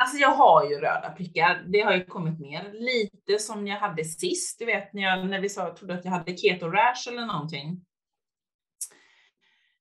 Alltså 0.00 0.16
jag 0.16 0.34
har 0.34 0.70
ju 0.70 0.76
röda 0.76 1.10
prickar, 1.10 1.64
det 1.66 1.80
har 1.80 1.94
ju 1.94 2.04
kommit 2.04 2.40
ner. 2.40 2.72
Lite 2.72 3.38
som 3.38 3.66
jag 3.66 3.80
hade 3.80 4.04
sist, 4.04 4.58
du 4.58 4.64
vet 4.64 4.92
när, 4.92 5.02
jag, 5.02 5.26
när 5.26 5.40
vi 5.40 5.48
sa, 5.48 5.74
trodde 5.74 5.94
att 5.94 6.04
jag 6.04 6.12
hade 6.12 6.36
keto 6.36 6.70
rash 6.70 7.08
eller 7.08 7.26
någonting. 7.26 7.84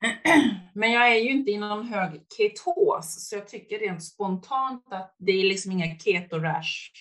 Men 0.74 0.92
jag 0.92 1.12
är 1.12 1.20
ju 1.20 1.30
inte 1.30 1.52
i 1.52 1.58
någon 1.58 1.86
hög 1.86 2.22
ketos, 2.38 3.30
så 3.30 3.36
jag 3.36 3.48
tycker 3.48 3.80
rent 3.80 4.04
spontant 4.04 4.94
att 4.94 5.16
det 5.18 5.32
är 5.32 5.44
liksom 5.44 5.72
inga 5.72 5.98
keto 6.00 6.40
rash 6.40 6.92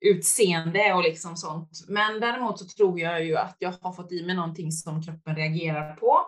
utseende 0.00 0.92
och 0.94 1.02
liksom 1.02 1.36
sånt. 1.36 1.84
Men 1.88 2.20
däremot 2.20 2.58
så 2.58 2.66
tror 2.66 3.00
jag 3.00 3.24
ju 3.24 3.36
att 3.36 3.56
jag 3.58 3.74
har 3.80 3.92
fått 3.92 4.12
i 4.12 4.26
mig 4.26 4.36
någonting 4.36 4.72
som 4.72 5.02
kroppen 5.02 5.36
reagerar 5.36 5.94
på. 5.96 6.18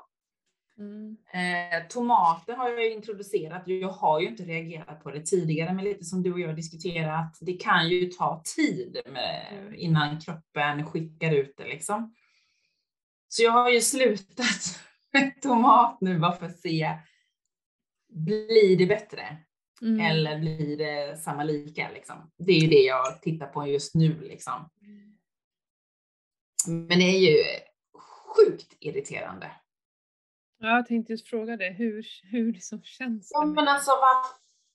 Mm. 0.78 1.16
Eh, 1.32 1.88
tomater 1.88 2.54
har 2.56 2.68
jag 2.68 2.92
introducerat. 2.92 3.62
Jag 3.66 3.88
har 3.88 4.20
ju 4.20 4.28
inte 4.28 4.42
reagerat 4.42 5.02
på 5.02 5.10
det 5.10 5.26
tidigare, 5.26 5.74
men 5.74 5.84
lite 5.84 6.04
som 6.04 6.22
du 6.22 6.32
och 6.32 6.40
jag 6.40 6.56
diskuterat, 6.56 7.38
det 7.40 7.52
kan 7.52 7.88
ju 7.88 8.06
ta 8.06 8.42
tid 8.56 9.00
med, 9.12 9.46
Mm. 9.52 9.74
innan 9.74 10.20
kroppen 10.20 10.86
skickar 10.86 11.32
ut 11.32 11.54
det 11.56 11.64
liksom. 11.64 12.14
Så 13.28 13.42
jag 13.42 13.52
har 13.52 13.70
ju 13.70 13.80
slutat 13.80 14.80
med 15.12 15.42
tomat 15.42 16.00
nu 16.00 16.18
bara 16.18 16.32
för 16.32 16.46
att 16.46 16.58
se, 16.60 16.98
blir 18.08 18.76
det 18.76 18.86
bättre? 18.86 19.36
Mm. 19.82 20.00
Eller 20.00 20.38
blir 20.38 20.76
det 20.76 21.16
samma 21.16 21.44
lika 21.44 21.90
liksom? 21.90 22.30
Det 22.38 22.52
är 22.52 22.60
ju 22.60 22.68
det 22.68 22.82
jag 22.82 23.22
tittar 23.22 23.46
på 23.46 23.66
just 23.66 23.94
nu 23.94 24.20
liksom. 24.20 24.70
Men 26.66 26.98
det 26.98 27.04
är 27.04 27.18
ju 27.18 27.36
sjukt 28.36 28.76
irriterande. 28.80 29.50
Ja, 30.58 30.68
jag 30.68 30.86
tänkte 30.86 31.12
just 31.12 31.28
fråga 31.28 31.56
det, 31.56 31.70
hur, 31.70 32.06
hur 32.22 32.52
liksom 32.52 32.82
känns 32.82 33.28
det? 33.28 33.34
Ja 33.34 33.44
men 33.44 33.68
alltså 33.68 33.90
vad, 33.90 34.24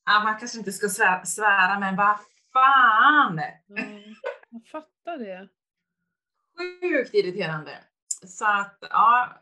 ja, 0.06 0.24
man 0.24 0.40
kanske 0.40 0.58
inte 0.58 0.72
ska 0.72 0.90
svära, 0.90 1.26
svära 1.26 1.80
men 1.80 1.96
vad 1.96 2.18
fan! 2.54 3.42
Ja, 3.68 3.84
jag 4.50 4.68
fattar 4.68 5.18
det. 5.18 5.50
Sjukt 6.82 7.14
irriterande. 7.14 7.78
Så 8.28 8.46
att 8.46 8.78
ja, 8.82 9.42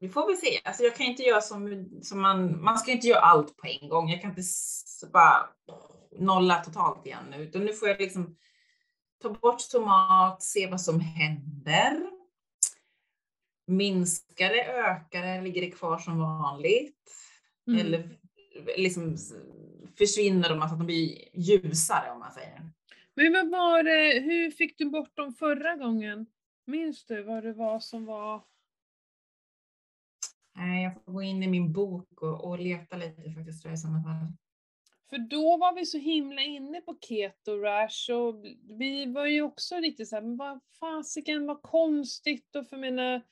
vi 0.00 0.08
får 0.08 0.26
väl 0.26 0.36
se. 0.36 0.60
Alltså 0.64 0.82
jag 0.82 0.96
kan 0.96 1.06
inte 1.06 1.22
göra 1.22 1.40
som, 1.40 1.88
som 2.02 2.20
man, 2.20 2.62
man 2.62 2.78
ska 2.78 2.92
inte 2.92 3.06
göra 3.06 3.20
allt 3.20 3.56
på 3.56 3.66
en 3.66 3.88
gång. 3.88 4.10
Jag 4.10 4.20
kan 4.20 4.30
inte 4.30 4.42
bara 5.12 5.48
nolla 6.18 6.64
totalt 6.64 7.06
igen 7.06 7.24
nu, 7.30 7.36
utan 7.42 7.64
nu 7.64 7.72
får 7.72 7.88
jag 7.88 8.00
liksom 8.00 8.36
ta 9.22 9.30
bort 9.30 9.70
tomat, 9.70 10.42
se 10.42 10.66
vad 10.66 10.80
som 10.80 11.00
händer. 11.00 12.10
Minskar 13.66 14.48
det, 14.48 14.64
ökar 14.64 15.22
det, 15.22 15.40
ligger 15.40 15.60
det 15.60 15.70
kvar 15.70 15.98
som 15.98 16.18
vanligt? 16.18 16.96
Mm. 17.68 17.80
Eller 17.80 18.18
liksom 18.76 19.16
försvinner 19.98 20.48
de, 20.48 20.62
alltså 20.62 20.74
att 20.74 20.80
de 20.80 20.86
blir 20.86 21.28
ljusare 21.34 22.10
om 22.10 22.18
man 22.18 22.32
säger. 22.32 22.70
Men 23.14 23.32
vad 23.32 23.50
var 23.50 23.82
det, 23.82 24.20
hur 24.20 24.50
fick 24.50 24.78
du 24.78 24.84
bort 24.84 25.16
dem 25.16 25.34
förra 25.34 25.76
gången? 25.76 26.26
Minns 26.66 27.04
du 27.04 27.22
vad 27.22 27.44
det 27.44 27.52
var 27.52 27.80
som 27.80 28.06
var? 28.06 28.42
Nej, 30.60 30.82
jag 30.82 31.04
får 31.04 31.12
gå 31.12 31.22
in 31.22 31.42
i 31.42 31.46
min 31.46 31.72
bok 31.72 32.22
och, 32.22 32.44
och 32.44 32.58
leta 32.58 32.96
lite 32.96 33.32
faktiskt 33.32 33.62
tror 33.62 33.70
jag 33.70 33.76
i 33.76 33.80
sådana 33.80 34.02
fall. 34.02 34.32
För 35.10 35.18
då 35.18 35.56
var 35.56 35.74
vi 35.74 35.86
så 35.86 35.98
himla 35.98 36.42
inne 36.42 36.80
på 36.80 36.98
keto 37.00 37.56
rash 37.56 38.12
och 38.12 38.44
vi 38.78 39.06
var 39.06 39.26
ju 39.26 39.42
också 39.42 39.78
lite 39.78 40.06
såhär, 40.06 40.22
men 40.22 40.36
vad 40.36 40.60
fasiken 40.80 41.46
vad 41.46 41.62
konstigt 41.62 42.56
och 42.56 42.66
för 42.66 42.76
mina 42.76 43.22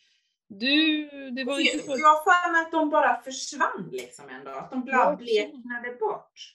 du, 0.49 1.11
det 1.31 1.45
var 1.45 1.61
inte 1.61 1.77
Jag 1.77 1.85
så... 1.85 1.91
har 1.91 2.25
för 2.25 2.53
mig 2.53 2.62
att 2.62 2.73
de 2.73 2.91
bara 2.91 3.23
försvann 3.23 3.88
liksom 3.93 4.29
en 4.29 4.45
dag, 4.45 4.59
att 4.59 4.71
de 4.71 4.85
Jag 4.87 5.07
bara 5.07 5.17
bleknade 5.17 5.97
bort. 6.01 6.55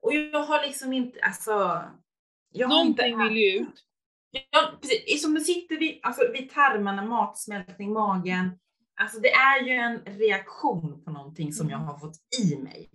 Och 0.00 0.14
jag 0.14 0.44
har 0.44 0.66
liksom 0.66 0.92
inte, 0.92 1.20
alltså. 1.20 1.50
Jag 2.52 2.68
har 2.68 2.84
inte 2.84 3.08
Någonting 3.08 3.34
vill 3.34 3.42
ju 3.42 3.60
ut. 3.60 3.84
Ja, 4.30 4.72
precis. 4.80 5.22
Som 5.22 5.40
sitter 5.40 5.78
vid, 5.78 6.00
alltså 6.02 6.32
vid 6.32 6.50
tarmarna, 6.50 7.04
matsmältning, 7.04 7.92
magen. 7.92 8.58
Alltså 9.00 9.20
det 9.20 9.32
är 9.32 9.62
ju 9.62 9.72
en 9.72 10.04
reaktion 10.04 11.04
på 11.04 11.10
någonting 11.10 11.52
som 11.52 11.70
jag 11.70 11.78
har 11.78 11.98
fått 11.98 12.16
i 12.42 12.56
mig. 12.56 12.90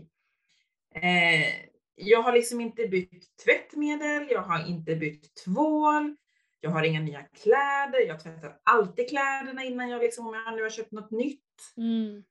Eh, 0.95 1.69
jag 1.95 2.21
har 2.21 2.33
liksom 2.33 2.61
inte 2.61 2.87
bytt 2.87 3.37
tvättmedel, 3.45 4.27
jag 4.29 4.41
har 4.41 4.67
inte 4.67 4.95
bytt 4.95 5.35
tvål, 5.45 6.15
jag 6.59 6.69
har 6.69 6.83
inga 6.83 6.99
nya 6.99 7.23
kläder, 7.23 8.07
jag 8.07 8.19
tvättar 8.19 8.59
alltid 8.63 9.09
kläderna 9.09 9.63
innan 9.63 9.89
jag 9.89 10.01
liksom, 10.01 10.27
om 10.27 10.33
jag 10.33 10.55
nu 10.55 10.61
har 10.61 10.69
köpt 10.69 10.91
något 10.91 11.11
nytt. 11.11 11.73
Mm. 11.77 12.23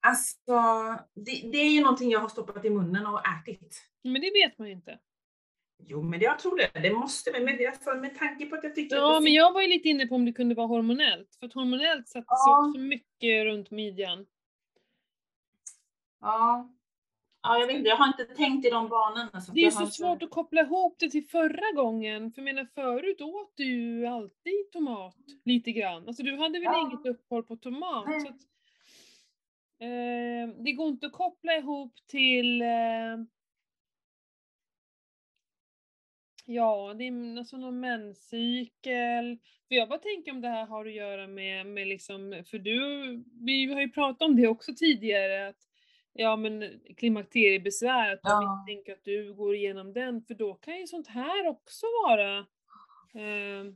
Alltså, 0.00 0.52
det, 1.14 1.50
det 1.52 1.58
är 1.58 1.70
ju 1.70 1.80
någonting 1.80 2.10
jag 2.10 2.20
har 2.20 2.28
stoppat 2.28 2.64
i 2.64 2.70
munnen 2.70 3.06
och 3.06 3.20
ätit. 3.26 3.82
Men 4.02 4.20
det 4.20 4.30
vet 4.30 4.58
man 4.58 4.68
ju 4.68 4.74
inte. 4.74 4.98
Jo, 5.78 6.02
men 6.02 6.20
jag 6.20 6.38
tror 6.38 6.56
det. 6.56 6.80
Det 6.80 6.92
måste 6.92 7.30
vi, 7.32 7.40
med, 7.44 7.66
alltså, 7.68 7.94
med 7.94 8.18
tanke 8.18 8.46
på 8.46 8.56
att 8.56 8.64
jag 8.64 8.74
tycker 8.74 8.96
Ja, 8.96 9.16
att 9.16 9.22
men 9.22 9.32
jag 9.32 9.52
var 9.52 9.62
ju 9.62 9.68
lite 9.68 9.88
inne 9.88 10.06
på 10.06 10.14
om 10.14 10.24
det 10.24 10.32
kunde 10.32 10.54
vara 10.54 10.66
hormonellt. 10.66 11.36
För 11.40 11.46
att 11.46 11.52
hormonellt 11.52 12.08
sätter 12.08 12.20
sig 12.20 12.26
Ja. 12.46 12.68
också 12.68 12.78
mycket 12.80 13.44
runt 13.44 13.70
midjan. 13.70 14.26
Ja. 16.20 16.72
Ja, 17.42 17.58
jag 17.58 17.66
vet 17.66 17.76
inte, 17.76 17.88
jag 17.88 17.96
har 17.96 18.06
inte 18.06 18.24
tänkt 18.24 18.66
i 18.66 18.70
de 18.70 18.88
banorna. 18.88 19.40
Så 19.40 19.52
Det 19.52 19.60
är 19.60 19.70
så 19.70 19.80
inte- 19.80 19.92
svårt 19.92 20.22
att 20.22 20.30
koppla 20.30 20.60
ihop 20.60 20.96
det 20.98 21.10
till 21.10 21.24
förra 21.28 21.72
gången. 21.82 22.32
För 22.32 22.42
jag 22.42 22.44
menar 22.44 22.68
förut 22.74 23.20
åt 23.20 23.52
du 23.56 23.64
ju 23.64 24.06
alltid 24.06 24.70
tomat 24.72 25.16
lite 25.44 25.72
grann. 25.72 26.06
Alltså 26.08 26.22
du 26.22 26.36
hade 26.36 26.58
väl 26.58 26.62
Ja. 26.64 26.80
inget 26.80 27.06
uppehåll 27.06 27.42
på 27.42 27.56
tomat. 27.56 28.04
Nej. 28.08 28.20
Så 28.20 28.28
att, 28.28 28.40
eh, 29.80 30.62
det 30.64 30.72
går 30.72 30.88
inte 30.88 31.06
att 31.06 31.12
koppla 31.12 31.56
ihop 31.56 31.94
till 32.06 32.62
eh, 32.62 32.68
Ja, 36.48 36.94
det 36.98 37.04
är 37.06 37.38
alltså 37.38 37.56
någon 37.56 37.80
menscykel. 37.80 39.38
För 39.68 39.74
jag 39.74 39.88
bara 39.88 39.98
tänker 39.98 40.32
om 40.32 40.40
det 40.40 40.48
här 40.48 40.66
har 40.66 40.86
att 40.86 40.92
göra 40.92 41.26
med, 41.26 41.66
med 41.66 41.86
liksom, 41.88 42.42
för 42.50 42.58
du, 42.58 43.24
vi 43.44 43.72
har 43.72 43.80
ju 43.80 43.90
pratat 43.90 44.22
om 44.22 44.36
det 44.36 44.48
också 44.48 44.72
tidigare, 44.76 45.48
att 45.48 45.56
ja 46.12 46.36
men 46.36 46.80
klimakteriebesvär, 46.96 48.12
att 48.12 48.20
Ja. 48.22 48.40
misstänker 48.66 48.92
att 48.92 49.04
du 49.04 49.34
går 49.34 49.54
igenom 49.54 49.92
den, 49.92 50.22
för 50.22 50.34
då 50.34 50.54
kan 50.54 50.76
ju 50.76 50.86
sånt 50.86 51.08
här 51.08 51.46
också 51.48 51.86
vara 52.06 52.38
eh, 53.14 53.64
Ja, 53.64 53.72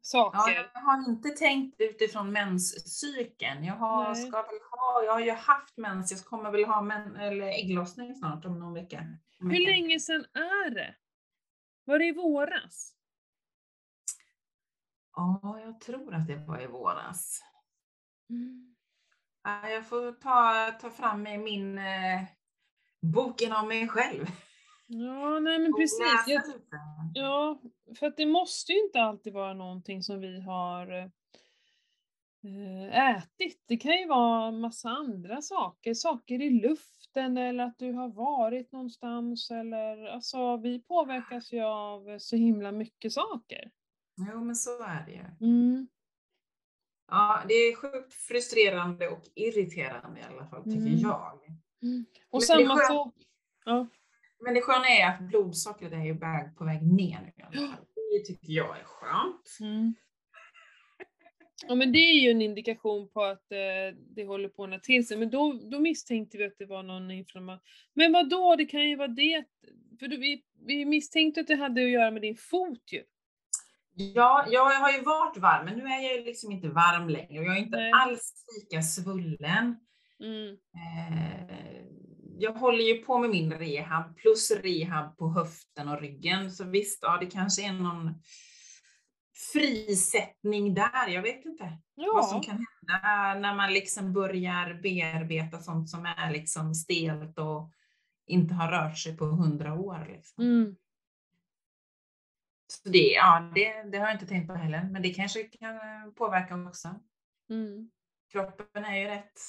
saker. 0.00 0.70
jag 0.74 0.80
har 0.80 1.08
inte 1.10 1.28
tänkt 1.28 1.80
utifrån 1.80 2.32
menscykeln. 2.32 3.64
Jag 3.64 3.74
har, 3.74 4.04
Nej. 4.04 4.14
ska 4.14 4.36
väl 4.42 4.58
ha, 4.70 5.02
jag 5.04 5.12
har 5.12 5.20
ju 5.20 5.30
haft 5.30 5.76
mens, 5.76 6.12
jag 6.12 6.20
kommer 6.24 6.50
väl 6.50 6.64
ha 6.64 6.82
men, 6.82 7.16
eller 7.16 7.46
ägglossning 7.46 8.14
snart 8.14 8.44
om 8.44 8.58
någon 8.60 8.74
vecka. 8.74 9.04
Hur 9.40 9.66
länge 9.66 10.00
sedan 10.00 10.24
är 10.34 10.70
det? 10.70 10.94
Var 11.84 11.98
det 11.98 12.06
i 12.06 12.12
våras? 12.12 12.94
Ja, 15.16 15.60
jag 15.64 15.80
tror 15.80 16.14
att 16.14 16.26
det 16.26 16.36
var 16.36 16.60
i 16.60 16.66
våras. 16.66 17.42
Mm. 18.30 18.74
Ja, 19.44 19.68
Jag 19.68 19.86
får 19.86 20.12
ta, 20.12 20.70
ta 20.80 20.90
fram 20.90 21.22
min 21.22 21.78
eh, 21.78 22.22
boken 23.00 23.52
om 23.52 23.68
mig 23.68 23.88
själv. 23.88 24.26
Ja, 24.86 25.40
nej 25.40 25.58
men 25.58 25.72
precis. 25.72 26.24
Jag. 26.26 26.42
Ja, 27.14 27.60
för 27.98 28.06
att 28.06 28.16
det 28.16 28.26
måste 28.26 28.72
ju 28.72 28.84
inte 28.84 29.00
alltid 29.00 29.32
vara 29.32 29.54
någonting 29.54 30.02
som 30.02 30.20
vi 30.20 30.40
har 30.40 30.98
eh, 30.98 31.08
ätit. 32.92 33.62
Det 33.68 33.76
kan 33.76 33.92
ju 33.98 34.06
vara 34.06 34.50
massa 34.50 34.88
andra 34.88 35.42
saker, 35.42 35.94
saker 35.94 36.42
i 36.42 36.50
luften 36.50 37.36
eller 37.36 37.64
att 37.64 37.78
du 37.78 37.92
har 37.92 38.08
varit 38.08 38.72
någonstans 38.72 39.50
eller 39.50 40.06
alltså 40.06 40.56
vi 40.56 40.82
påverkas 40.82 41.52
ju 41.52 41.60
av 41.62 42.18
så 42.18 42.36
himla 42.36 42.72
mycket 42.72 43.12
saker. 43.12 43.70
Jo, 44.32 44.44
men 44.44 44.56
så 44.56 44.82
är 44.82 45.06
det 45.06 45.12
ju. 45.12 45.48
Mm. 45.50 45.88
Ja, 47.10 47.42
det 47.48 47.54
är 47.54 47.76
sjukt 47.76 48.14
frustrerande 48.14 49.08
och 49.08 49.22
irriterande 49.34 50.20
i 50.20 50.22
alla 50.22 50.46
fall, 50.46 50.64
tycker 50.64 50.78
Mm. 50.86 50.98
jag. 50.98 51.32
Och 52.30 52.38
Men 52.38 52.40
samma 52.40 52.76
skönt. 52.76 52.86
sak. 52.88 53.14
Ja. 53.64 53.86
Men 54.44 54.54
det 54.54 54.60
sköna 54.62 54.88
är 54.88 55.06
att 55.08 55.20
blodsockret 55.20 55.92
är 55.92 56.04
ju 56.04 56.18
på 56.56 56.64
väg 56.64 56.82
ner 56.82 57.20
nu 57.22 57.32
i 57.36 57.42
alla 57.42 57.68
fall. 57.76 57.84
Det 58.12 58.24
tycker 58.26 58.52
jag 58.52 58.78
är 58.80 58.84
skönt. 58.84 59.56
Mm. 59.60 59.94
Ja 61.68 61.74
men 61.74 61.92
det 61.92 61.98
är 61.98 62.20
ju 62.20 62.30
en 62.30 62.42
indikation 62.42 63.08
på 63.08 63.24
att 63.24 63.52
eh, 63.52 63.96
det 64.16 64.24
håller 64.24 64.48
på 64.48 64.62
att 64.62 64.66
ordna 64.66 64.78
till 64.78 65.06
sig, 65.06 65.16
men 65.16 65.30
då, 65.30 65.60
då 65.70 65.78
misstänkte 65.80 66.38
vi 66.38 66.44
att 66.44 66.58
det 66.58 66.66
var 66.66 66.82
någon 66.82 67.10
inflammation. 67.10 67.64
Men 67.94 68.12
vad 68.12 68.28
då? 68.28 68.56
det 68.56 68.64
kan 68.64 68.88
ju 68.88 68.96
vara 68.96 69.08
det, 69.08 69.44
för 70.00 70.08
du, 70.08 70.16
vi, 70.16 70.44
vi 70.66 70.84
misstänkte 70.84 71.40
att 71.40 71.46
det 71.46 71.56
hade 71.56 71.84
att 71.84 71.90
göra 71.90 72.10
med 72.10 72.22
din 72.22 72.36
fot 72.36 72.92
ju. 72.92 73.02
Ja, 73.94 74.46
jag 74.50 74.64
har 74.64 74.92
ju 74.92 75.00
varit 75.00 75.36
varm, 75.36 75.64
men 75.64 75.78
nu 75.78 75.84
är 75.84 76.02
jag 76.02 76.18
ju 76.18 76.24
liksom 76.24 76.52
inte 76.52 76.68
varm 76.68 77.08
längre 77.08 77.38
och 77.38 77.44
jag 77.44 77.56
är 77.56 77.60
inte 77.60 77.76
Nej. 77.76 77.92
alls 77.94 78.44
lika 78.60 78.82
svullen. 78.82 79.76
Mm. 80.20 80.48
Eh, 80.50 81.56
jag 82.38 82.52
håller 82.52 82.84
ju 82.84 82.94
på 82.94 83.18
med 83.18 83.30
min 83.30 83.52
rehab 83.52 84.16
plus 84.16 84.50
rehab 84.50 85.16
på 85.16 85.28
höften 85.28 85.88
och 85.88 86.00
ryggen. 86.00 86.50
Så 86.50 86.64
visst, 86.64 86.98
ja, 87.02 87.18
det 87.20 87.26
kanske 87.26 87.66
är 87.66 87.72
någon 87.72 88.14
frisättning 89.32 90.74
där. 90.74 91.08
Jag 91.08 91.22
vet 91.22 91.44
inte 91.44 91.78
vad 91.94 92.28
som 92.28 92.36
Ja, 92.36 92.42
kan 92.42 92.66
hända 92.88 93.40
när 93.40 93.54
man 93.54 93.72
liksom 93.72 94.12
börjar 94.12 94.74
bearbeta 94.74 95.58
sånt 95.58 95.90
som 95.90 96.06
är 96.06 96.30
liksom 96.30 96.74
stelt 96.74 97.38
och 97.38 97.72
inte 98.26 98.54
har 98.54 98.70
rört 98.70 98.98
sig 98.98 99.16
på 99.16 99.24
hundra 99.24 99.74
år. 99.74 100.06
Liksom. 100.08 100.44
mm. 100.44 100.76
Så 102.66 102.88
det, 102.88 102.98
ja, 102.98 103.50
det, 103.54 103.82
det 103.82 103.98
har 103.98 104.06
jag 104.06 104.14
inte 104.14 104.26
tänkt 104.26 104.48
på 104.48 104.54
heller, 104.54 104.88
men 104.92 105.02
det 105.02 105.14
kanske 105.14 105.42
kan 105.42 105.76
eh, 105.76 106.12
påverka 106.16 106.68
också. 106.68 107.00
Mm. 107.50 107.90
Kroppen 108.32 108.84
är 108.84 108.96
ju 108.96 109.06
rätt 109.06 109.40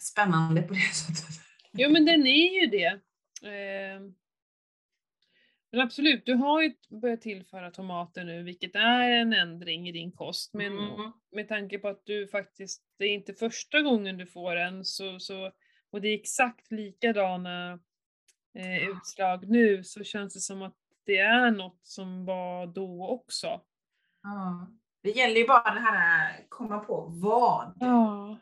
spännande 0.00 0.62
på 0.62 0.74
det 0.74 0.80
sättet. 0.94 1.40
Jo 1.72 1.90
men 1.90 2.04
den 2.04 2.26
är 2.26 2.60
ju 2.60 2.66
det. 2.66 3.00
Eh, 3.48 4.00
men 5.72 5.80
absolut, 5.80 6.26
du 6.26 6.34
har 6.34 6.62
ju 6.62 6.74
börjat 7.00 7.20
tillföra 7.20 7.70
tomater 7.70 8.24
nu, 8.24 8.42
vilket 8.42 8.74
är 8.76 9.10
en 9.10 9.32
ändring 9.32 9.88
i 9.88 9.92
din 9.92 10.12
kost. 10.12 10.54
Men 10.54 10.72
Mm. 10.78 11.12
med 11.32 11.48
tanke 11.48 11.78
på 11.78 11.88
att 11.88 12.02
du 12.06 12.28
faktiskt, 12.28 12.82
det 12.98 13.04
är 13.04 13.14
inte 13.14 13.34
första 13.34 13.80
gången 13.82 14.16
du 14.18 14.26
får 14.26 14.56
en, 14.56 14.84
så, 14.84 15.18
så, 15.20 15.52
och 15.90 16.00
det 16.00 16.08
är 16.08 16.14
exakt 16.14 16.70
likadana 16.72 17.72
eh, 18.58 18.88
utslag 18.88 19.48
nu, 19.48 19.84
så 19.84 20.04
känns 20.04 20.34
det 20.34 20.40
som 20.40 20.62
att 20.62 20.76
det 21.06 21.18
är 21.18 21.50
något 21.50 21.80
som 21.82 22.24
var 22.24 22.66
då 22.66 23.08
också. 23.08 23.60
Ja. 24.22 24.68
Det 25.02 25.10
gäller 25.10 25.36
ju 25.36 25.46
bara 25.46 25.74
det 25.74 25.80
här 25.80 26.30
att 26.40 26.46
komma 26.48 26.78
på 26.78 27.06
vad. 27.22 27.72
Ja. 27.80 28.38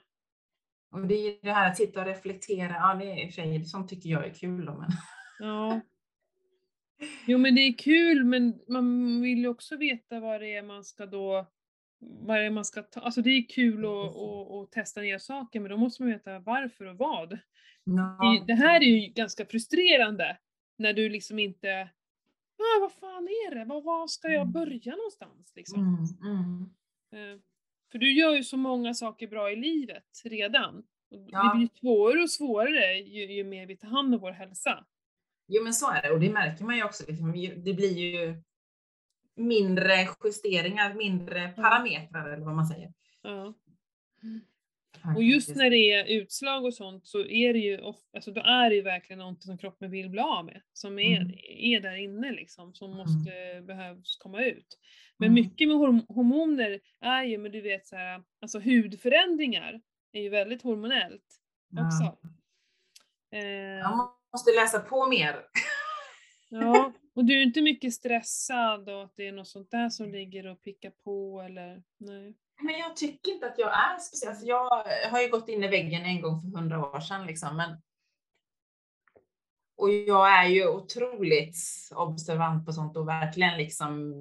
Och 0.90 1.06
det 1.06 1.14
är 1.14 1.30
ju 1.30 1.38
det 1.42 1.52
här 1.52 1.70
att 1.70 1.76
sitta 1.76 2.00
och 2.00 2.06
reflektera. 2.06 2.72
Ja, 2.72 2.94
det 2.94 3.04
är 3.22 3.30
sig, 3.30 3.64
sånt 3.64 3.88
tycker 3.88 4.10
jag 4.10 4.26
är 4.26 4.34
kul 4.34 4.64
då, 4.66 4.72
men 4.72 4.90
Ja. 5.38 5.80
Jo 7.26 7.38
men 7.38 7.54
det 7.54 7.60
är 7.60 7.78
kul 7.78 8.24
men 8.24 8.60
man 8.68 9.20
vill 9.22 9.38
ju 9.38 9.48
också 9.48 9.76
veta 9.76 10.20
vad 10.20 10.40
det 10.40 10.54
är 10.54 10.62
man 10.62 10.84
ska 10.84 11.06
då, 11.06 11.46
vad 12.00 12.40
det 12.40 12.50
man 12.50 12.64
ska 12.64 12.82
ta, 12.82 13.00
alltså 13.00 13.22
det 13.22 13.30
är 13.30 13.48
kul 13.48 13.84
att, 13.84 14.16
att, 14.16 14.50
att 14.52 14.72
testa 14.72 15.00
nya 15.00 15.18
saker 15.18 15.60
men 15.60 15.70
då 15.70 15.76
måste 15.76 16.02
man 16.02 16.12
veta 16.12 16.38
varför 16.38 16.84
och 16.84 16.96
vad. 16.98 17.30
Det, 17.30 17.40
ja. 17.84 18.44
det 18.46 18.54
här 18.54 18.80
är 18.80 18.84
ju 18.84 19.06
ganska 19.12 19.46
frustrerande 19.46 20.38
när 20.78 20.92
du 20.92 21.08
liksom 21.08 21.38
inte, 21.38 21.88
ah, 22.58 22.80
vad 22.80 22.92
fan 22.92 23.28
är 23.28 23.54
det, 23.54 23.64
var, 23.64 23.82
var 23.82 24.06
ska 24.06 24.28
jag 24.28 24.40
Mm. 24.40 24.52
börja 24.52 24.96
någonstans 24.96 25.52
liksom? 25.56 25.80
Mm, 25.80 26.36
mm. 26.36 27.32
Eh, 27.34 27.40
För 27.92 27.98
du 27.98 28.12
gör 28.12 28.34
ju 28.36 28.44
så 28.44 28.56
många 28.56 28.94
saker 28.94 29.26
bra 29.28 29.50
i 29.52 29.56
livet 29.56 30.22
redan. 30.24 30.82
Ja. 31.08 31.42
Det 31.42 31.58
blir 31.58 31.68
ju 31.68 31.68
svårare 31.80 32.22
och 32.22 32.30
svårare 32.30 32.94
ju, 32.98 33.32
ju 33.32 33.44
mer 33.44 33.66
vi 33.66 33.76
tar 33.76 33.88
hand 33.88 34.14
om 34.14 34.20
vår 34.20 34.30
hälsa. 34.32 34.86
Jo, 35.48 35.62
men 35.64 35.74
så 35.74 35.90
är 35.90 36.02
det 36.02 36.10
och 36.10 36.20
det 36.20 36.30
märker 36.30 36.64
man 36.64 36.76
ju 36.76 36.84
också. 36.84 37.04
Liksom, 37.08 37.32
det 37.64 37.74
blir 37.74 37.98
ju 37.98 38.42
mindre 39.34 39.94
justeringar, 40.24 40.94
mindre 40.94 41.48
parametrar 41.48 42.28
eller 42.32 42.44
vad 42.44 42.54
man 42.56 42.66
säger. 42.66 42.92
Ja. 43.22 43.54
Och 45.16 45.22
just 45.22 45.56
när 45.56 45.70
det 45.70 45.92
är 45.92 46.04
utslag 46.04 46.64
och 46.64 46.74
sånt 46.74 47.06
så 47.06 47.20
är 47.20 47.52
det 47.52 47.58
ju, 47.58 47.80
alltså 48.14 48.30
då 48.30 48.40
är 48.40 48.70
det 48.70 48.76
ju 48.76 48.82
verkligen 48.82 49.18
någonting 49.18 49.42
som 49.42 49.58
kroppen 49.58 49.90
vill 49.90 50.10
bli 50.10 50.20
av 50.20 50.44
med. 50.44 50.60
Som 50.72 50.98
är, 50.98 51.20
Mm. 51.20 51.32
är 51.48 51.80
där 51.80 51.96
inne 51.96 52.32
liksom, 52.32 52.74
som 52.74 52.86
Mm. 52.92 52.98
måste, 52.98 53.60
behövs 53.66 54.16
komma 54.16 54.44
ut. 54.44 54.78
Men 55.16 55.26
Mm. 55.30 55.34
mycket 55.34 55.68
med 55.68 55.76
horm- 55.76 56.06
hormoner 56.08 56.80
är 57.00 57.22
ju, 57.22 57.38
men 57.38 57.52
du 57.52 57.60
vet 57.60 57.86
så 57.86 57.96
här, 57.96 58.22
alltså 58.40 58.58
hudförändringar 58.58 59.80
är 60.12 60.22
ju 60.22 60.28
väldigt 60.28 60.62
hormonellt 60.62 61.40
också. 61.72 62.18
Eh, 63.32 63.42
Jag 63.78 64.10
måste 64.38 64.52
läsa 64.52 64.80
på 64.80 65.06
mer. 65.06 65.44
ja, 66.48 66.92
och 67.14 67.24
du 67.24 67.38
är 67.38 67.42
inte 67.42 67.62
mycket 67.62 67.94
stressad 67.94 68.88
och 68.88 69.02
att 69.02 69.12
det 69.16 69.28
är 69.28 69.32
något 69.32 69.48
sånt 69.48 69.70
där 69.70 69.90
som 69.90 70.12
ligger 70.12 70.46
och 70.46 70.62
pickar 70.62 70.90
på 70.90 71.40
eller 71.40 71.82
nej. 71.98 72.34
Men 72.62 72.78
jag 72.78 72.96
tycker 72.96 73.32
inte 73.32 73.46
att 73.46 73.58
jag 73.58 73.68
är 73.68 73.98
speciell. 73.98 74.30
Alltså 74.30 74.46
jag 74.46 74.84
har 75.10 75.20
ju 75.22 75.28
gått 75.28 75.48
in 75.48 75.64
i 75.64 75.68
väggen 75.68 76.02
en 76.04 76.20
gång 76.20 76.40
för 76.40 76.58
hundra 76.58 76.86
år 76.86 77.00
sedan 77.00 77.26
liksom, 77.26 77.56
men 77.56 77.80
och 79.76 79.90
jag 79.90 80.32
är 80.38 80.48
ju 80.48 80.68
otroligt 80.68 81.56
observant 81.94 82.66
på 82.66 82.72
sånt 82.72 82.96
och 82.96 83.08
verkligen 83.08 83.56
liksom 83.58 84.14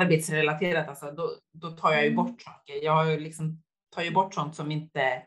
arbetsrelaterat, 0.00 0.88
alltså, 0.88 1.10
då, 1.10 1.30
då 1.52 1.70
tar 1.70 1.92
jag 1.92 2.02
ju 2.04 2.10
Mm. 2.12 2.24
bort 2.24 2.42
saker. 2.42 2.74
Jag 2.84 3.20
liksom 3.20 3.62
tar 3.90 4.02
ju 4.02 4.10
bort 4.10 4.34
sånt 4.34 4.54
som 4.56 4.70
inte 4.72 5.22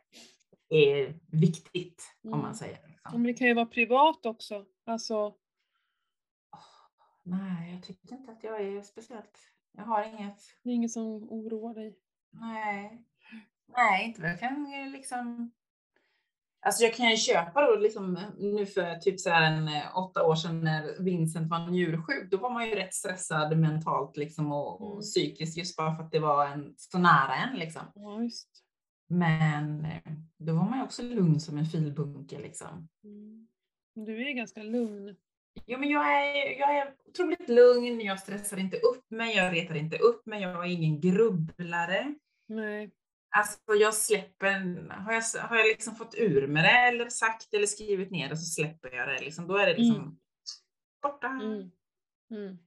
är 0.69 1.19
viktigt, 1.31 2.03
om 2.23 2.29
Mm. 2.33 2.41
man 2.41 2.55
säger. 2.55 2.77
Men 3.11 3.23
det 3.23 3.33
kan 3.33 3.47
ju 3.47 3.53
vara 3.53 3.65
privat 3.65 4.25
också. 4.25 4.65
Alltså, 4.85 5.33
Nej, 7.23 7.73
jag 7.73 7.83
tycker 7.83 8.15
inte 8.15 8.31
att 8.31 8.43
jag 8.43 8.61
är 8.61 8.81
speciellt. 8.81 9.39
Jag 9.71 9.83
har 9.83 10.03
inget. 10.03 10.41
det 10.63 10.69
är 10.69 10.73
inget 10.73 10.91
som 10.91 11.05
oroar 11.31 11.73
dig. 11.73 11.97
Nej. 12.31 13.03
Nej, 13.75 14.05
inte 14.05 14.21
vad 14.21 14.31
jag 14.31 14.39
kan 14.39 14.91
liksom. 14.91 15.51
Alltså 16.59 16.83
jag 16.83 16.93
kan 16.93 17.09
ju 17.09 17.17
köpa 17.17 17.61
då 17.61 17.75
liksom 17.75 18.19
nu 18.37 18.65
för 18.65 18.95
typ 18.95 19.19
så 19.19 19.29
här 19.29 19.51
en 19.51 19.67
eh, 19.67 19.97
åtta 19.97 20.23
år 20.25 20.35
sedan 20.35 20.61
när 20.61 21.03
Vincent 21.03 21.49
var 21.49 21.67
njursjuk. 21.67 22.31
Då 22.31 22.37
var 22.37 22.49
man 22.49 22.65
ju 22.69 22.75
rätt 22.75 22.93
stressad 22.93 23.57
mentalt 23.57 24.17
liksom 24.17 24.51
och, 24.51 24.81
och 24.81 24.91
Mm. 24.91 25.01
psykiskt 25.01 25.57
just 25.57 25.77
bara 25.77 25.95
för 25.95 26.03
att 26.03 26.11
det 26.11 26.19
var 26.19 26.45
en 26.47 26.73
så 26.77 26.97
nära 26.99 27.35
en 27.35 27.59
liksom. 27.59 27.81
Ja, 27.95 28.21
just. 28.23 28.63
Men 29.07 29.85
eh, 29.85 30.13
då 30.37 30.53
var 30.53 30.63
man 30.69 30.77
ju 30.79 30.83
också 30.83 31.03
lugn 31.03 31.39
som 31.39 31.57
en 31.57 31.65
filbunke 31.65 32.39
liksom. 32.39 32.89
Mm. 33.03 33.47
Du 33.93 34.27
är 34.29 34.33
ganska 34.33 34.63
lugn. 34.63 35.15
Ja, 35.65 35.77
men 35.77 35.89
jag 35.89 36.13
är, 36.13 36.59
jag 36.59 36.77
är 36.77 36.93
otroligt 37.09 37.49
lugn, 37.49 38.01
jag 38.01 38.19
stressar 38.19 38.57
inte 38.57 38.77
upp 38.77 39.11
mig, 39.11 39.35
jag 39.35 39.53
retar 39.53 39.75
inte 39.75 39.97
upp 39.97 40.25
mig, 40.25 40.41
jag 40.41 40.65
är 40.65 40.69
ingen 40.71 41.01
grubblare. 41.01 42.15
Nej. 42.47 42.91
Alltså 43.37 43.59
jag 43.79 43.93
släpper, 43.93 44.49
har 44.89 45.13
jag, 45.13 45.21
har 45.41 45.57
jag 45.57 45.67
liksom 45.67 45.95
fått 45.95 46.15
ur 46.15 46.47
med 46.47 46.63
det 46.63 46.69
eller 46.87 47.09
sagt 47.09 47.53
eller 47.53 47.65
skrivit 47.67 48.11
ner 48.11 48.29
det 48.29 48.37
så 48.37 48.45
släpper 48.45 48.91
jag 48.95 49.07
det. 49.07 49.19
Liksom. 49.19 49.47
Då 49.47 49.57
är 49.57 49.65
det 49.65 49.77
liksom 49.77 49.95
Mm. 49.95 50.17
borta. 51.01 51.27
Mm. 51.27 51.71
Mm. 52.31 52.57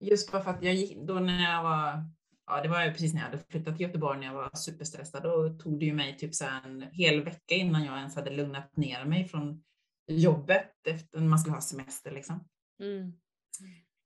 Just 0.00 0.32
bara 0.32 0.42
för 0.42 0.50
att 0.50 0.62
jag 0.62 0.74
gick, 0.74 0.98
då 0.98 1.14
när 1.14 1.42
jag 1.52 1.62
var, 1.62 2.04
ja 2.46 2.62
det 2.62 2.68
var 2.68 2.84
ju 2.84 2.92
precis 2.92 3.14
när 3.14 3.20
jag 3.20 3.28
hade 3.28 3.42
flyttat 3.48 3.76
till 3.76 3.86
Göteborg 3.86 4.18
när 4.18 4.26
jag 4.26 4.34
var 4.34 4.50
superstressad, 4.54 5.22
då 5.22 5.48
tog 5.48 5.80
det 5.80 5.86
ju 5.86 5.94
mig 5.94 6.16
typ 6.18 6.34
så 6.34 6.44
en 6.64 6.82
hel 6.92 7.24
vecka 7.24 7.54
innan 7.54 7.84
jag 7.84 7.98
ens 7.98 8.16
hade 8.16 8.30
lugnat 8.30 8.76
ner 8.76 9.04
mig 9.04 9.28
från 9.28 9.64
jobbet 10.06 10.86
efter 10.86 11.20
man 11.20 11.38
skulle 11.38 11.54
ha 11.54 11.60
semester 11.60 12.10
liksom. 12.10 12.48
Mm. 12.80 13.12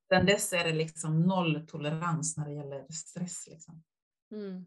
Sen 0.08 0.26
dess 0.26 0.52
är 0.52 0.64
det 0.64 0.72
liksom 0.72 1.22
nolltolerans 1.22 2.36
när 2.36 2.46
det 2.46 2.54
gäller 2.54 2.86
stress 2.92 3.46
liksom. 3.48 3.82
Mm. 4.32 4.66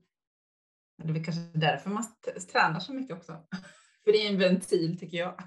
Det 0.97 1.09
är 1.09 1.13
väl 1.13 1.25
kanske 1.25 1.59
därför 1.59 1.89
man 1.89 2.03
tränar 2.51 2.79
så 2.79 2.93
mycket 2.93 3.17
också. 3.17 3.31
För 4.03 4.11
det 4.11 4.17
är 4.17 4.29
en 4.29 4.39
ventil 4.39 4.99
tycker 4.99 5.17
jag. 5.17 5.43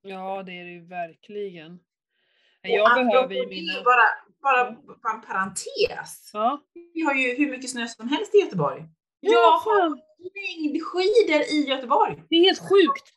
Ja, 0.00 0.42
det 0.42 0.52
är 0.52 0.64
det 0.64 0.70
ju 0.70 0.86
verkligen. 0.86 1.72
Och 1.74 2.68
Jag 2.68 2.92
apropå 2.92 3.10
behöver 3.10 3.34
ju 3.34 3.48
mina... 3.48 3.72
Bara, 3.72 4.27
bara, 4.42 4.70
bara 4.72 5.14
en 5.14 5.20
parentes. 5.20 6.30
Ja. 6.32 6.62
Vi 6.94 7.00
har 7.00 7.14
ju 7.14 7.34
hur 7.36 7.50
mycket 7.50 7.70
snö 7.70 7.88
som 7.88 8.08
helst 8.08 8.34
i 8.34 8.38
Göteborg. 8.38 8.84
Ja, 9.20 9.32
Jag 9.32 9.58
har 9.58 10.00
längdskidor 10.34 11.42
i 11.42 11.68
Göteborg. 11.68 12.22
Det 12.28 12.36
är 12.36 12.40
helt 12.44 12.58
sjukt. 12.58 13.14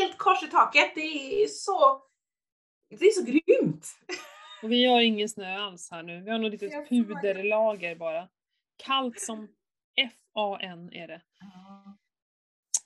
Helt 0.00 0.18
kors 0.18 0.42
i 0.42 0.46
taket. 0.46 0.94
Det 0.94 1.00
är 1.42 1.48
så, 1.48 2.02
det 2.90 3.06
är 3.06 3.10
så 3.10 3.24
grymt. 3.24 3.86
Och 4.62 4.72
vi 4.72 4.84
har 4.84 5.00
ingen 5.00 5.28
snö 5.28 5.58
alls 5.58 5.90
här 5.90 6.02
nu. 6.02 6.20
Vi 6.20 6.30
har 6.30 6.38
Jag 6.38 6.50
litet 6.50 6.88
puderlager 6.88 7.96
bara. 7.96 8.28
Kallt 8.76 9.20
som 9.20 9.48
F-A-N 9.96 10.90
är 10.92 11.08
det. 11.08 11.22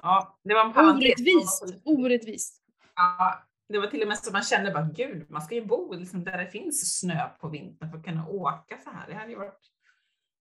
Ja, 0.02 0.38
det 0.44 0.54
var 0.54 0.64
en 0.64 0.72
parentes. 0.72 1.04
Orättvist. 1.04 1.64
Orättvist. 1.84 2.62
Ja, 2.94 3.42
det 3.68 3.78
var 3.78 3.86
till 3.86 4.02
och 4.02 4.08
med 4.08 4.18
så 4.18 4.32
man 4.32 4.42
kände 4.42 4.70
bara 4.70 4.88
gud, 4.94 5.30
man 5.30 5.42
ska 5.42 5.54
ju 5.54 5.64
bo 5.64 5.92
liksom 5.94 6.24
där 6.24 6.38
det 6.38 6.46
finns 6.46 6.98
snö 7.00 7.28
på 7.40 7.48
vintern 7.48 7.90
för 7.90 7.98
att 7.98 8.04
kunna 8.04 8.28
åka 8.28 8.78
så 8.84 8.90
här. 8.90 9.08
Det 9.08 9.14
hade 9.14 9.30
ju 9.30 9.36
varit 9.36 9.60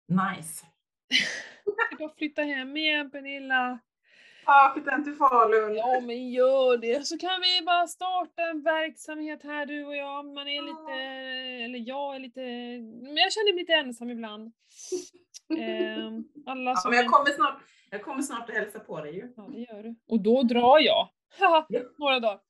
nice. 0.08 0.66
Ska 1.86 1.96
bara 1.98 2.14
flytta 2.18 2.42
hem 2.42 2.76
igen 2.76 3.10
Pernilla. 3.10 3.78
Ja, 4.46 4.70
flytta 4.74 4.90
hem 4.90 5.04
till 5.04 5.14
Falun. 5.14 5.74
Ja 5.76 6.00
men 6.00 6.30
gör 6.30 6.76
det. 6.76 7.06
Så 7.06 7.18
kan 7.18 7.40
vi 7.40 7.64
bara 7.66 7.86
starta 7.86 8.42
en 8.42 8.62
verksamhet 8.62 9.42
här 9.42 9.66
du 9.66 9.84
och 9.84 9.96
jag. 9.96 10.26
Man 10.26 10.48
är 10.48 10.62
lite, 10.62 10.92
eller 11.64 11.88
jag 11.88 12.14
är 12.14 12.18
lite, 12.18 12.40
men 13.02 13.16
jag 13.16 13.32
känner 13.32 13.54
mig 13.54 13.62
lite 13.62 13.74
ensam 13.74 14.10
ibland. 14.10 14.52
Ehm, 15.58 16.24
alla 16.46 16.70
Ja, 16.70 16.76
som... 16.76 16.90
men 16.90 16.98
jag 16.98 17.12
kommer 17.12 17.30
snart, 17.30 17.62
jag 17.90 18.02
kommer 18.02 18.22
snart 18.22 18.48
att 18.50 18.54
hälsa 18.56 18.80
på 18.80 19.00
dig 19.00 19.14
ju. 19.14 19.32
Ja 19.36 19.48
det 19.52 19.58
gör 19.58 19.82
du. 19.82 19.94
Och 20.08 20.20
då 20.22 20.42
drar 20.42 20.78
jag. 20.78 21.08
Ja. 21.40 21.66
några 21.98 22.20
dagar. 22.20 22.40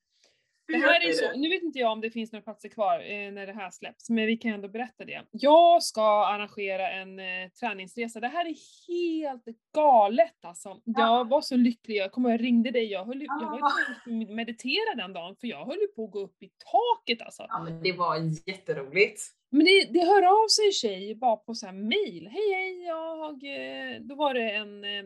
Det 0.73 0.79
här 0.79 1.09
är 1.09 1.13
så, 1.13 1.39
nu 1.39 1.49
vet 1.49 1.63
inte 1.63 1.79
jag 1.79 1.93
om 1.93 2.01
det 2.01 2.11
finns 2.11 2.33
några 2.33 2.43
platser 2.43 2.69
kvar 2.69 2.99
eh, 3.01 3.33
när 3.33 3.47
det 3.47 3.53
här 3.53 3.71
släpps, 3.71 4.11
men 4.11 4.27
vi 4.27 4.37
kan 4.37 4.53
ändå 4.53 4.69
berätta 4.69 5.05
det. 5.05 5.23
Jag 5.31 5.83
ska 5.83 6.27
arrangera 6.27 6.91
en 6.91 7.19
eh, 7.19 7.49
träningsresa. 7.61 8.21
Det 8.21 8.29
här 8.29 8.45
är 8.47 8.55
helt 8.89 9.45
galet 9.75 10.45
alltså. 10.45 10.81
Jag 10.85 11.29
var 11.29 11.41
så 11.41 11.57
lycklig, 11.57 11.97
jag 11.97 12.13
kommer 12.13 12.31
jag 12.31 12.43
ringde 12.43 12.71
dig, 12.71 12.85
jag, 12.85 13.05
höll, 13.05 13.21
ju- 13.21 13.27
jag 13.41 13.51
var 13.51 13.59
Ah. 13.63 13.67
att 13.67 14.07
meditera 14.37 14.95
den 14.97 15.13
dagen 15.13 15.37
för 15.41 15.47
jag 15.47 15.67
höll 15.67 15.79
ju 15.81 15.87
på 15.87 16.05
att 16.05 16.11
gå 16.11 16.21
upp 16.21 16.43
i 16.43 16.51
taket 16.73 17.23
alltså. 17.27 17.47
Ja, 17.49 17.63
men 17.65 17.83
det 17.83 17.93
var 17.93 18.17
jätteroligt. 18.49 19.23
Men 19.53 19.65
det, 19.65 19.85
det 19.93 20.01
hör 20.07 20.23
av 20.23 20.49
sig 20.49 20.73
tjej 20.73 21.15
bara 21.15 21.37
på 21.37 21.55
så 21.55 21.67
här 21.67 21.73
mail. 21.73 22.29
Hej 22.33 22.55
hej, 22.55 22.85
jag... 22.85 23.33
eh, 23.45 24.01
Då 24.01 24.15
var 24.15 24.35
det 24.35 24.51
en 24.51 24.85
eh, 24.85 25.05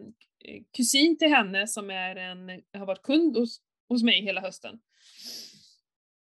kusin 0.77 1.19
till 1.19 1.29
henne 1.29 1.67
som 1.67 1.91
är 1.91 2.17
en, 2.17 2.63
har 2.79 2.87
varit 2.87 3.03
kund 3.03 3.37
hos, 3.37 3.61
hos 3.89 4.03
mig 4.03 4.23
hela 4.23 4.41
hösten. 4.41 4.79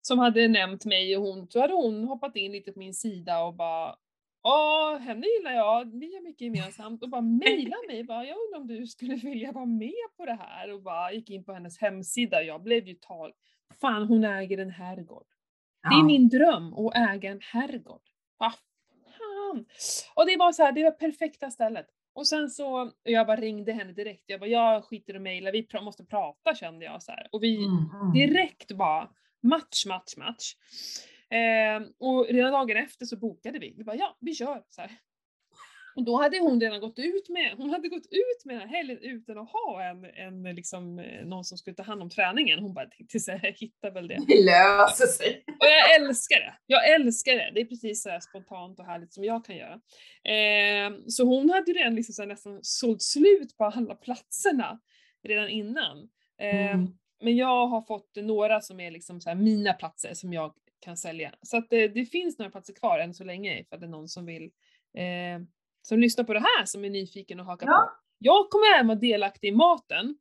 Som 0.08 0.20
hade 0.20 0.47
nämnt 0.47 0.86
mig 0.86 1.18
och 1.18 1.24
hon, 1.24 1.47
så 1.49 1.62
hade 1.62 1.74
hon 1.74 2.03
hoppat 2.03 2.36
in 2.36 2.51
lite 2.51 2.72
på 2.72 2.80
min 2.80 2.93
sida 2.93 3.43
och 3.43 3.53
bara 3.53 3.95
Ja, 4.43 4.99
henne 5.01 5.26
gillar 5.38 5.51
jag, 5.51 5.99
vi 5.99 6.16
har 6.16 6.22
mycket 6.22 6.41
gemensamt 6.41 7.03
och 7.03 7.10
bara 7.10 7.22
mejla 7.45 7.76
mig 7.88 8.03
bara, 8.03 8.26
jag 8.26 8.38
undrar 8.45 8.60
om 8.60 8.68
du 8.68 8.88
skulle 8.88 9.16
vilja 9.16 9.51
vara 9.51 9.66
med 9.66 9.93
på 10.18 10.26
det 10.26 10.38
här 10.41 10.74
och 10.74 10.82
bara 10.82 11.12
gick 11.12 11.30
in 11.30 11.43
på 11.43 11.53
hennes 11.53 11.78
hemsida 11.82 12.43
jag 12.43 12.64
blev 12.64 12.88
ju 12.88 12.93
tag. 12.93 13.32
Fan 13.82 14.03
hon 14.08 14.24
äger 14.24 14.58
en 14.58 14.70
herrgård. 14.70 15.26
Det 15.89 15.95
är 15.95 15.99
Ja. 15.99 16.03
min 16.06 16.30
dröm 16.30 16.74
att 16.74 16.95
äga 16.95 17.30
en 17.32 17.41
herrgård. 17.41 18.01
Vad 18.38 18.51
fan! 19.18 19.66
Och 20.16 20.26
det 20.26 20.38
var 20.38 20.51
så 20.51 20.64
här, 20.64 20.72
det 20.72 20.84
var 20.84 20.91
perfekta 20.91 21.51
stället. 21.51 21.88
Och 22.14 22.28
sen 22.28 22.49
så, 22.49 22.91
jag 23.03 23.28
bara 23.28 23.38
ringde 23.38 23.74
henne 23.74 23.91
direkt. 23.93 24.24
Jag 24.26 24.39
bara, 24.39 24.49
jag 24.49 24.86
skiter 24.86 25.16
att 25.16 25.22
mejla, 25.22 25.51
vi 25.51 25.68
måste 25.82 26.06
prata 26.06 26.56
kände 26.56 26.86
jag 26.86 27.03
så 27.03 27.12
här. 27.12 27.28
Och 27.32 27.43
vi 27.43 27.56
Mm, 27.66 27.89
mm. 28.01 28.14
direkt 28.14 28.72
bara, 28.72 29.10
match, 29.48 29.86
match, 29.86 30.18
match. 30.18 30.56
Eh, 31.30 31.88
och 32.00 32.28
redan 32.28 32.52
dagen 32.52 32.78
efter 32.78 33.06
så 33.06 33.18
bokade 33.18 33.60
vi. 33.60 33.74
Vi 33.78 33.84
bara, 33.84 33.96
ja, 33.96 34.18
vi 34.20 34.36
kör. 34.36 34.64
Så 34.70 34.82
här. 34.82 34.91
Och 35.96 36.04
då 36.04 36.22
hade 36.22 36.39
hon 36.39 36.62
redan 36.62 36.80
gått 36.80 37.00
ut 37.00 37.30
med, 37.30 37.54
hon 37.58 37.70
hade 37.70 37.88
gått 37.88 38.06
ut 38.06 38.46
med 38.46 38.56
den 38.56 38.70
här 38.70 38.78
helgen 38.78 38.98
utan 39.02 39.38
att 39.38 39.50
ha 39.52 39.84
en, 39.84 40.06
en 40.06 40.56
liksom, 40.56 41.00
eh, 41.00 41.26
någon 41.26 41.43
som 41.43 41.58
skulle 41.58 41.76
ta 41.76 41.84
hand 41.84 42.02
om 42.02 42.10
träningen. 42.10 42.60
Hon 42.60 42.74
bara 42.74 42.86
tänkte 42.86 43.20
så 43.20 43.32
här, 43.32 43.39
jag 43.43 43.54
hittar 43.60 43.91
väl 43.91 44.08
det. 44.08 44.20
Det 44.28 44.43
löser 44.43 45.08
sig. 45.08 45.43
Och 45.48 45.66
jag 45.66 45.96
älskar 45.96 46.39
det. 46.39 46.54
Jag 46.66 46.93
älskar 46.93 47.34
det. 47.34 47.52
Det 47.54 47.62
är 47.62 47.66
precis 47.66 48.04
så 48.04 48.20
spontant 48.22 48.80
och 48.80 48.86
härligt 48.86 49.14
som 49.14 49.24
jag 49.24 49.46
kan 49.46 49.56
göra. 49.56 49.74
Eh, 50.24 50.93
så 51.08 51.24
hon 51.24 51.50
hade 51.50 51.72
ju 51.72 51.78
redan 51.78 51.96
liksom 51.96 52.14
så 52.14 52.26
nästan 52.26 52.60
sålt 52.62 53.02
slut 53.02 53.58
på 53.58 53.66
alla 53.66 53.96
platserna 53.96 54.80
redan 55.24 55.50
innan. 55.50 56.10
Eh, 56.41 56.76
Mm. 56.76 56.88
Men 57.22 57.36
jag 57.36 57.68
har 57.68 57.82
fått 57.82 58.16
några 58.16 58.61
som 58.61 58.80
är 58.80 58.91
liksom 58.91 59.22
så 59.22 59.36
mina 59.36 59.74
platser 59.74 60.13
som 60.13 60.34
jag 60.34 60.53
kan 60.80 60.97
sälja. 60.97 61.32
Så 61.41 61.57
att 61.57 61.70
det, 61.70 61.88
det 61.88 62.05
finns 62.05 62.39
några 62.39 62.51
platser 62.51 62.74
kvar 62.74 62.99
än 62.99 63.13
så 63.13 63.24
länge 63.24 63.59
ifall 63.59 63.80
det 63.80 63.86
är 63.86 63.89
någon 63.89 64.07
som 64.07 64.26
vill 64.26 64.43
eh, 64.97 65.39
som 65.82 65.99
lyssnar 65.99 66.24
på 66.26 66.34
det 66.34 66.39
här 66.39 66.66
som 66.66 66.86
är 66.86 66.89
nyfiken 66.89 67.39
och 67.39 67.45
hakar 67.45 67.66
på. 67.66 67.72
Ja. 67.72 67.91
Jag 68.18 68.49
kommer 68.49 68.76
även 68.76 68.88
vara 68.88 68.99
delaktig 68.99 69.47
i 69.47 69.51
maten. 69.51 70.18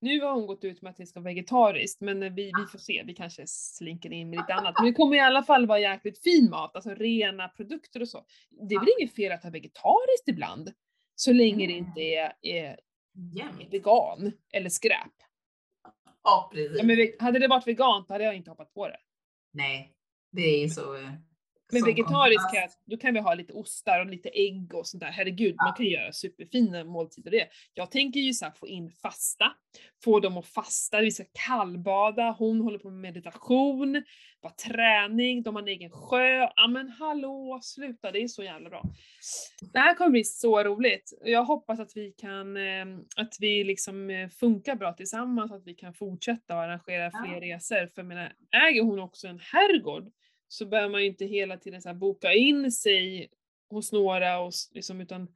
Nu 0.00 0.20
har 0.20 0.32
hon 0.32 0.46
gått 0.46 0.64
ut 0.64 0.82
med 0.82 0.90
att 0.90 0.96
det 0.96 1.06
ska 1.06 1.20
vara 1.20 1.34
vegetariskt, 1.34 2.00
men 2.00 2.34
vi, 2.34 2.44
vi 2.44 2.66
får 2.72 2.78
se, 2.78 3.02
vi 3.06 3.14
kanske 3.14 3.42
slinker 3.46 4.12
in 4.12 4.30
med 4.30 4.38
lite 4.38 4.54
annat. 4.54 4.74
Men 4.78 4.86
det 4.86 4.92
kommer 4.92 5.16
i 5.16 5.20
alla 5.20 5.42
fall 5.42 5.66
vara 5.66 5.78
jäkligt 5.78 6.22
fin 6.22 6.50
mat, 6.50 6.76
alltså 6.76 6.90
rena 6.90 7.48
produkter 7.48 8.02
och 8.02 8.08
så. 8.08 8.24
Det 8.68 8.74
är 8.74 8.80
väl 8.80 8.88
inget 8.98 9.14
fel 9.14 9.32
att 9.32 9.42
ha 9.42 9.50
vegetariskt 9.50 10.28
ibland, 10.28 10.72
så 11.14 11.32
länge 11.32 11.66
det 11.66 11.72
inte 11.72 12.00
är, 12.00 12.32
är 12.42 12.78
Jämt. 13.34 13.66
vegan 13.70 14.32
eller 14.52 14.70
skräp. 14.70 15.12
Ja, 16.24 16.50
precis. 16.52 16.78
Ja, 16.78 16.84
men 16.84 16.96
hade 17.18 17.38
det 17.38 17.48
varit 17.48 17.66
vegant 17.66 18.08
hade 18.08 18.24
jag 18.24 18.36
inte 18.36 18.50
hoppat 18.50 18.74
på 18.74 18.88
det. 18.88 18.96
Nej, 19.52 19.92
det 20.32 20.42
är 20.42 20.60
ju 20.60 20.68
så. 20.68 20.96
Men 21.72 21.84
vegetariskt 21.84 22.54
kan 22.54 22.68
då 22.84 22.96
kan 22.96 23.14
vi 23.14 23.20
ha 23.20 23.34
lite 23.34 23.52
ostar 23.52 24.00
och 24.00 24.06
lite 24.06 24.28
ägg 24.28 24.74
och 24.74 24.86
sånt 24.86 25.00
där. 25.00 25.10
Herregud, 25.10 25.56
man 25.56 25.74
kan 25.74 25.86
göra 25.86 26.12
superfina 26.12 26.84
måltider 26.84 27.30
det. 27.30 27.48
Jag 27.74 27.90
tänker 27.90 28.20
ju 28.20 28.32
så 28.32 28.44
här, 28.44 28.52
få 28.52 28.68
in 28.68 28.90
fasta, 28.90 29.52
få 30.04 30.20
dem 30.20 30.36
att 30.38 30.46
fasta, 30.46 31.00
vi 31.00 31.10
ska 31.10 31.24
kallbada, 31.46 32.36
hon 32.38 32.60
håller 32.60 32.78
på 32.78 32.90
med 32.90 33.00
meditation, 33.00 34.02
bara 34.42 34.52
träning, 34.52 35.42
de 35.42 35.54
har 35.54 35.62
en 35.62 35.68
egen 35.68 35.90
sjö. 35.90 36.48
Ja 36.56 36.68
men 36.68 36.88
hallå, 36.88 37.60
sluta, 37.62 38.12
det 38.12 38.22
är 38.22 38.28
så 38.28 38.42
jävla 38.42 38.70
bra. 38.70 38.82
Det 39.72 39.78
här 39.78 39.94
kommer 39.94 40.10
bli 40.10 40.24
så 40.24 40.62
roligt. 40.64 41.18
Jag 41.24 41.44
hoppas 41.44 41.80
att 41.80 41.92
vi 41.94 42.12
kan, 42.12 42.56
eh, 42.56 42.86
att 43.16 43.36
vi 43.40 43.64
liksom 43.64 44.10
eh, 44.10 44.28
funkar 44.28 44.74
bra 44.74 44.92
tillsammans, 44.92 45.52
att 45.52 45.66
vi 45.66 45.74
kan 45.74 45.94
fortsätta 45.94 46.54
och 46.56 46.62
arrangera 46.62 47.10
Ja. 47.12 47.24
fler 47.24 47.40
resor. 47.40 47.86
För 47.86 47.92
jag 47.96 48.06
menar, 48.06 48.32
äger 48.68 48.82
hon 48.82 48.98
också 48.98 49.26
en 49.28 49.38
herrgård 49.38 50.10
så 50.48 50.66
behöver 50.66 50.88
man 50.88 51.00
ju 51.00 51.06
inte 51.06 51.24
hela 51.24 51.56
tiden 51.56 51.82
så 51.82 51.94
boka 51.94 52.32
in 52.32 52.72
sig 52.72 53.30
hos 53.70 53.92
några 53.92 54.38
och 54.40 54.52
liksom, 54.72 55.00
utan 55.00 55.28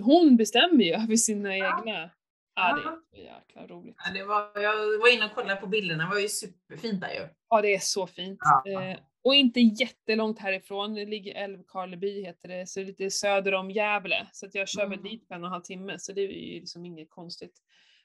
hon 0.00 0.36
bestämmer 0.36 0.84
ju 0.84 0.92
över 1.02 1.16
sina 1.16 1.56
Ja. 1.56 1.78
egna. 1.80 2.10
Ja, 2.54 3.00
det 3.12 3.18
är 3.20 3.24
jäkla 3.24 3.66
roligt. 3.66 3.96
Ja, 4.06 4.12
det 4.12 4.24
var, 4.24 4.50
jag 4.62 4.98
var 4.98 5.14
inne 5.14 5.24
och 5.24 5.34
kollade 5.34 5.60
på 5.60 5.66
bilderna, 5.66 6.04
det 6.04 6.10
var 6.10 6.20
ju 6.20 6.28
superfint 6.28 7.00
där 7.00 7.10
ju. 7.14 7.28
Ja, 7.48 7.62
det 7.62 7.74
är 7.74 7.78
så 7.78 8.06
fint. 8.06 8.38
Ja. 8.64 8.82
Eh, 8.90 8.98
och 9.22 9.34
inte 9.34 9.60
jättelångt 9.60 10.38
härifrån, 10.38 10.94
det 10.94 11.04
ligger 11.06 11.34
Älvkarleby 11.34 12.22
heter 12.24 12.48
det, 12.48 12.66
så 12.66 12.82
lite 12.82 13.10
söder 13.10 13.54
om 13.54 13.70
Gävle. 13.70 14.26
Så 14.32 14.46
att 14.46 14.54
jag 14.54 14.68
kör 14.68 14.86
väl 14.86 14.98
Mm. 14.98 15.10
dit 15.10 15.28
på 15.28 15.34
en 15.34 15.42
och 15.42 15.46
en 15.46 15.52
halv 15.52 15.62
timme, 15.62 15.98
så 15.98 16.12
det 16.12 16.20
är 16.20 16.26
ju 16.32 16.60
liksom 16.60 16.84
inget 16.86 17.10
konstigt. 17.10 17.62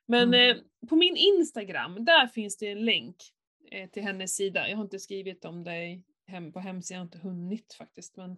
Men 0.07 0.27
Mm. 0.33 0.57
eh, 0.57 0.87
på 0.89 0.95
min 0.95 1.15
Instagram, 1.17 2.05
där 2.05 2.27
finns 2.27 2.57
det 2.57 2.67
en 2.71 2.85
länk 2.85 3.15
eh, 3.73 3.89
till 3.89 4.03
hennes 4.03 4.35
sida. 4.35 4.69
Jag 4.69 4.77
har 4.77 4.83
inte 4.83 4.99
skrivit 4.99 5.45
om 5.45 5.63
det 5.63 5.85
i- 5.85 6.03
hem, 6.27 6.51
på 6.53 6.59
hemsidan, 6.59 6.95
jag 6.97 6.99
har 7.01 7.05
inte 7.05 7.17
hunnit 7.27 7.73
faktiskt. 7.73 8.17
Men 8.17 8.37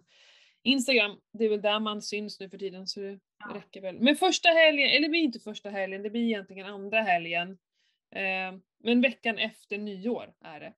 Instagram, 0.62 1.20
det 1.32 1.44
är 1.44 1.48
väl 1.48 1.62
där 1.62 1.80
man 1.80 2.02
syns 2.02 2.40
nu 2.40 2.50
för 2.50 2.58
tiden 2.58 2.86
så 2.86 3.00
det 3.00 3.18
Ja. 3.38 3.54
räcker 3.56 3.80
väl. 3.80 4.00
Men 4.00 4.16
första 4.16 4.48
helgen, 4.48 4.88
eller 4.88 5.00
det 5.00 5.08
blir 5.08 5.20
inte 5.20 5.40
första 5.40 5.70
helgen, 5.70 6.02
det 6.02 6.10
blir 6.10 6.22
egentligen 6.22 6.66
andra 6.66 7.02
helgen. 7.02 7.58
Eh, 8.14 8.58
men 8.84 9.00
veckan 9.00 9.38
efter 9.38 9.78
nyår 9.78 10.34
är 10.44 10.60
det. 10.60 10.74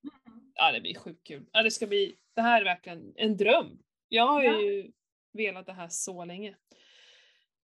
Ja, 0.55 0.73
det 0.73 0.81
blir 0.81 0.95
sjukt 0.95 1.27
kul. 1.27 1.47
Ja, 1.53 1.63
det 1.63 1.71
ska 1.71 1.87
bli, 1.87 2.17
det 2.35 2.41
här 2.43 2.61
är 2.61 2.65
verkligen 2.65 3.13
en 3.17 3.37
dröm. 3.37 3.79
Jag 4.09 4.27
har 4.27 4.43
Ja. 4.43 4.61
ju 4.61 4.93
velat 5.33 5.67
det 5.67 5.73
här 5.73 5.89
så 5.91 6.25
länge. 6.25 6.57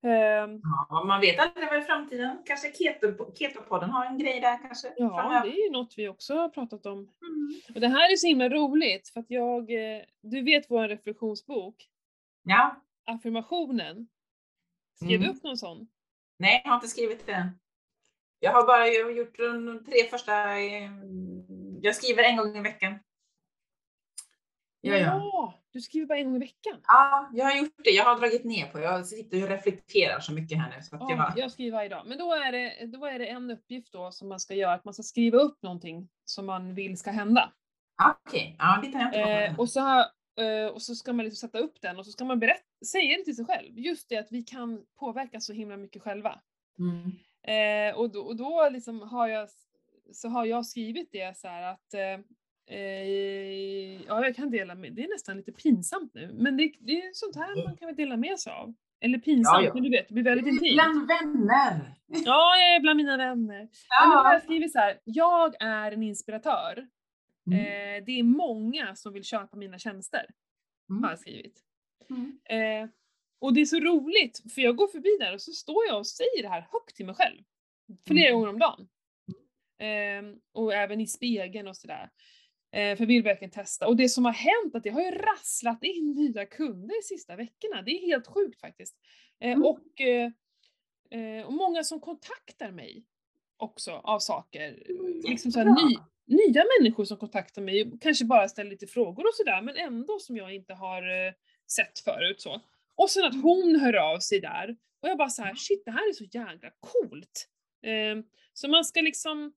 Ehm, 0.05 0.61
Ja, 0.89 1.03
man 1.07 1.21
vet 1.21 1.39
aldrig 1.39 1.67
vad 1.69 1.79
i 1.79 1.81
framtiden, 1.81 2.37
kanske 2.45 2.67
Keto- 2.71 3.33
Keto-podden 3.35 3.89
har 3.89 4.05
en 4.05 4.17
grej 4.17 4.39
där 4.39 4.57
kanske. 4.57 4.93
ja, 4.97 5.09
framöver. 5.09 5.45
det 5.45 5.53
är 5.61 5.65
ju 5.65 5.71
något 5.71 5.93
vi 5.97 6.07
också 6.07 6.35
har 6.35 6.49
pratat 6.49 6.85
om. 6.85 6.93
Mm. 6.99 7.61
Och 7.75 7.81
det 7.81 7.87
här 7.87 8.11
är 8.11 8.15
så 8.15 8.27
himla 8.27 8.49
roligt 8.49 9.09
för 9.09 9.19
att 9.19 9.29
jag, 9.29 9.71
eh, 9.71 10.01
du 10.21 10.41
vet 10.41 10.69
vår 10.71 10.87
reflektionsbok, 10.87 11.75
Ja, 12.43 12.81
affirmationen. 13.05 14.07
Skrev 14.95 15.09
du 15.19 15.25
Mm. 15.25 15.37
upp 15.37 15.43
någon 15.43 15.57
sån? 15.57 15.87
nej 16.37 16.61
jag 16.63 16.71
har 16.71 16.75
inte 16.75 16.87
skrivit 16.87 17.25
det. 17.25 17.49
Jag 18.39 18.51
har 18.51 18.67
bara 18.67 18.87
gjort 18.87 19.37
de 19.37 19.83
tre 19.85 20.03
första, 20.09 20.57
eh, 20.59 20.91
jag 21.81 21.95
skriver 21.95 22.23
en 22.23 22.37
gång 22.37 22.57
i 22.57 22.61
veckan. 22.61 22.99
Ja, 24.81 24.95
ja. 24.97 25.53
Du 25.75 25.81
skriver 25.81 26.05
bara 26.05 26.17
en 26.19 26.25
gång 26.25 26.35
i 26.35 26.39
veckan. 26.39 26.79
Ja, 26.87 27.29
jag 27.33 27.45
har 27.45 27.55
gjort 27.57 27.73
det. 27.83 27.89
Jag 27.89 28.03
har 28.05 28.19
dragit 28.19 28.43
ner 28.43 28.67
på 28.67 28.79
Jag 28.79 29.05
sitter 29.07 29.43
och 29.43 29.49
reflekterar 29.49 30.19
så 30.19 30.31
mycket 30.33 30.57
här 30.57 30.69
nu. 30.77 30.81
Så 30.83 30.95
att 30.95 31.01
jag 31.01 31.11
Ja, 31.11 31.15
bara, 31.17 31.33
jag 31.35 31.51
skriver 31.51 31.71
varje 31.77 31.89
dag. 31.89 32.03
Men 32.07 32.17
då 32.17 32.33
är, 32.33 32.51
det, 32.51 32.85
då 32.85 33.05
är 33.05 33.19
det 33.19 33.27
en 33.27 33.51
uppgift 33.51 33.93
då 33.93 34.11
som 34.11 34.29
man 34.29 34.39
ska 34.39 34.53
göra, 34.53 34.73
att 34.73 34.85
man 34.85 34.93
ska 34.93 35.03
skriva 35.03 35.37
upp 35.37 35.61
någonting 35.63 36.09
som 36.25 36.45
man 36.45 36.75
vill 36.75 36.97
ska 36.97 37.11
hända. 37.11 37.51
ah, 38.03 38.13
okej, 38.25 38.55
ja, 38.59 38.79
det 38.83 38.91
tar 38.91 38.99
jag 38.99 39.07
inte 39.07 39.19
Eh, 39.19 39.59
och, 39.59 39.69
så, 39.69 39.79
har- 39.79 40.05
eh, 40.39 40.67
och 40.67 40.81
så 40.81 40.95
ska 40.95 41.13
man 41.13 41.25
liksom 41.25 41.47
sätta 41.49 41.59
upp 41.59 41.81
den 41.81 41.97
och 41.99 42.05
så 42.05 42.11
ska 42.11 42.25
man 42.25 42.39
berätta, 42.39 42.63
säga 42.85 43.17
det 43.17 43.23
till 43.23 43.35
sig 43.35 43.45
själv. 43.45 43.79
Just 43.79 44.09
det 44.09 44.17
att 44.17 44.31
vi 44.31 44.43
kan 44.43 44.85
påverka 44.99 45.39
så 45.39 45.53
himla 45.53 45.77
mycket 45.77 46.01
själva. 46.01 46.39
Mm. 46.79 47.11
Eh, 47.47 47.95
och 47.97 48.09
då, 48.11 48.19
och 48.21 48.35
då 48.35 48.69
liksom 48.71 49.01
har 49.01 49.27
jag, 49.27 49.49
så 50.13 50.29
har 50.29 50.45
jag 50.45 50.65
skrivit 50.65 51.09
det 51.11 51.37
så 51.37 51.47
här 51.47 51.63
att 51.73 51.93
eh, 51.93 52.25
ja, 54.07 54.25
jag 54.25 54.35
kan 54.35 54.51
dela 54.51 54.75
med 54.75 54.93
det 54.93 55.03
är 55.03 55.07
nästan 55.07 55.37
lite 55.37 55.51
pinsamt 55.51 56.13
nu, 56.13 56.31
men 56.33 56.57
det, 56.57 56.71
det 56.79 56.91
är 57.01 57.09
sånt 57.13 57.35
här 57.35 57.65
man 57.67 57.77
kan 57.77 57.85
väl 57.87 57.95
dela 57.95 58.17
med 58.17 58.39
sig 58.39 58.53
av. 58.53 58.73
Eller 59.01 59.17
pinsamt, 59.17 59.61
Ja, 59.63 59.67
ja. 59.67 59.73
men 59.73 59.83
du 59.83 59.89
vet, 59.89 60.07
det 60.07 60.13
blir 60.13 60.23
väldigt 60.23 60.47
intimt. 60.47 60.73
Bland 60.73 61.07
vänner. 61.07 61.95
Ja, 62.07 62.55
jag 62.57 62.75
är 62.75 62.79
bland 62.79 62.97
mina 62.97 63.17
vänner. 63.17 63.69
Ja. 63.89 64.07
Men 64.07 64.17
har 64.17 64.25
Ja. 64.25 64.33
jag 64.33 64.43
skrivit 64.43 64.71
så 64.71 64.79
här, 64.79 64.99
jag 65.03 65.55
är 65.59 65.91
en 65.91 66.03
inspiratör. 66.03 66.87
Mm. 67.47 67.59
Eh, 67.59 68.05
det 68.05 68.19
är 68.19 68.23
många 68.23 68.95
som 68.95 69.13
vill 69.13 69.23
köpa 69.23 69.57
mina 69.57 69.77
tjänster, 69.79 70.25
har 70.89 70.95
Mm. 70.97 71.09
jag 71.09 71.19
skrivit. 71.19 71.59
Mm. 72.09 72.39
Eh, 72.83 72.89
och 73.39 73.53
det 73.53 73.61
är 73.61 73.65
så 73.65 73.79
roligt, 73.79 74.53
för 74.55 74.61
jag 74.61 74.75
går 74.75 74.87
förbi 74.87 75.09
där 75.19 75.33
och 75.33 75.41
så 75.41 75.51
står 75.51 75.85
jag 75.87 75.97
och 75.97 76.07
säger 76.07 76.41
det 76.41 76.49
här 76.49 76.67
högt 76.71 76.95
till 76.95 77.05
mig 77.05 77.15
själv. 77.15 77.41
Flera 78.07 78.29
Mm. 78.29 78.39
gånger 78.39 78.49
om 78.53 78.59
dagen. 78.59 78.87
Eh, 79.79 80.37
och 80.53 80.73
även 80.73 81.01
i 81.01 81.07
spegeln 81.07 81.67
och 81.67 81.77
sådär. 81.77 82.09
Eh, 82.75 82.97
för 82.97 83.05
vill 83.05 83.23
verkligen 83.23 83.51
testa. 83.51 83.87
Och 83.87 83.95
det 83.95 84.09
som 84.09 84.25
har 84.25 84.31
hänt, 84.31 84.75
att 84.75 84.83
det 84.83 84.89
har 84.89 85.01
ju 85.01 85.11
rasslat 85.11 85.83
in 85.83 86.11
nya 86.11 86.45
kunder 86.45 86.95
de 87.01 87.07
sista 87.07 87.35
veckorna. 87.35 87.81
Det 87.81 87.91
är 87.91 88.01
helt 88.01 88.27
sjukt 88.27 88.61
faktiskt. 88.61 88.95
Eh, 89.41 89.51
Mm. 89.51 89.63
och, 89.65 90.01
eh, 90.01 91.45
och 91.45 91.53
många 91.53 91.83
som 91.83 91.99
kontaktar 91.99 92.71
mig 92.71 93.05
också 93.57 93.91
av 93.91 94.19
saker. 94.19 94.83
Liksom 95.29 95.51
så 95.51 95.59
här, 95.59 95.65
ny, 95.65 95.95
nya 96.25 96.63
människor 96.79 97.05
som 97.05 97.17
kontaktar 97.17 97.61
mig, 97.61 97.91
kanske 98.01 98.25
bara 98.25 98.49
ställer 98.49 98.69
lite 98.71 98.87
frågor 98.87 99.23
och 99.27 99.33
sådär, 99.33 99.61
men 99.61 99.75
ändå 99.75 100.19
som 100.19 100.37
jag 100.37 100.55
inte 100.55 100.73
har 100.73 101.03
sett 101.71 101.99
förut. 101.99 102.41
Så. 102.41 102.61
Och 102.95 103.09
sen 103.09 103.23
att 103.23 103.41
hon 103.43 103.75
hör 103.75 103.93
av 103.93 104.19
sig 104.19 104.39
där. 104.39 104.75
Och 105.01 105.09
jag 105.09 105.17
bara 105.17 105.29
så 105.29 105.43
här, 105.43 105.55
shit 105.55 105.85
det 105.85 105.91
här 105.91 106.09
är 106.09 106.13
så 106.13 106.23
jävla 106.23 106.69
coolt. 106.79 107.47
Eh, 107.83 108.23
så 108.53 108.67
man 108.67 108.85
ska 108.85 109.01
liksom, 109.01 109.53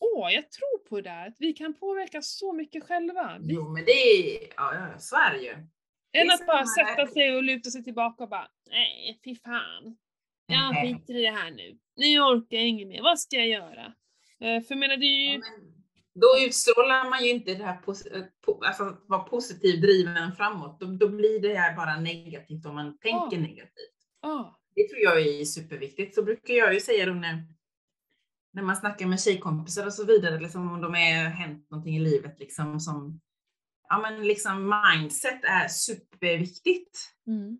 åh 0.00 0.32
jag 0.32 0.50
tror 0.50 0.88
på 0.88 0.96
det 0.96 1.10
där, 1.10 1.26
att 1.26 1.36
vi 1.38 1.52
kan 1.52 1.74
påverka 1.74 2.22
så 2.22 2.52
mycket 2.52 2.84
själva. 2.84 3.38
Vi, 3.40 3.54
Jo, 3.54 3.68
men 3.68 3.84
det 3.84 3.92
är, 3.92 4.48
ja, 4.56 4.74
ja, 4.74 4.98
så 4.98 5.16
är 5.16 5.32
det 5.32 5.38
ju. 5.42 5.52
än 6.12 6.30
att 6.30 6.46
bara 6.46 6.64
sätta 6.66 7.06
sig 7.06 7.36
och 7.36 7.42
luta 7.42 7.70
sig 7.70 7.84
tillbaka 7.84 8.22
och 8.22 8.28
bara, 8.30 8.48
nej 8.70 9.20
fy 9.24 9.34
fan. 9.34 9.96
Jag 10.46 10.74
skiter 10.82 11.16
i 11.16 11.22
det 11.22 11.30
här 11.30 11.50
nu. 11.50 11.78
Nu 11.96 12.20
orkar 12.20 12.56
jag 12.56 12.66
inget 12.66 12.88
mer, 12.88 13.02
vad 13.02 13.20
ska 13.20 13.36
jag 13.36 13.48
göra? 13.48 13.84
Eh, 14.40 14.62
för 14.62 14.66
jag 14.68 14.78
menar 14.78 14.96
det 14.96 15.06
är 15.06 15.24
ju, 15.26 15.32
Ja, 15.32 15.38
men 15.38 15.72
då 16.20 16.46
utstrålar 16.46 17.10
man 17.10 17.24
ju 17.24 17.30
inte 17.30 17.54
det 17.54 17.64
här, 17.64 17.74
eh, 18.14 18.22
alltså 18.68 18.82
att 18.84 19.04
vara 19.08 19.20
positiv 19.22 19.80
driven 19.80 20.32
framåt. 20.32 20.80
Då, 20.80 20.86
då 20.86 21.08
blir 21.08 21.40
det 21.40 21.54
här 21.54 21.76
bara 21.76 21.96
negativt 22.00 22.66
om 22.66 22.74
man 22.74 22.98
tänker 22.98 23.36
Ja. 23.36 23.42
negativt. 23.42 23.96
ja, 24.22 24.60
Det 24.74 24.88
tror 24.88 25.00
jag 25.00 25.20
är 25.26 25.44
superviktigt. 25.44 26.14
Så 26.14 26.22
brukar 26.22 26.54
jag 26.54 26.74
ju 26.74 26.80
säga 26.80 27.06
då 27.06 27.12
när, 27.12 27.42
när 28.56 28.62
man 28.62 28.76
snackar 28.76 29.06
med 29.06 29.20
tjejkompisar 29.20 29.86
och 29.86 29.92
så 29.92 30.04
vidare, 30.06 30.40
liksom 30.40 30.72
om 30.72 30.80
de 30.80 30.94
är 30.94 31.28
hänt 31.28 31.70
någonting 31.70 31.96
i 31.96 32.00
livet 32.00 32.38
liksom 32.40 32.80
som, 32.80 33.20
ja 33.88 33.98
men 33.98 34.22
liksom 34.26 34.74
mindset 34.92 35.44
är 35.44 35.68
superviktigt. 35.68 36.98
mm, 37.26 37.58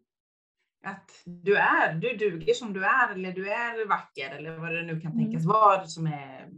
Att 0.84 1.10
du 1.24 1.56
är, 1.56 1.94
du 1.94 2.16
duger 2.16 2.54
som 2.54 2.72
du 2.72 2.84
är 2.84 3.12
eller 3.14 3.32
du 3.32 3.50
är 3.50 3.88
vacker 3.88 4.30
eller 4.30 4.58
vad 4.58 4.72
det 4.74 4.82
nu 4.82 5.00
kan 5.00 5.12
Mm. 5.12 5.24
tänkas 5.24 5.44
vara 5.44 5.86
som 5.86 6.06
är 6.06 6.48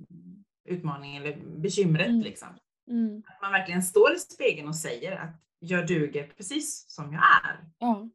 utmaningen 0.68 1.22
eller 1.22 1.60
bekymret 1.60 2.06
Mm. 2.08 2.20
liksom. 2.20 2.48
mm, 2.90 3.22
Att 3.26 3.42
man 3.42 3.52
verkligen 3.52 3.82
står 3.82 4.14
i 4.14 4.18
spegeln 4.18 4.68
och 4.68 4.76
säger 4.76 5.16
att 5.16 5.42
jag 5.58 5.86
duger 5.86 6.26
precis 6.36 6.84
som 6.88 7.12
jag 7.12 7.22
är. 7.44 7.70
ja, 7.78 8.08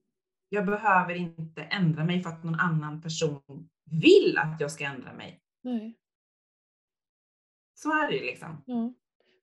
Jag 0.49 0.65
behöver 0.65 1.15
inte 1.15 1.63
ändra 1.63 2.03
mig 2.03 2.23
för 2.23 2.29
att 2.29 2.43
någon 2.43 2.59
annan 2.59 3.01
person 3.01 3.69
vill 3.91 4.37
att 4.37 4.61
jag 4.61 4.71
ska 4.71 4.83
ändra 4.85 5.13
mig. 5.13 5.39
nej, 5.63 5.97
Så 7.83 7.89
är 8.03 8.11
det 8.11 8.17
ju 8.17 8.23
liksom. 8.25 8.63
ja. 8.65 8.93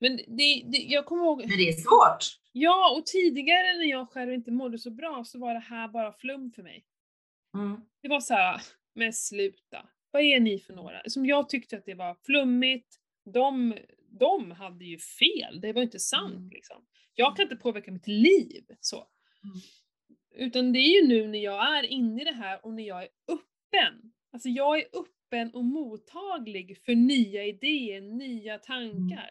Men 0.00 0.16
det, 0.16 0.62
det, 0.66 0.78
jag 0.78 1.06
kommer 1.06 1.24
ihåg, 1.24 1.38
Men 1.38 1.48
det 1.58 1.68
är 1.68 1.72
svårt. 1.72 2.24
ja 2.52 2.96
och 2.98 3.06
tidigare 3.06 3.76
när 3.78 3.84
jag 3.90 4.10
själv 4.10 4.32
inte 4.32 4.50
mådde 4.50 4.78
så 4.78 4.90
bra 4.90 5.24
så 5.24 5.38
var 5.38 5.54
det 5.54 5.60
här 5.60 5.88
bara 5.88 6.12
flum 6.12 6.52
för 6.52 6.62
mig. 6.62 6.84
Mm. 7.54 7.80
Det 8.02 8.08
var 8.08 8.20
så 8.20 8.34
här, 8.34 8.60
men 8.94 9.12
sluta. 9.12 9.88
Vad 10.10 10.22
är 10.22 10.40
ni 10.40 10.58
för 10.58 10.72
några? 10.74 11.02
Som 11.06 11.26
jag 11.26 11.48
tyckte 11.48 11.76
att 11.76 11.84
det 11.84 11.94
var 11.94 12.16
flummigt. 12.26 12.96
De, 13.34 13.74
de 14.20 14.50
hade 14.50 14.84
ju 14.84 14.98
fel, 14.98 15.60
det 15.60 15.72
var 15.72 15.82
inte 15.82 15.98
sant 15.98 16.36
Mm. 16.36 16.50
liksom. 16.50 16.86
Jag 17.14 17.36
kan 17.36 17.42
inte 17.42 17.56
påverka 17.56 17.90
mitt 17.92 18.06
liv 18.06 18.64
så. 18.80 18.96
Mm. 18.96 20.46
Utan 20.46 20.72
det 20.72 20.78
är 20.78 21.02
ju 21.02 21.08
nu 21.08 21.28
när 21.28 21.38
jag 21.38 21.78
är 21.78 21.82
inne 21.82 22.22
i 22.22 22.24
det 22.24 22.32
här 22.32 22.66
och 22.66 22.72
när 22.74 22.82
jag 22.84 23.02
är 23.02 23.08
öppen. 23.28 24.12
Alltså 24.32 24.48
jag 24.48 24.78
är 24.78 24.84
öppen 24.84 25.19
och 25.54 25.64
mottaglig 25.64 26.78
för 26.84 26.94
nya 26.94 27.44
idéer, 27.44 28.00
nya 28.00 28.58
tankar. 28.58 29.30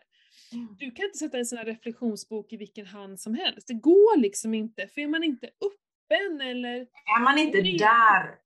Du 0.80 0.92
kan 0.92 1.06
inte 1.06 1.18
sätta 1.18 1.38
en 1.38 1.46
sån 1.46 1.58
här 1.58 1.66
reflektionsbok 1.66 2.54
i 2.54 2.58
vilken 2.58 2.86
hand 2.86 3.20
som 3.20 3.34
helst. 3.34 3.68
Det 3.68 3.74
går 3.74 4.18
liksom 4.18 4.54
inte, 4.54 4.88
för 4.88 5.02
är 5.02 5.08
man 5.08 5.24
inte 5.24 5.48
öppen 5.48 6.42
eller 6.42 6.76
Är 7.18 7.24
man 7.24 7.38
inte 7.38 7.62
där 7.62 8.40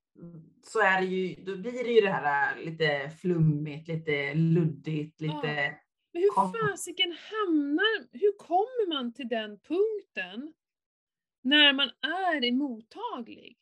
så 0.62 0.80
är 0.80 1.00
det 1.00 1.06
ju, 1.06 1.34
då 1.44 1.56
blir 1.56 1.84
det 1.84 1.90
ju 1.90 2.00
det 2.00 2.10
här 2.10 2.56
äh, 2.56 2.64
lite 2.64 3.10
flummigt, 3.20 3.88
lite 3.88 4.34
luddigt, 4.34 5.20
lite 5.20 5.76
Men 6.12 6.22
hur 6.22 6.68
fasiken 6.68 7.16
hamnar, 7.30 8.18
hur 8.18 8.38
kommer 8.38 8.88
man 8.88 9.12
till 9.12 9.28
den 9.28 9.58
punkten 9.58 10.52
när 11.42 11.72
man 11.72 11.88
är 11.88 12.52
mottaglig? 12.52 13.58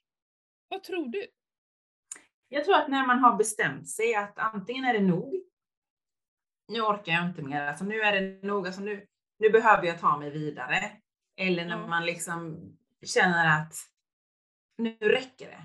Vad 0.68 0.82
tror 0.82 1.09
du? 1.09 1.26
Jag 2.53 2.65
tror 2.65 2.75
att 2.75 2.89
när 2.89 3.07
man 3.07 3.19
har 3.19 3.37
bestämt 3.37 3.89
sig 3.89 4.15
att 4.15 4.39
antingen 4.39 4.85
är 4.85 4.93
det 4.93 5.01
nog, 5.01 5.35
nu 6.69 6.81
orkar 6.81 7.13
jag 7.13 7.27
inte 7.27 7.43
mer, 7.43 7.61
alltså 7.61 7.85
nu 7.85 8.01
är 8.01 8.21
det 8.21 8.47
nog, 8.47 8.67
alltså 8.67 8.81
nu, 8.81 9.07
nu 9.39 9.51
behöver 9.51 9.87
jag 9.87 10.01
ta 10.01 10.19
mig 10.19 10.31
vidare. 10.31 10.93
Eller 11.37 11.65
när 11.65 11.89
man 11.89 12.07
liksom 12.07 12.59
känner 13.03 13.61
att 13.61 13.75
nu 14.79 14.97
räcker 15.01 15.47
det. 15.47 15.63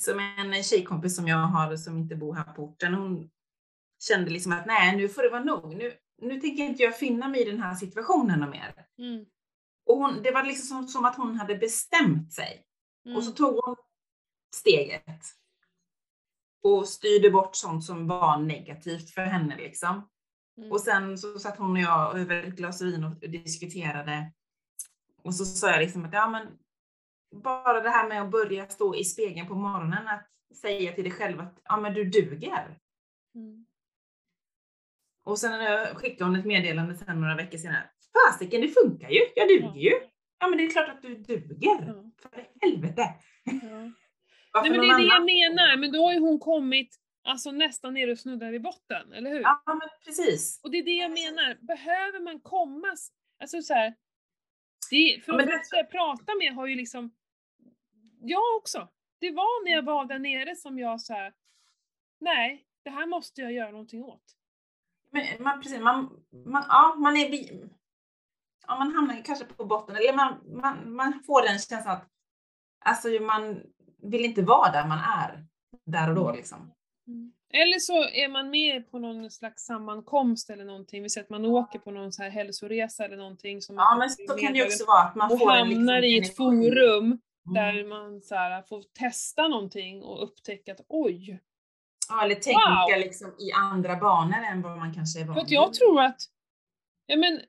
Som 0.00 0.18
en 0.18 0.62
tjejkompis 0.62 1.16
som 1.16 1.28
jag 1.28 1.38
har 1.38 1.76
som 1.76 1.98
inte 1.98 2.16
bor 2.16 2.34
här 2.34 2.52
på 2.52 2.62
orten, 2.62 2.94
hon 2.94 3.30
kände 4.08 4.30
liksom 4.30 4.52
att 4.52 4.66
nej, 4.66 4.96
nu 4.96 5.08
får 5.08 5.22
det 5.22 5.30
vara 5.30 5.44
nog. 5.44 5.76
Nu, 5.76 5.92
nu 6.22 6.40
tänker 6.40 6.64
inte 6.64 6.82
jag 6.82 6.98
finna 6.98 7.28
mig 7.28 7.40
i 7.40 7.50
den 7.50 7.62
här 7.62 7.74
situationen 7.74 8.42
och 8.42 8.48
mer. 8.48 8.86
Mm. 8.98 9.26
Och 9.86 9.96
hon, 9.96 10.22
det 10.22 10.30
var 10.30 10.42
liksom 10.42 10.66
som, 10.66 10.88
som 10.88 11.04
att 11.04 11.16
hon 11.16 11.36
hade 11.36 11.54
bestämt 11.54 12.32
sig. 12.32 12.66
Mm. 13.06 13.16
Och 13.16 13.24
så 13.24 13.32
tog 13.32 13.64
hon 13.64 13.76
steget. 14.54 15.20
Och 16.62 16.88
styrde 16.88 17.30
bort 17.30 17.56
sånt 17.56 17.84
som 17.84 18.06
var 18.06 18.38
negativt 18.38 19.10
för 19.10 19.22
henne 19.22 19.56
liksom. 19.56 20.08
Mm. 20.58 20.72
Och 20.72 20.80
sen 20.80 21.18
så 21.18 21.38
satt 21.38 21.58
hon 21.58 21.72
och 21.72 21.78
jag 21.78 22.18
över 22.18 22.42
ett 22.42 22.56
glas 22.56 22.82
vin 22.82 23.04
och 23.04 23.30
diskuterade. 23.30 24.32
Och 25.22 25.34
så 25.34 25.44
sa 25.44 25.70
jag 25.70 25.80
liksom 25.80 26.04
att 26.04 26.12
ja 26.12 26.28
men 26.28 26.58
bara 27.42 27.80
det 27.80 27.90
här 27.90 28.08
med 28.08 28.22
att 28.22 28.30
börja 28.30 28.68
stå 28.68 28.94
i 28.96 29.04
spegeln 29.04 29.48
på 29.48 29.54
morgonen, 29.54 30.08
att 30.08 30.28
säga 30.56 30.92
till 30.92 31.04
dig 31.04 31.12
själv 31.12 31.40
att 31.40 31.60
ja 31.64 31.80
men 31.80 31.94
du 31.94 32.04
duger. 32.04 32.78
Mm. 33.34 33.66
Och 35.24 35.38
sen 35.38 35.86
skickade 35.94 36.24
hon 36.24 36.36
ett 36.36 36.46
meddelande 36.46 36.96
sen 36.96 37.20
några 37.20 37.36
veckor 37.36 37.58
senare. 37.58 37.90
Fasiken, 38.12 38.60
det 38.60 38.68
funkar 38.68 39.08
ju. 39.08 39.20
Jag 39.34 39.48
duger 39.48 39.80
ju. 39.80 40.00
Ja 40.38 40.48
men 40.48 40.58
det 40.58 40.64
är 40.64 40.70
klart 40.70 40.88
att 40.88 41.02
du 41.02 41.14
duger. 41.14 41.56
Ja. 41.60 42.04
För 42.22 42.46
helvete. 42.60 43.14
Ja. 43.44 43.90
Varför 44.54 44.70
Nej 44.70 44.78
men 44.78 44.88
det 44.88 44.94
är 44.94 44.98
det 44.98 45.14
jag 45.14 45.24
menar, 45.24 45.76
men 45.76 45.92
då 45.92 46.04
har 46.04 46.12
ju 46.12 46.20
hon 46.20 46.38
kommit 46.38 46.96
alltså 47.24 47.50
nästan 47.50 47.94
ner 47.94 48.10
och 48.10 48.18
snuddar 48.18 48.50
vid 48.50 48.62
botten, 48.62 49.12
eller 49.12 49.30
hur? 49.30 49.40
Ja 49.40 49.62
men 49.66 49.88
precis. 50.04 50.60
Och 50.62 50.70
det 50.70 50.78
är 50.78 50.84
det 50.84 50.90
jag 50.90 51.10
menar, 51.10 51.54
behöver 51.60 52.20
man 52.20 52.40
komma, 52.40 52.96
alltså 53.40 53.62
så 53.62 53.74
här, 53.74 53.94
det, 54.90 55.24
för 55.24 55.32
Ja, 55.32 55.36
men 55.36 55.48
att 55.48 55.66
jag 55.70 55.90
pratar 55.90 56.38
med 56.38 56.54
har 56.54 56.66
ju 56.66 56.74
liksom, 56.74 57.14
jag 58.20 58.56
också. 58.56 58.88
Det 59.18 59.30
var 59.30 59.64
när 59.64 59.72
jag 59.72 59.82
var 59.82 60.04
där 60.04 60.18
nere 60.18 60.56
som 60.56 60.78
jag 60.78 61.00
så 61.00 61.12
här, 61.12 61.32
nej, 62.20 62.66
det 62.82 62.90
här 62.90 63.06
måste 63.06 63.40
jag 63.40 63.52
göra 63.52 63.70
någonting 63.70 64.04
åt. 64.04 64.36
Men 65.10 65.42
man, 65.42 65.60
precis, 65.62 65.80
man, 65.80 66.24
man, 66.46 66.64
ja, 66.68 66.94
man 66.98 67.16
är 67.16 67.50
ja, 68.66 68.78
man 68.78 68.94
hamnar 68.94 69.22
kanske 69.24 69.44
på 69.44 69.64
botten 69.64 69.96
eller 69.96 70.12
man, 70.12 70.40
man, 70.60 70.92
man 70.92 71.22
får 71.26 71.42
den 71.42 71.58
känslan 71.58 71.96
att 71.96 72.08
alltså, 72.78 73.08
man 73.08 73.62
vill 74.04 74.24
inte 74.24 74.42
vara 74.42 74.72
där 74.72 74.86
man 74.88 74.98
är 74.98 75.46
där 75.86 76.08
och 76.08 76.14
då 76.14 76.32
liksom. 76.32 76.70
Eller 77.52 77.78
så 77.78 78.02
är 78.08 78.28
man 78.28 78.50
med 78.50 78.90
på 78.90 78.98
någon 78.98 79.30
slags 79.30 79.62
sammankomst 79.62 80.50
eller 80.50 80.64
någonting, 80.64 81.02
vi 81.02 81.10
säger 81.10 81.24
att 81.24 81.30
man 81.30 81.44
åker 81.44 81.78
på 81.78 81.90
någon 81.90 82.12
så 82.12 82.22
här 82.22 82.30
hälsoresa 82.30 83.04
eller 83.04 83.16
någonting. 83.16 83.62
Som 83.62 83.76
Ja 83.76 83.96
men 83.98 84.10
så 84.10 84.34
kan 84.34 84.52
det 84.52 84.58
ju 84.58 84.64
också 84.64 84.84
vara 84.86 85.02
att 85.02 85.14
man 85.14 85.32
och 85.32 85.38
får 85.38 85.50
hamnar 85.50 86.00
liksom, 86.00 86.24
i 86.26 86.30
ett 86.30 86.36
forum 86.36 87.18
Mm. 87.46 87.54
där 87.54 87.88
man 87.88 88.22
så 88.22 88.34
här, 88.34 88.62
får 88.62 88.82
testa 88.98 89.48
någonting 89.48 90.02
och 90.02 90.22
upptäcka 90.24 90.72
att 90.72 90.80
oj, 90.88 91.40
Ja, 92.08 92.24
eller 92.24 92.34
tänka 92.34 92.60
Wow! 92.90 92.98
liksom 93.00 93.28
i 93.38 93.52
andra 93.52 93.96
banor 93.96 94.38
än 94.50 94.62
vad 94.62 94.78
man 94.78 94.94
kanske 94.94 95.20
är 95.20 95.24
van 95.24 95.34
vid. 95.34 95.44
jag 95.48 95.74
tror 95.74 96.02
att, 96.02 96.20
ja 97.06 97.16
men, 97.16 97.40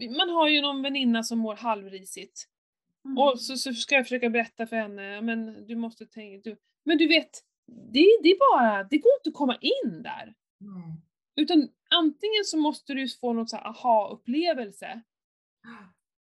mm, 0.00 0.16
man 0.16 0.30
har 0.30 0.48
ju 0.48 0.60
någon 0.62 0.82
väninna 0.82 1.22
som 1.22 1.38
mår 1.38 1.56
halvrisigt. 1.56 2.44
Mm. 3.08 3.18
Och 3.18 3.40
så, 3.40 3.56
så 3.56 3.74
ska 3.74 3.94
jag 3.94 4.04
försöka 4.04 4.30
berätta 4.30 4.66
för 4.66 4.76
henne, 4.76 5.20
men 5.20 5.66
du 5.66 5.76
måste 5.76 6.06
tänka, 6.06 6.50
du, 6.50 6.56
men 6.84 6.98
du 6.98 7.06
vet, 7.06 7.30
det, 7.66 8.04
det 8.22 8.28
är 8.28 8.38
bara, 8.38 8.84
det 8.84 8.98
går 8.98 9.12
inte 9.20 9.28
att 9.28 9.34
komma 9.34 9.56
in 9.60 10.02
där. 10.02 10.34
Mm. 10.60 11.00
Utan 11.36 11.68
antingen 11.90 12.44
så 12.44 12.56
måste 12.58 12.94
du 12.94 13.08
få 13.08 13.32
någon 13.32 13.48
så 13.48 13.56
här 13.56 13.66
aha-upplevelse, 13.66 15.02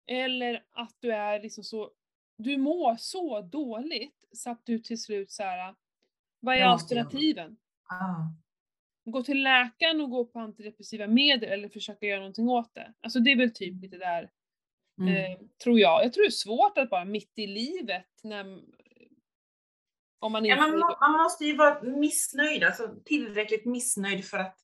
eller 0.07 0.63
att 0.71 0.97
du 0.99 1.13
är 1.13 1.41
liksom 1.41 1.63
så, 1.63 1.91
du 2.37 2.57
mår 2.57 2.95
så 2.95 3.41
dåligt 3.41 4.27
så 4.31 4.49
att 4.49 4.65
du 4.65 4.79
till 4.79 5.01
slut 5.01 5.31
så 5.31 5.43
här, 5.43 5.75
vad 6.39 6.55
är 6.55 6.63
alternativen? 6.63 7.57
Ja. 7.89 8.33
Gå 9.05 9.23
till 9.23 9.43
läkaren 9.43 10.01
och 10.01 10.09
gå 10.09 10.25
på 10.25 10.39
antidepressiva 10.39 11.07
medel 11.07 11.49
eller 11.49 11.69
försöka 11.69 12.05
göra 12.05 12.19
någonting 12.19 12.49
åt 12.49 12.73
det. 12.73 12.93
Alltså 13.01 13.19
det 13.19 13.31
är 13.31 13.37
väl 13.37 13.53
typ 13.53 13.81
lite 13.81 13.97
där, 13.97 14.31
Mm. 15.01 15.13
eh, 15.15 15.37
tror 15.63 15.79
jag. 15.79 16.03
Jag 16.05 16.13
tror 16.13 16.23
det 16.23 16.27
är 16.27 16.31
svårt 16.31 16.77
att 16.77 16.89
bara 16.89 17.05
mitt 17.05 17.31
i 17.35 17.47
livet, 17.47 18.05
när, 18.23 18.45
om 20.19 20.31
man 20.31 20.45
Ja, 20.45 20.55
inte... 20.55 20.67
man, 20.67 20.79
må- 20.79 20.97
man 21.01 21.23
måste 21.23 21.45
ju 21.45 21.55
vara 21.57 21.81
missnöjd, 21.83 22.63
alltså 22.63 22.95
tillräckligt 23.05 23.65
missnöjd 23.65 24.25
för 24.25 24.37
att 24.37 24.57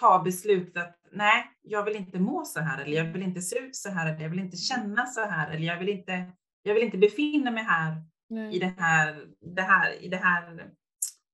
ta 0.00 0.18
beslutet 0.22 0.76
att 0.76 0.98
nej, 1.12 1.44
jag 1.62 1.84
vill 1.84 1.96
inte 1.96 2.18
må 2.18 2.44
så 2.44 2.60
här 2.60 2.82
eller 2.84 2.96
jag 2.96 3.04
vill 3.12 3.22
inte 3.22 3.40
se 3.40 3.58
ut 3.58 3.76
så 3.76 3.88
här 3.90 4.10
eller 4.12 4.22
jag 4.22 4.30
vill 4.30 4.38
inte 4.38 4.56
känna 4.56 5.06
så 5.06 5.20
här 5.20 5.50
eller 5.50 5.66
jag 5.66 5.78
vill 5.78 5.88
inte, 5.88 6.32
jag 6.62 6.74
vill 6.74 6.82
inte 6.82 6.98
befinna 6.98 7.50
mig 7.50 7.64
här 7.64 8.02
Nej. 8.28 8.56
i 8.56 8.58
det 8.58 8.74
här, 8.78 9.26
det 9.40 9.62
här, 9.62 9.92
i 9.92 10.08
det 10.08 10.16
här, 10.16 10.50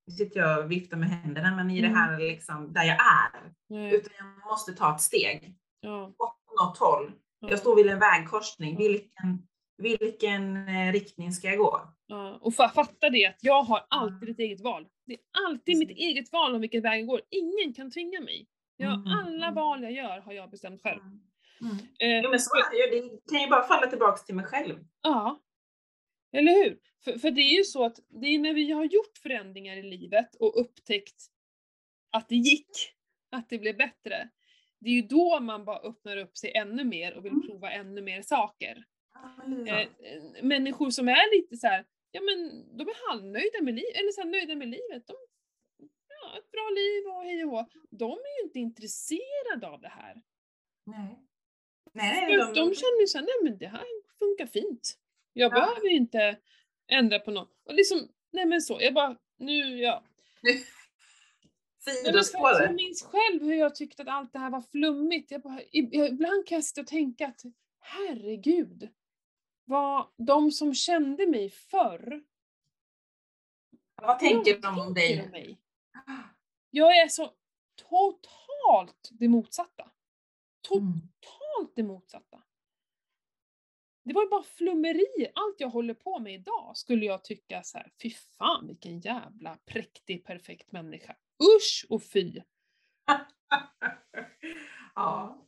nu 0.07 0.13
sitter 0.13 0.41
jag 0.41 0.65
och 0.65 0.71
viftar 0.71 0.97
med 0.97 1.09
händerna, 1.09 1.57
men 1.57 1.71
i 1.71 1.79
Mm. 1.79 1.93
det 1.93 1.99
här 1.99 2.19
liksom 2.19 2.73
där 2.73 2.85
jag 2.85 2.97
är. 2.97 3.53
Nej. 3.69 3.95
Utan 3.95 4.13
jag 4.19 4.51
måste 4.51 4.73
ta 4.73 4.95
ett 4.95 5.01
steg 5.01 5.57
Ja. 5.81 6.15
åt 6.19 6.37
något 6.61 6.79
håll. 6.79 7.13
Ja. 7.45 7.51
Jag 7.51 7.59
står 7.59 7.77
vid 7.77 7.87
en 7.89 7.99
vägkorsning, 7.99 8.77
vilken, 8.77 9.47
vilken 9.79 10.69
eh, 10.69 10.93
riktning 10.93 11.33
ska 11.33 11.49
jag 11.49 11.59
gå? 11.59 11.81
Ja, 12.07 12.39
och 12.41 12.53
fa- 12.53 12.69
fatta 12.75 13.11
det 13.11 13.27
att 13.27 13.39
jag 13.41 13.63
har 13.63 13.87
alltid 13.91 14.29
ett 14.29 14.39
eget 14.39 14.61
val. 14.61 14.87
Det 15.07 15.13
är 15.13 15.21
alltid 15.49 15.79
mitt 15.79 15.91
eget 15.91 16.33
val 16.33 16.55
om 16.55 16.61
vilken 16.61 16.83
väg 16.83 17.01
jag 17.01 17.07
går. 17.09 17.21
Ingen 17.31 17.75
kan 17.75 17.91
tvinga 17.91 18.21
mig. 18.21 18.47
Jag, 18.77 18.93
Mm, 18.95 19.07
Alla 19.07 19.47
mm. 19.47 19.55
val 19.55 19.83
jag 19.83 19.93
gör 19.93 20.21
har 20.21 20.33
jag 20.33 20.51
bestämt 20.51 20.83
själv. 20.83 21.01
Mm. 21.01 21.77
Eh, 21.99 22.25
Jo 22.25 22.31
men 22.31 22.41
så 22.41 22.51
är 22.57 22.91
det 22.91 22.97
ju, 22.97 23.03
det 23.03 23.31
kan 23.33 23.41
ju 23.41 23.49
bara 23.49 23.63
falla 23.63 23.87
tillbaks 23.87 24.25
till 24.25 24.35
mig 24.35 24.45
själv. 24.45 24.85
Ja. 25.03 25.41
Eller 26.33 26.65
hur? 26.65 26.79
För, 27.05 27.19
för 27.19 27.31
det 27.31 27.41
är 27.41 27.57
ju 27.59 27.65
så 27.65 27.85
att 27.85 28.01
det 28.09 28.27
är 28.27 28.39
när 28.39 28.55
vi 28.55 28.71
har 28.71 28.85
gjort 28.85 29.19
förändringar 29.23 29.77
i 29.77 29.83
livet 29.83 30.35
och 30.35 30.61
upptäckt 30.61 31.27
att 32.13 32.29
det 32.29 32.37
gick, 32.37 32.71
att 33.33 33.49
det 33.49 33.59
blev 33.59 33.77
bättre. 33.77 34.29
Det 34.85 34.91
är 34.91 34.95
ju 34.95 35.03
då 35.03 35.41
man 35.41 35.65
bara 35.65 35.79
öppnar 35.79 36.17
upp 36.17 36.37
sig 36.37 36.53
ännu 36.57 36.85
mer 36.85 37.15
och 37.15 37.25
vill 37.25 37.33
Mm. 37.33 37.47
prova 37.47 37.71
ännu 37.71 38.03
mer 38.03 38.23
saker. 38.23 38.85
Ja, 39.15 39.45
Eh, 39.69 39.79
eh, 39.81 40.23
människor 40.43 40.91
som 40.91 41.09
är 41.09 41.37
lite 41.37 41.57
så 41.57 41.67
här, 41.67 41.85
ja 42.11 42.21
men 42.21 42.39
de 42.77 42.89
är 42.89 43.09
halvnöjda 43.11 43.63
med 43.63 43.75
livet, 43.75 43.97
eller 43.97 44.13
så 44.13 44.21
här, 44.21 44.29
nöjda 44.29 44.55
med 44.55 44.69
livet. 44.69 45.07
De, 45.07 45.17
ja, 46.09 46.39
ett 46.39 46.51
bra 46.51 46.71
liv 46.71 47.07
och 47.07 47.23
hej 47.25 47.45
och 47.45 47.51
hå. 47.51 47.67
De 47.91 48.11
är 48.13 48.39
ju 48.41 48.45
inte 48.47 48.59
intresserade 48.59 49.69
av 49.69 49.81
det 49.81 49.89
här. 49.89 50.23
Nej. 50.87 51.19
Nej, 51.93 52.37
De, 52.37 52.37
de 52.55 52.75
känner 52.75 53.01
ju 53.01 53.07
såhär, 53.07 53.25
nej 53.25 53.51
men 53.51 53.59
det 53.59 53.67
här 53.67 53.85
funkar 54.19 54.47
fint. 54.47 54.99
Jag 55.33 55.53
Ja. 55.53 55.55
behöver 55.55 55.89
ju 55.89 55.97
inte 55.97 56.37
ändra 56.89 57.19
på 57.19 57.31
något. 57.31 57.51
Och 57.65 57.75
liksom, 57.75 58.09
nej 58.33 58.47
men 58.47 58.61
så, 58.61 58.79
jag 58.81 58.95
bara, 58.95 59.17
nu, 59.39 59.79
ja. 59.81 60.05
För, 61.85 61.91
jag 61.91 62.05
Sidospåret. 62.07 62.75
minns 62.75 63.03
själv 63.03 63.43
hur 63.43 63.55
jag 63.55 63.75
tyckte 63.75 64.03
att 64.03 64.09
allt 64.09 64.33
det 64.33 64.39
här 64.39 64.51
var 64.51 64.61
flummigt. 64.61 65.31
Jag 65.31 65.43
bara, 65.43 65.61
ibland 65.73 66.47
kan 66.47 66.57
jag 66.57 66.65
sitta 66.65 66.81
och 66.81 66.87
tänka 66.87 67.27
att, 67.27 67.43
herregud. 67.81 68.89
Vad 69.65 70.07
de 70.17 70.51
som 70.53 70.75
kände 70.75 71.27
mig 71.27 71.51
förr, 71.51 72.25
Vad 74.03 74.19
tänker 74.19 74.59
de 74.59 74.79
om 74.79 74.95
dig? 74.95 75.29
mig? 75.31 75.61
Jag 76.71 76.97
är 76.97 77.09
så 77.09 77.33
totalt 77.77 79.09
det 79.11 79.29
motsatta. 79.29 79.83
Mm. 79.83 80.93
Totalt 81.21 81.73
det 81.77 81.83
motsatta. 81.83 82.43
Det 84.05 84.15
var 84.15 84.23
ju 84.23 84.29
bara 84.29 84.43
flummeri. 84.43 85.27
Allt 85.35 85.57
jag 85.61 85.69
håller 85.69 85.95
på 85.95 86.19
med 86.19 86.35
idag 86.35 86.77
skulle 86.77 87.07
jag 87.07 87.25
tycka 87.25 87.63
så 87.63 87.79
här, 87.79 87.93
fy 88.03 88.11
fan 88.11 88.67
vilken 88.67 89.01
jävla 89.01 89.59
präktig, 89.65 90.25
perfekt 90.25 90.73
människa. 90.73 91.17
Usch 91.43 91.87
och 91.89 92.03
fy. 92.03 92.41
ja. 94.95 95.41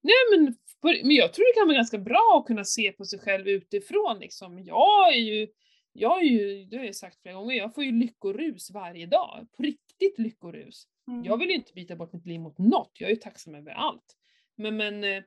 Nej 0.00 0.14
men, 0.30 0.56
men 0.82 1.16
jag 1.16 1.32
tror 1.32 1.54
det 1.54 1.60
kan 1.60 1.68
vara 1.68 1.76
ganska 1.76 1.98
bra 1.98 2.38
att 2.40 2.46
kunna 2.46 2.64
se 2.64 2.92
på 2.92 3.04
sig 3.04 3.18
själv 3.18 3.48
utifrån 3.48 4.18
liksom. 4.18 4.58
Jag 4.58 5.14
är 5.14 5.18
ju, 5.18 5.48
jag 5.92 6.18
är 6.18 6.24
ju, 6.24 6.64
det 6.64 6.76
har 6.76 6.84
jag 6.84 6.96
sagt 6.96 7.22
flera 7.22 7.34
gånger, 7.34 7.56
jag 7.56 7.74
får 7.74 7.84
ju 7.84 7.92
lyckorus 7.92 8.70
varje 8.70 9.06
dag. 9.06 9.46
På 9.56 9.62
riktigt 9.62 10.18
lyckorus. 10.18 10.88
Mm. 11.08 11.24
Jag 11.24 11.38
vill 11.38 11.48
ju 11.48 11.54
inte 11.54 11.72
byta 11.72 11.96
bort 11.96 12.12
mitt 12.12 12.26
liv 12.26 12.40
mot 12.40 12.58
något, 12.58 12.92
jag 12.94 13.10
är 13.10 13.14
ju 13.14 13.20
tacksam 13.20 13.54
över 13.54 13.72
allt. 13.72 14.16
Men, 14.54 14.76
men 14.76 15.04
eh, 15.04 15.22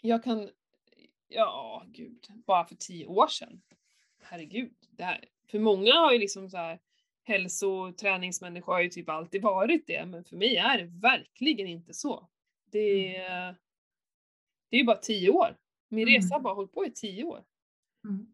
jag 0.00 0.24
kan, 0.24 0.50
ja 1.28 1.84
gud, 1.88 2.26
bara 2.46 2.64
för 2.64 2.74
tio 2.74 3.06
år 3.06 3.26
sedan. 3.26 3.62
Herregud. 4.22 4.76
Det 4.90 5.04
här, 5.04 5.24
för 5.50 5.58
många 5.58 5.94
har 5.94 6.12
ju 6.12 6.18
liksom 6.18 6.50
så 6.50 6.56
här, 6.56 6.80
hälsoträningsmänniska 7.24 8.72
har 8.72 8.80
ju 8.80 8.88
typ 8.88 9.08
alltid 9.08 9.42
varit 9.42 9.86
det, 9.86 10.06
men 10.06 10.24
för 10.24 10.36
mig 10.36 10.56
är 10.56 10.78
det 10.78 10.84
verkligen 10.84 11.66
inte 11.66 11.94
så. 11.94 12.28
Det 12.70 13.16
Mm. 13.16 13.32
är, 13.32 13.56
det 14.70 14.76
är 14.76 14.80
ju 14.80 14.84
bara 14.86 14.96
tio 14.96 15.30
år. 15.30 15.56
Min 15.88 16.08
Mm. 16.08 16.14
resa 16.22 16.34
har 16.34 16.40
bara 16.40 16.54
hållit 16.54 16.72
på 16.72 16.86
i 16.86 16.90
tio 16.92 17.24
år. 17.24 17.44
Mm. 18.04 18.26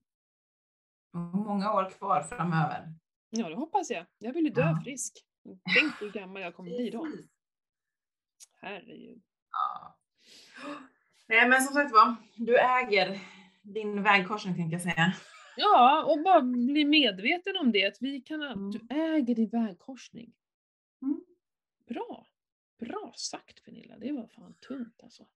Och 1.12 1.20
många 1.38 1.72
år 1.74 1.90
kvar 1.90 2.22
framöver. 2.22 2.94
Ja, 3.30 3.48
det 3.48 3.54
hoppas 3.54 3.90
jag. 3.90 4.06
Jag 4.18 4.32
vill 4.32 4.44
ju 4.44 4.50
dö 4.50 4.60
Ja. 4.62 4.80
frisk. 4.84 5.24
Tänk 5.74 6.00
hur 6.00 6.10
gammal 6.12 6.42
jag 6.42 6.54
kommer 6.54 6.70
bli 6.70 6.90
då. 6.90 7.06
Herregud. 8.60 9.22
Ja. 9.52 9.96
Nej 11.26 11.48
men 11.48 11.62
som 11.62 11.74
sagt 11.74 11.92
var, 11.92 12.16
du 12.36 12.58
äger 12.58 13.20
din 13.62 14.02
vägkorsning 14.02 14.54
tänkte 14.54 14.74
jag 14.74 14.82
säga. 14.82 15.12
Ja, 15.60 16.04
och 16.04 16.22
bara 16.22 16.40
bli 16.42 16.84
medveten 16.84 17.56
om 17.56 17.72
det, 17.72 17.86
att 17.86 17.96
vi 18.00 18.20
kan, 18.20 18.42
Mm. 18.42 18.70
du 18.70 18.80
äger 18.90 19.34
din 19.34 19.48
vägkorsning. 19.48 20.32
Mm. 21.02 21.20
Bra. 21.88 22.26
Bra 22.80 23.12
sagt 23.16 23.64
Pernilla, 23.64 23.98
det 23.98 24.12
var 24.12 24.26
fan 24.26 24.54
tungt 24.68 25.00
alltså. 25.02 25.26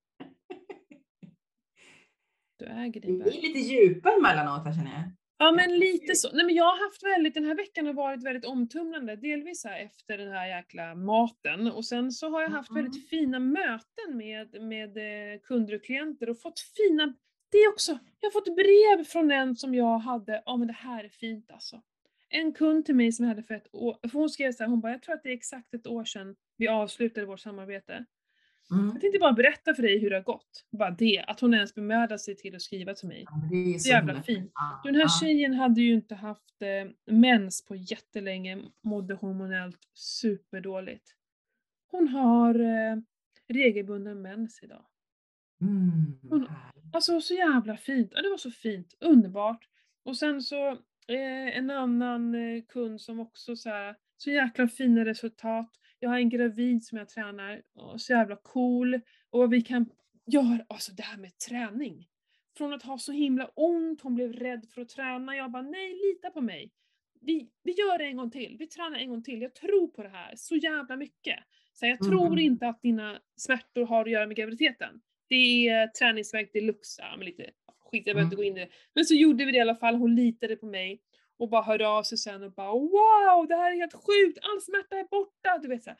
Du 2.58 2.64
äger 2.66 3.00
Det 3.00 3.06
din 3.06 3.18
blir 3.18 3.32
väg. 3.32 3.42
lite 3.42 3.58
djupare 3.58 4.14
emellanåt 4.14 4.64
här 4.66 4.72
känner 4.74 4.90
jag. 4.92 5.10
Ja 5.38 5.52
men 5.52 5.78
lite 5.78 6.14
så. 6.14 6.32
Nej 6.36 6.44
men 6.46 6.54
jag 6.54 6.64
har 6.64 6.84
haft 6.88 7.02
väldigt, 7.02 7.34
den 7.34 7.44
här 7.44 7.54
veckan 7.54 7.86
har 7.86 7.92
varit 7.92 8.22
väldigt 8.24 8.44
omtumlande. 8.44 9.16
Delvis 9.16 9.64
här 9.64 9.80
efter 9.80 10.18
den 10.18 10.32
här 10.32 10.46
jäkla 10.46 10.94
maten 10.94 11.66
och 11.72 11.84
sen 11.84 12.12
så 12.12 12.28
har 12.30 12.42
jag 12.42 12.48
haft 12.50 12.70
Mm. 12.70 12.82
väldigt 12.84 13.08
fina 13.08 13.38
möten 13.38 14.16
med, 14.16 14.62
med 14.62 14.96
eh, 15.34 15.40
kunder 15.40 15.74
och 15.74 15.84
klienter 15.84 16.30
och 16.30 16.40
fått 16.40 16.60
fina, 16.60 17.14
det 17.52 17.68
också. 17.68 17.98
Jag 18.20 18.30
har 18.30 18.32
fått 18.32 18.56
brev 18.56 19.04
från 19.04 19.30
en 19.30 19.56
som 19.56 19.74
jag 19.74 19.98
hade, 19.98 20.42
ja 20.46 20.56
men 20.56 20.66
det 20.66 20.72
här 20.72 21.04
är 21.04 21.08
fint 21.08 21.50
alltså. 21.50 21.82
En 22.28 22.52
kund 22.52 22.86
till 22.86 22.94
mig 22.94 23.12
som 23.12 23.24
jag 23.24 23.30
hade 23.30 23.42
för 23.42 23.54
ett 23.54 23.68
år, 23.72 23.98
för 24.02 24.18
hon 24.18 24.30
skrev 24.30 24.52
så 24.52 24.62
här, 24.62 24.70
hon 24.70 24.80
bara, 24.80 24.92
jag 24.92 25.02
tror 25.02 25.14
att 25.14 25.22
det 25.22 25.28
är 25.28 25.34
exakt 25.34 25.74
ett 25.74 25.86
år 25.86 26.04
sedan 26.04 26.36
vi 26.56 26.68
avslutade 26.68 27.26
vårt 27.26 27.40
samarbete. 27.40 28.04
Mm. 28.70 28.90
Jag 28.92 29.00
tänkte 29.00 29.18
bara 29.18 29.32
berätta 29.32 29.74
för 29.74 29.82
dig 29.82 29.98
hur 29.98 30.10
det 30.10 30.16
har 30.16 30.22
gått. 30.22 30.64
Bara 30.70 30.90
det, 30.90 31.24
att 31.26 31.40
hon 31.40 31.54
ens 31.54 31.74
bemödar 31.74 32.16
sig 32.16 32.36
till 32.36 32.54
att 32.54 32.62
skriva 32.62 32.94
till 32.94 33.08
mig. 33.08 33.24
Ja, 33.26 33.48
det 33.50 33.74
är 33.74 33.78
så 33.78 33.88
jävla 33.88 34.22
fint. 34.22 34.52
Den 34.84 34.94
här 34.94 35.20
tjejen 35.20 35.54
hade 35.54 35.80
ju 35.80 35.94
inte 35.94 36.14
haft 36.14 36.62
eh, 36.62 37.14
mens 37.14 37.64
på 37.64 37.76
jättelänge, 37.76 38.58
mådde 38.82 39.14
hormonellt 39.14 39.78
superdåligt. 39.94 41.14
Hon 41.90 42.08
har 42.08 42.54
eh, 42.54 42.96
regelbunden 43.48 44.22
mens 44.22 44.62
idag. 44.62 44.84
Mm. 45.62 46.46
Alltså 46.92 47.20
så 47.20 47.34
jävla 47.34 47.76
fint, 47.76 48.12
ja, 48.14 48.22
det 48.22 48.30
var 48.30 48.36
så 48.36 48.50
fint, 48.50 48.94
underbart. 49.00 49.68
Och 50.04 50.16
sen 50.16 50.42
så 50.42 50.70
eh, 51.08 51.56
en 51.58 51.70
annan 51.70 52.34
eh, 52.34 52.62
kund 52.68 53.00
som 53.00 53.20
också 53.20 53.56
så 53.56 53.68
här, 53.68 53.96
så 54.16 54.30
jäkla 54.30 54.68
fina 54.68 55.04
resultat. 55.04 55.70
Jag 55.98 56.10
har 56.10 56.16
en 56.18 56.28
gravid 56.28 56.84
som 56.84 56.98
jag 56.98 57.08
tränar, 57.08 57.62
och 57.74 58.00
så 58.00 58.12
jävla 58.12 58.36
cool. 58.36 59.00
Och 59.30 59.52
vi 59.52 59.60
kan 59.62 59.86
göra, 60.26 60.64
alltså 60.68 60.92
det 60.92 61.02
här 61.02 61.18
med 61.18 61.38
träning. 61.38 62.08
Från 62.56 62.72
att 62.72 62.82
ha 62.82 62.98
så 62.98 63.12
himla 63.12 63.46
ont, 63.46 64.00
hon 64.02 64.14
blev 64.14 64.32
rädd 64.32 64.66
för 64.74 64.82
att 64.82 64.88
träna. 64.88 65.36
Jag 65.36 65.50
bara, 65.50 65.62
nej 65.62 65.94
lita 65.94 66.30
på 66.30 66.40
mig. 66.40 66.72
Vi, 67.20 67.50
vi 67.62 67.72
gör 67.72 67.98
det 67.98 68.04
en 68.04 68.16
gång 68.16 68.30
till, 68.30 68.56
vi 68.58 68.66
tränar 68.66 68.98
en 68.98 69.08
gång 69.10 69.22
till. 69.22 69.42
Jag 69.42 69.54
tror 69.54 69.88
på 69.88 70.02
det 70.02 70.08
här 70.08 70.32
så 70.36 70.56
jävla 70.56 70.96
mycket. 70.96 71.38
Så 71.72 71.86
jag 71.86 71.98
tror 71.98 72.26
Mm. 72.26 72.38
inte 72.38 72.68
att 72.68 72.82
dina 72.82 73.18
smärtor 73.36 73.86
har 73.86 74.04
att 74.04 74.10
göra 74.10 74.26
med 74.26 74.36
graviditeten. 74.36 75.00
Det 75.32 75.68
är 75.68 75.86
träningsverk 75.86 76.52
deluxe, 76.52 77.02
men 77.16 77.24
lite 77.26 77.42
skit, 77.90 78.06
jag 78.06 78.16
behöver 78.16 78.22
inte 78.22 78.34
Mm. 78.34 78.36
gå 78.36 78.44
in 78.44 78.56
i 78.56 78.60
det. 78.60 78.68
Men 78.94 79.04
så 79.04 79.14
gjorde 79.14 79.44
vi 79.44 79.52
det 79.52 79.58
i 79.58 79.60
alla 79.60 79.74
fall, 79.76 79.94
hon 79.94 80.14
litade 80.16 80.56
på 80.56 80.66
mig 80.66 81.00
och 81.38 81.48
bara 81.48 81.62
hörde 81.62 81.88
av 81.88 82.02
sig 82.02 82.18
sen 82.18 82.42
och 82.42 82.52
bara 82.52 82.72
wow, 82.72 83.46
det 83.48 83.56
här 83.56 83.72
är 83.72 83.76
helt 83.76 83.92
sjukt, 83.94 84.38
all 84.42 84.60
smärta 84.60 84.96
är 84.96 85.04
borta, 85.10 85.58
du 85.62 85.68
vet 85.68 85.84
så, 85.84 85.90
här. 85.90 85.98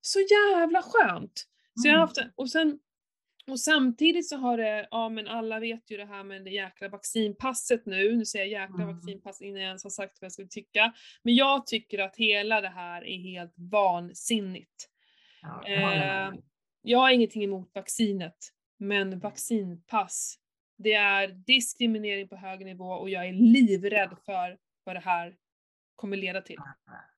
så 0.00 0.18
jävla 0.20 0.82
skönt. 0.82 1.44
Så 1.82 1.88
jag 1.88 1.92
har 1.92 1.98
Mm. 1.98 2.00
haft, 2.08 2.18
och 2.34 2.50
sen 2.50 2.78
och 3.46 3.60
samtidigt 3.60 4.28
så 4.28 4.36
har 4.36 4.56
det, 4.56 4.88
ja 4.90 5.08
men 5.08 5.28
alla 5.28 5.60
vet 5.60 5.90
ju 5.90 5.96
det 5.96 6.04
här 6.06 6.24
med 6.24 6.44
det 6.44 6.50
jäkla 6.50 6.88
vaccinpasset 6.88 7.86
nu, 7.86 8.16
nu 8.16 8.24
säger 8.24 8.44
jag 8.46 8.62
jäkla 8.62 8.82
Mm. 8.84 8.96
vaccinpass 8.96 9.42
innan 9.42 9.60
jag 9.60 9.66
ens 9.68 9.82
har 9.84 9.90
sagt 9.90 10.18
vad 10.20 10.24
jag 10.26 10.32
skulle 10.32 10.48
tycka. 10.48 10.92
Men 11.22 11.34
jag 11.34 11.66
tycker 11.66 11.98
att 11.98 12.16
hela 12.16 12.60
det 12.60 12.68
här 12.68 13.04
är 13.04 13.18
helt 13.18 13.54
vansinnigt. 13.56 14.88
Ja, 15.42 15.62
jag 15.68 15.96
Eh, 16.28 16.34
jag 16.86 16.98
har 16.98 17.10
ingenting 17.10 17.44
emot 17.44 17.70
vaccinet, 17.74 18.36
men 18.78 19.18
vaccinpass, 19.18 20.38
det 20.78 20.92
är 20.92 21.28
diskriminering 21.28 22.28
på 22.28 22.36
hög 22.36 22.64
nivå 22.64 22.84
och 22.90 23.10
jag 23.10 23.28
är 23.28 23.32
livrädd 23.32 24.16
för 24.26 24.58
vad 24.84 24.96
det 24.96 25.00
här 25.00 25.36
kommer 25.96 26.16
leda 26.16 26.40
till. 26.40 26.56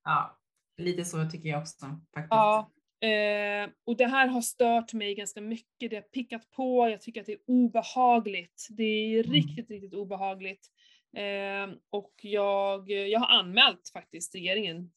Ja, 0.05 0.39
lite 0.77 1.05
så 1.05 1.31
tycker 1.31 1.49
jag 1.49 1.61
också 1.63 1.87
faktiskt. 2.15 2.31
Ja, 2.31 2.71
eh, 3.09 3.71
och 3.87 3.97
det 3.97 4.07
här 4.07 4.27
har 4.27 4.41
stört 4.41 4.93
mig 4.93 5.15
ganska 5.15 5.41
mycket. 5.41 5.91
Det 5.91 5.97
har 5.97 6.03
pickat 6.03 6.51
på, 6.51 6.89
jag 6.89 7.01
tycker 7.01 7.21
att 7.21 7.27
det 7.27 7.33
är 7.33 7.41
obehagligt. 7.47 8.67
Det 8.71 8.83
är 8.85 9.21
Mm. 9.25 9.33
riktigt, 9.33 9.71
riktigt 9.71 9.95
obehagligt. 9.95 10.67
Eh, 11.17 11.77
och 11.91 12.13
jag, 12.23 12.91
jag 12.91 13.21
har 13.21 13.39
anmält 13.39 13.91
faktiskt 13.93 14.35
regeringen. 14.35 14.91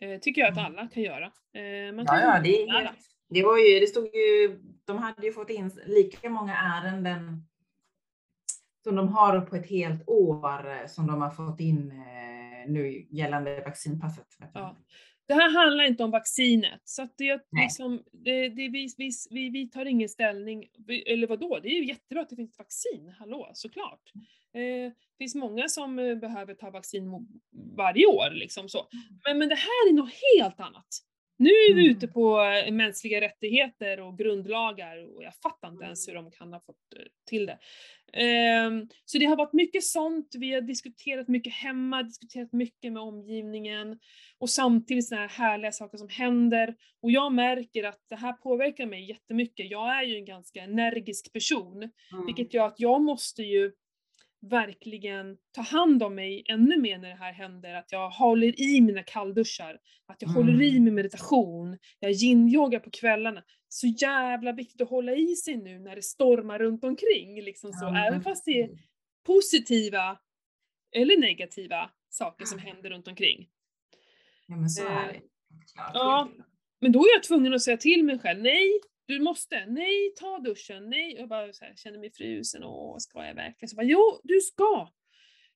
Eh, 0.00 0.20
tycker 0.20 0.40
jag 0.40 0.50
att 0.52 0.58
Mm. 0.58 0.66
alla 0.66 0.88
kan 0.88 1.02
göra. 1.02 1.24
Eh, 1.54 1.92
man 1.94 2.04
Ja, 2.04 2.12
kan 2.12 2.20
ja, 2.20 2.40
det 2.44 2.62
är 2.62 2.68
anmäla. 2.68 2.94
Det 3.28 3.42
var 3.42 3.58
ju, 3.58 3.80
det 3.80 3.86
stod 3.86 4.04
ju, 4.04 4.58
de 4.84 4.98
hade 4.98 5.26
ju 5.26 5.32
fått 5.32 5.50
in 5.50 5.70
lika 5.86 6.30
många 6.30 6.56
ärenden 6.56 7.46
som 8.84 8.96
de 8.96 9.08
har 9.08 9.40
på 9.40 9.56
ett 9.56 9.66
helt 9.66 10.08
år 10.08 10.70
eh, 10.70 10.86
som 10.86 11.06
de 11.06 11.22
har 11.22 11.30
fått 11.30 11.60
in 11.60 11.90
eh, 11.90 12.70
nu 12.70 13.06
gällande 13.10 13.60
vaccinpasset. 13.60 14.26
Ja. 14.54 14.76
Det 15.28 15.34
här 15.34 15.50
handlar 15.50 15.84
inte 15.84 16.04
om 16.04 16.10
vaccinet, 16.10 16.80
så 16.84 17.02
att 17.02 17.18
det, 17.18 17.40
liksom, 17.62 18.02
det, 18.12 18.48
det, 18.48 18.68
vi, 18.68 18.88
vi, 18.98 19.10
vi, 19.30 19.50
vi 19.50 19.68
tar 19.68 19.84
ingen 19.84 20.08
ställning. 20.08 20.64
Eller 21.06 21.26
vad 21.26 21.40
då? 21.40 21.58
det 21.62 21.68
är 21.68 21.80
ju 21.80 21.86
jättebra 21.86 22.22
att 22.22 22.30
det 22.30 22.36
finns 22.36 22.58
vaccin, 22.58 23.14
hallå, 23.18 23.50
såklart. 23.54 24.12
Eh, 24.54 24.92
det 24.92 25.18
finns 25.18 25.34
många 25.34 25.68
som 25.68 25.98
eh, 25.98 26.14
behöver 26.14 26.54
ta 26.54 26.70
vaccin 26.70 27.28
varje 27.76 28.06
år, 28.06 28.30
liksom 28.30 28.68
så. 28.68 28.88
Men, 29.24 29.38
men 29.38 29.48
det 29.48 29.54
här 29.54 29.88
är 29.90 29.92
något 29.92 30.14
helt 30.36 30.60
annat. 30.60 30.88
Nu 31.38 31.48
är 31.48 31.74
vi 31.74 31.80
Mm. 31.82 31.96
ute 31.96 32.08
på 32.08 32.40
eh, 32.42 32.72
mänskliga 32.72 33.20
rättigheter 33.20 34.00
och 34.00 34.18
grundlagar 34.18 35.16
och 35.16 35.22
jag 35.24 35.34
fattar 35.34 35.68
inte 35.68 35.84
ens 35.84 36.08
hur 36.08 36.14
de 36.14 36.30
kan 36.30 36.52
ha 36.52 36.60
fått 36.60 36.76
eh, 36.96 37.02
till 37.28 37.46
det. 37.46 37.58
Ehm, 38.12 38.88
så 39.04 39.18
det 39.18 39.24
har 39.24 39.36
varit 39.36 39.52
mycket 39.52 39.84
sånt, 39.84 40.28
vi 40.38 40.52
har 40.54 40.60
diskuterat 40.60 41.28
mycket 41.28 41.52
hemma, 41.52 42.02
diskuterat 42.02 42.52
mycket 42.52 42.92
med 42.92 43.02
omgivningen 43.02 43.98
och 44.38 44.50
samtidigt 44.50 45.08
sådana 45.08 45.26
här 45.26 45.44
härliga 45.50 45.72
saker 45.72 45.98
som 45.98 46.08
händer. 46.08 46.74
Och 47.02 47.10
jag 47.10 47.32
märker 47.32 47.84
att 47.84 48.00
det 48.08 48.16
här 48.16 48.32
påverkar 48.32 48.86
mig 48.86 49.08
jättemycket. 49.08 49.70
Jag 49.70 49.98
är 49.98 50.02
ju 50.02 50.16
en 50.16 50.24
ganska 50.24 50.60
energisk 50.62 51.32
person, 51.32 51.76
Mm. 52.12 52.26
vilket 52.26 52.54
gör 52.54 52.66
att 52.66 52.80
jag 52.80 53.02
måste 53.02 53.42
ju 53.42 53.72
verkligen 54.40 55.36
ta 55.52 55.60
hand 55.62 56.02
om 56.02 56.14
mig 56.14 56.42
ännu 56.48 56.76
mer 56.78 56.98
när 56.98 57.08
det 57.08 57.14
här 57.14 57.32
händer. 57.32 57.74
Att 57.74 57.92
jag 57.92 58.10
håller 58.10 58.60
i 58.60 58.80
mina 58.80 59.02
kallduschar, 59.02 59.78
att 60.06 60.22
jag 60.22 60.30
Mm. 60.30 60.42
håller 60.42 60.62
i 60.64 60.80
min 60.80 60.94
meditation, 60.94 61.78
jag 61.98 62.10
yin-yogar 62.12 62.78
på 62.78 62.90
kvällarna. 62.90 63.44
Så 63.68 63.86
jävla 63.86 64.52
viktigt 64.52 64.80
att 64.80 64.88
hålla 64.90 65.12
i 65.14 65.36
sig 65.36 65.56
nu 65.56 65.78
när 65.78 65.96
det 65.96 66.02
stormar 66.02 66.58
runt 66.58 66.84
omkring. 66.84 67.42
Liksom 67.42 67.72
så. 67.72 67.84
Men 67.84 67.96
Även 67.96 68.22
fast 68.22 68.44
det 68.44 68.60
är 68.62 68.70
positiva 69.26 70.18
eller 70.96 71.16
negativa 71.20 71.90
saker 72.08 72.44
som 72.44 72.58
händer 72.58 72.90
runt 72.90 73.08
omkring. 73.08 73.48
Ja, 74.46 74.56
men 74.56 74.68
så 74.70 74.82
är 74.82 74.90
Eh, 75.08 75.12
det. 75.12 75.20
Ja. 75.94 76.28
Men 76.80 76.92
då 76.92 76.98
är 77.00 77.14
jag 77.16 77.22
tvungen 77.22 77.54
att 77.54 77.62
säga 77.62 77.76
till 77.76 78.04
mig 78.04 78.18
själv, 78.18 78.42
nej, 78.42 78.80
du 79.08 79.20
måste, 79.20 79.66
nej, 79.66 80.12
ta 80.16 80.38
duschen, 80.38 80.90
nej. 80.90 81.14
Jag 81.14 81.28
bara 81.28 81.52
så 81.52 81.64
här, 81.64 81.74
känner 81.76 81.98
mig 81.98 82.12
frusen, 82.12 82.64
åh, 82.64 82.96
ska 82.98 83.26
jag 83.26 83.34
verkligen? 83.34 83.68
Så 83.68 83.76
bara, 83.76 83.86
jo, 83.86 84.20
du 84.24 84.40
ska! 84.40 84.88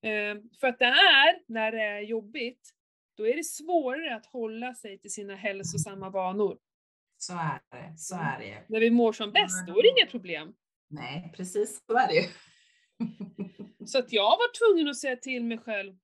Eh, 0.02 0.36
för 0.60 0.66
att 0.66 0.78
det 0.78 0.84
är, 0.84 1.52
när 1.52 1.72
det 1.72 1.82
är 1.82 2.00
jobbigt, 2.00 2.70
då 3.16 3.26
är 3.28 3.36
det 3.36 3.44
svårare 3.44 4.16
att 4.16 4.26
hålla 4.26 4.74
sig 4.74 4.98
till 4.98 5.12
sina 5.12 5.34
hälsosamma 5.34 6.10
vanor. 6.10 6.58
Så 7.18 7.32
är 7.32 7.60
det. 7.70 7.98
Så 7.98 8.14
är 8.14 8.38
det. 8.38 8.64
När 8.68 8.80
vi 8.80 8.90
mår 8.90 9.12
som 9.12 9.32
bäst, 9.32 9.66
då 9.66 9.78
är 9.78 9.82
det 9.82 9.88
inga 9.88 10.10
problem. 10.10 10.54
Nej, 10.90 11.32
precis 11.36 11.82
så 11.86 11.96
är 11.96 12.08
det 12.08 12.14
ju. 12.14 12.28
Så 13.86 13.98
att 13.98 14.12
jag 14.12 14.30
var 14.30 14.58
tvungen 14.58 14.88
att 14.88 14.96
säga 14.96 15.16
till 15.16 15.44
mig 15.44 15.58
själv, 15.58 15.94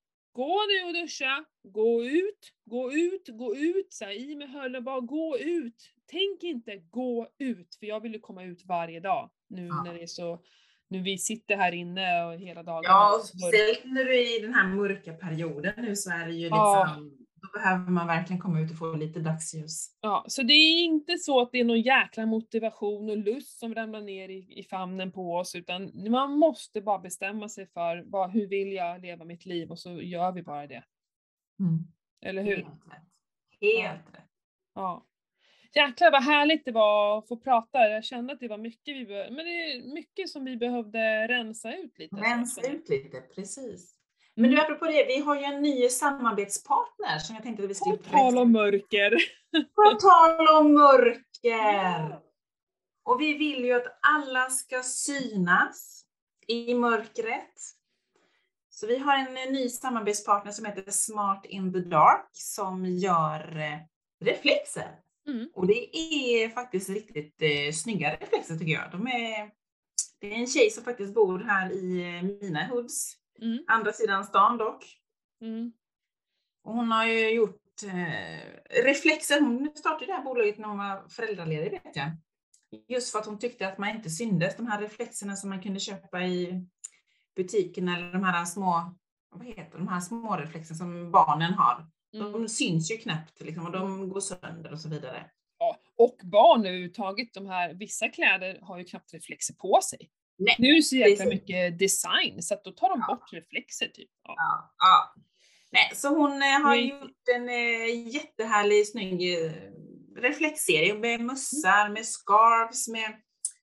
gå 0.43 0.59
nu 0.69 0.89
och 0.89 0.95
duscha, 1.03 1.45
gå 1.63 2.05
ut, 2.05 2.43
gå 2.65 2.93
ut, 2.93 3.29
gå 3.29 3.57
ut, 3.57 3.93
så 3.93 4.05
här, 4.05 4.13
i 4.13 4.37
med 4.37 4.49
hörlurar, 4.51 4.81
bara 4.81 5.01
gå 5.01 5.39
ut. 5.39 5.75
Tänk 6.11 6.43
inte 6.43 6.77
gå 6.77 7.29
ut, 7.39 7.77
för 7.81 7.87
jag 7.87 8.01
vill 8.01 8.13
ju 8.13 8.21
komma 8.21 8.45
ut 8.45 8.63
varje 8.67 9.01
dag 9.01 9.31
nu 9.49 9.67
Ja. 9.67 9.83
när 9.85 9.95
det 9.95 10.03
är 10.03 10.07
så, 10.07 10.43
nu 10.89 11.03
vi 11.03 11.19
sitter 11.19 11.57
här 11.57 11.73
inne 11.73 12.25
och 12.25 12.35
hela 12.35 12.63
dagen. 12.63 12.83
Ja, 12.85 13.17
och 13.17 13.25
speciellt 13.27 13.85
när 13.85 14.05
du 14.05 14.15
är 14.21 14.39
i 14.39 14.43
den 14.43 14.55
här 14.55 14.69
mörka 14.69 15.13
perioden 15.13 15.73
nu 15.77 15.97
så 15.97 16.11
är 16.11 16.27
det 16.27 16.33
ju 16.33 16.45
liksom, 16.45 16.59
Ja. 16.59 16.97
Då 17.53 17.59
behöver 17.59 17.91
man 17.91 18.07
verkligen 18.07 18.41
komma 18.41 18.61
ut 18.61 18.71
och 18.71 18.79
få 18.79 18.93
lite 18.93 19.21
dagsljus. 19.21 19.97
Ja, 20.01 20.25
så 20.29 20.43
det 20.43 20.53
är 20.53 20.85
inte 20.85 21.19
så 21.19 21.41
att 21.41 21.53
det 21.53 21.61
är 21.61 21.65
någon 21.65 21.81
jäkla 21.81 22.27
motivation 22.27 23.11
och 23.11 23.17
lust 23.17 23.59
som 23.59 23.75
ramlar 23.75 24.01
ner 24.01 24.29
i, 24.29 24.59
i 24.61 24.65
famnen 24.65 25.13
på 25.13 25.37
oss, 25.37 25.55
utan 25.55 26.11
man 26.11 26.39
måste 26.39 26.81
bara 26.81 26.99
bestämma 26.99 27.49
sig 27.49 27.67
för 27.67 28.05
vad, 28.07 28.31
hur 28.31 28.47
vill 28.47 28.73
jag 28.73 29.03
leva 29.03 29.25
mitt 29.25 29.47
liv 29.47 29.71
och 29.71 29.79
så 29.79 30.03
gör 30.03 30.33
vi 30.33 30.43
bara 30.43 30.67
det. 30.67 30.85
Mm. 31.61 31.79
Eller 32.21 32.43
hur? 32.43 32.57
Helt 32.57 32.69
rätt. 32.69 33.03
Helt 33.61 34.15
rätt. 34.15 34.25
Ja. 34.75 35.05
Jäklar 35.75 36.11
vad 36.11 36.23
härligt 36.23 36.65
det 36.65 36.73
var 36.73 37.19
att 37.19 37.29
få 37.29 37.37
prata. 37.37 37.89
Jag 37.89 38.05
kände 38.05 38.33
att 38.33 38.41
det 38.41 38.49
var 38.49 38.59
mycket 38.59 38.97
vi 38.97 39.07
men 39.07 39.37
det 39.37 39.73
är 39.73 39.95
mycket 39.95 40.29
som 40.29 40.45
vi 40.45 40.57
behövde 40.57 41.29
rensa 41.29 41.77
ut 41.77 41.99
lite. 41.99 42.17
Rensa 42.17 42.61
ut 42.61 42.89
lite, 42.89 43.21
precis. 43.21 43.98
Men 44.39 44.51
du, 44.51 44.61
apropå 44.61 44.85
det, 44.85 45.05
vi 45.05 45.21
har 45.21 45.37
ju 45.37 45.43
en 45.43 45.63
ny 45.63 45.89
samarbetspartner 45.89 47.19
som 47.19 47.35
jag 47.35 47.45
tänkte 47.45 47.65
att 47.65 47.71
vi 47.71 47.75
skulle 47.75 47.97
På 47.97 48.11
tal 48.11 48.39
om 48.39 48.53
mörker. 48.53 49.15
På 49.75 49.99
tal 50.01 50.49
om 50.49 50.75
mörker! 50.75 52.19
Och 53.05 53.21
vi 53.21 53.35
vill 53.35 53.65
ju 53.65 53.73
att 53.73 53.99
alla 54.03 54.51
ska 54.51 54.83
synas 54.83 56.05
i 56.47 56.75
mörkret. 56.75 57.55
Så 58.71 58.87
vi 58.87 58.99
har 58.99 59.17
en 59.17 59.53
ny 59.53 59.69
samarbetspartner 59.69 60.53
som 60.53 60.65
heter 60.65 60.91
Smart 60.91 61.45
in 61.45 61.73
the 61.73 61.79
Dark 61.79 62.29
som 62.33 62.87
gör 62.87 63.59
eh, 63.59 63.79
reflexer. 64.25 65.01
Mm. 65.29 65.49
Och 65.55 65.67
det 65.67 65.97
är 65.97 66.49
faktiskt 66.49 66.89
riktigt 66.89 67.43
eh, 67.43 67.73
snygga 67.73 68.17
reflexer 68.17 68.57
tycker 68.57 68.73
jag. 68.73 68.91
De 68.93 69.07
är, 69.07 69.51
det 70.21 70.35
är 70.35 70.37
en 70.37 70.47
tjej 70.47 70.71
som 70.71 70.85
faktiskt 70.85 71.15
bor 71.15 71.39
här 71.39 71.73
i 71.73 72.17
eh, 72.17 72.23
mina 72.23 72.67
hoods, 72.67 73.17
Mm. 73.43 73.65
andra 73.67 73.93
sidan 73.93 74.25
stan 74.25 74.59
dock. 74.59 74.85
Mm. 75.41 75.73
Och 76.65 76.75
hon 76.75 76.93
har 76.93 77.07
ju 77.07 77.31
gjort 77.31 77.83
eh, 77.83 78.83
reflexer. 78.85 79.41
Hon 79.41 79.73
startade 79.75 80.07
det 80.07 80.13
här 80.13 80.25
bolaget 80.25 80.59
när 80.59 80.69
hon 80.69 80.79
var 80.79 81.09
föräldraledig 81.09 81.71
vet 81.71 81.97
jag. 81.97 82.11
Just 82.89 83.13
för 83.13 83.19
att 83.19 83.27
hon 83.27 83.39
tyckte 83.39 83.69
att 83.69 83.79
man 83.79 83.89
inte 83.89 84.11
syndes. 84.11 84.57
De 84.57 84.67
här 84.67 84.81
reflexerna 84.81 85.37
som 85.37 85.51
man 85.51 85.63
kunde 85.63 85.81
köpa 85.81 86.23
i 86.23 86.67
butiken 87.37 87.89
eller 87.89 88.13
de 88.13 88.25
här 88.25 88.45
små, 88.45 88.95
vad 89.31 89.47
heter 89.47 89.79
de 89.79 89.89
här 89.89 90.01
små 90.01 90.37
reflexerna 90.37 90.79
som 90.79 91.11
barnen 91.11 91.55
har. 91.55 91.87
Mm. 92.15 92.33
De 92.33 92.49
syns 92.49 92.91
ju 92.91 92.97
knappt 92.97 93.41
liksom, 93.41 93.67
och 93.67 93.73
de 93.73 94.09
går 94.09 94.21
sönder 94.21 94.73
och 94.73 94.81
så 94.81 94.89
vidare. 94.89 95.31
Ja, 95.59 95.77
och 95.97 96.17
barn 96.25 96.67
överhuvudtaget, 96.67 97.35
de 97.35 97.47
här, 97.47 97.75
vissa 97.75 98.09
kläder 98.09 98.59
har 98.63 98.79
ju 98.79 98.85
knappt 98.85 99.15
reflexer 99.15 99.55
på 99.55 99.81
sig. 99.83 100.11
Nej, 100.39 100.57
Nu 100.59 100.69
är 100.69 100.77
det 100.77 100.83
så 100.83 100.97
jäkla 100.97 101.25
precis. 101.25 101.41
mycket 101.41 101.79
design 101.79 102.43
så 102.43 102.55
att 102.55 102.65
då 102.65 102.71
tar 102.71 102.89
de 102.89 103.05
Ja. 103.09 103.15
bort 103.15 103.33
reflexer 103.33 103.87
typ. 103.89 104.11
Ja. 104.25 104.35
Ja, 104.37 104.75
ja. 104.79 105.15
Nej, 105.73 105.91
så 105.95 106.09
hon 106.09 106.33
eh, 106.43 106.49
har 106.49 106.71
Nej. 106.77 106.89
gjort 106.89 107.29
en 107.37 107.49
eh, 107.49 108.09
jättehärlig, 108.15 108.87
snygg 108.89 109.35
eh, 109.45 109.53
reflexserie 110.17 110.95
med 110.95 111.21
mössar, 111.21 111.89
med 111.89 112.07
scarves, 112.07 112.89
med 112.89 113.13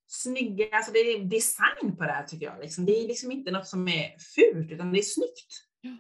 snygga, 0.08 0.70
alltså 0.72 0.92
det 0.92 1.00
är 1.00 1.20
design 1.20 1.96
på 1.98 2.04
det 2.04 2.12
här 2.12 2.24
tycker 2.24 2.46
jag. 2.46 2.60
Liksom. 2.62 2.86
Det 2.86 2.92
är 3.04 3.08
liksom 3.08 3.32
inte 3.32 3.52
något 3.52 3.68
som 3.68 3.88
är 3.88 4.16
fult, 4.36 4.72
utan 4.72 4.92
det 4.92 5.00
är 5.00 5.04
snyggt. 5.04 5.52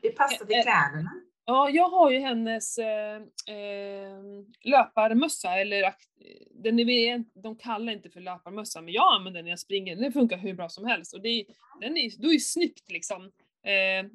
Det 0.01 0.09
passar 0.09 0.45
till 0.45 0.55
Eh, 0.55 0.59
eh, 0.59 0.63
kläderna. 0.63 1.11
Ja, 1.45 1.69
jag 1.69 1.89
har 1.89 2.11
ju 2.11 2.19
hennes 2.19 2.77
eh, 2.77 3.15
eh, 3.55 4.19
löparmössa, 4.61 5.55
eller 5.59 5.83
ak- 5.83 6.09
den 6.51 6.79
är, 6.79 7.23
de 7.41 7.55
kallar 7.57 7.93
inte 7.93 8.09
för 8.09 8.19
löparmössa, 8.21 8.81
men 8.81 8.93
jag 8.93 9.13
använder 9.13 9.37
den 9.37 9.45
när 9.45 9.51
jag 9.51 9.59
springer, 9.59 9.95
den 9.95 10.11
funkar 10.13 10.37
hur 10.37 10.53
bra 10.53 10.69
som 10.69 10.85
helst. 10.85 11.13
Och 11.13 11.21
det 11.21 11.29
är, 11.29 11.45
den 11.81 11.97
är, 11.97 12.21
då 12.21 12.33
är 12.33 12.37
snyggt 12.39 12.91
liksom, 12.91 13.31
eh, 13.63 14.09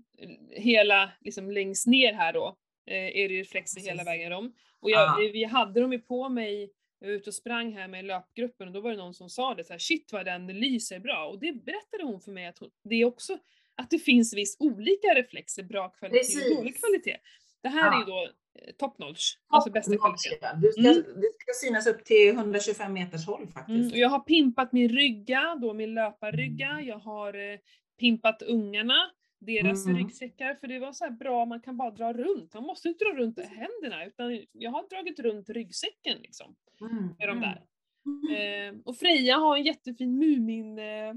hela, 0.51 1.11
liksom 1.21 1.51
längst 1.51 1.87
ner 1.87 2.13
här 2.13 2.33
då, 2.33 2.57
eh, 2.87 2.95
är 2.97 3.29
det 3.29 3.35
ju 3.35 3.41
reflexer 3.41 3.81
hela 3.81 4.05
vägen 4.05 4.33
om. 4.33 4.53
Och 4.81 4.91
jag, 4.91 5.01
Ja. 5.01 5.25
eh, 5.27 5.33
vi 5.33 5.45
hade 5.45 5.81
dem 5.81 5.93
ju 5.93 5.99
på 5.99 6.29
mig, 6.29 6.71
jag 7.01 7.09
var 7.09 7.15
ute 7.15 7.31
och 7.31 7.35
sprang 7.35 7.73
här 7.77 7.89
med 7.89 8.05
löpgruppen 8.05 8.69
och 8.69 8.75
då 8.75 8.81
var 8.81 8.91
det 8.91 8.97
någon 8.97 9.15
som 9.15 9.29
sa 9.31 9.55
det 9.55 9.65
så 9.65 9.73
här, 9.73 9.79
shit 9.79 10.13
vad 10.13 10.25
den 10.25 10.47
lyser 10.47 10.99
bra. 10.99 11.27
Och 11.27 11.39
det 11.39 11.53
berättade 11.53 12.05
hon 12.05 12.21
för 12.21 12.33
mig 12.33 12.47
att 12.47 12.59
hon, 12.59 12.71
det 12.85 12.95
är 12.95 13.05
också 13.05 13.39
att 13.81 13.91
det 13.91 13.99
finns 13.99 14.35
viss 14.37 14.57
olika 14.61 15.09
reflexer, 15.15 15.63
bra 15.63 15.89
kvalitet 15.89 16.19
och 16.51 16.57
dålig 16.57 16.73
Precis. 16.75 16.81
kvalitet. 16.81 17.17
Det 17.63 17.69
här 17.69 17.89
är 17.89 17.93
Ja. 17.93 17.99
ju 18.01 18.05
då 18.05 18.23
eh, 18.63 18.73
top 18.79 18.99
notch, 18.99 19.23
alltså 19.49 19.71
bästa 19.71 19.97
kvalitet. 19.97 20.39
Du 20.63 20.73
ska, 20.73 20.81
Mm. 20.81 20.95
Det 21.21 21.31
ska 21.39 21.67
synas 21.67 21.87
upp 21.87 22.05
till 22.05 22.29
125 22.35 22.93
meters 22.93 23.27
håll 23.27 23.41
Mm, 23.43 23.53
faktiskt. 23.53 23.93
och 23.93 23.99
jag 23.99 24.09
har 24.09 24.21
pimpat 24.21 24.73
min 24.73 24.89
rygga, 24.89 25.57
då 25.61 25.75
min 25.75 25.95
löparrygga, 25.95 26.69
Mm. 26.71 26.87
jag 26.87 26.99
har 26.99 27.35
eh, 27.53 27.59
pimpat 28.01 28.43
ungarna, 28.43 29.11
deras 29.41 29.87
Mm. 29.87 29.99
ryggsäckar, 29.99 30.55
för 30.55 30.67
det 30.67 30.79
var 30.79 30.93
så 30.93 31.05
här 31.05 31.11
bra, 31.11 31.45
man 31.45 31.61
kan 31.61 31.77
bara 31.77 31.91
dra 31.91 32.13
runt, 32.13 32.55
man 32.55 32.63
måste 32.63 32.89
inte 32.89 33.05
dra 33.05 33.13
runt 33.13 33.39
händerna, 33.41 34.07
utan 34.07 34.45
jag 34.53 34.71
har 34.71 34.89
dragit 34.89 35.21
runt 35.21 35.49
ryggsäcken 35.51 36.19
liksom, 36.19 36.57
Mm, 36.81 37.07
med 37.19 37.29
de 37.29 37.37
mm. 37.37 37.41
där. 37.41 37.63
Mm. 38.07 38.75
Eh, 38.77 38.81
och 38.85 38.97
Freja 38.97 39.37
har 39.37 39.57
en 39.57 39.63
jättefin 39.65 40.19
Mumin, 40.19 40.79
eh, 40.79 41.15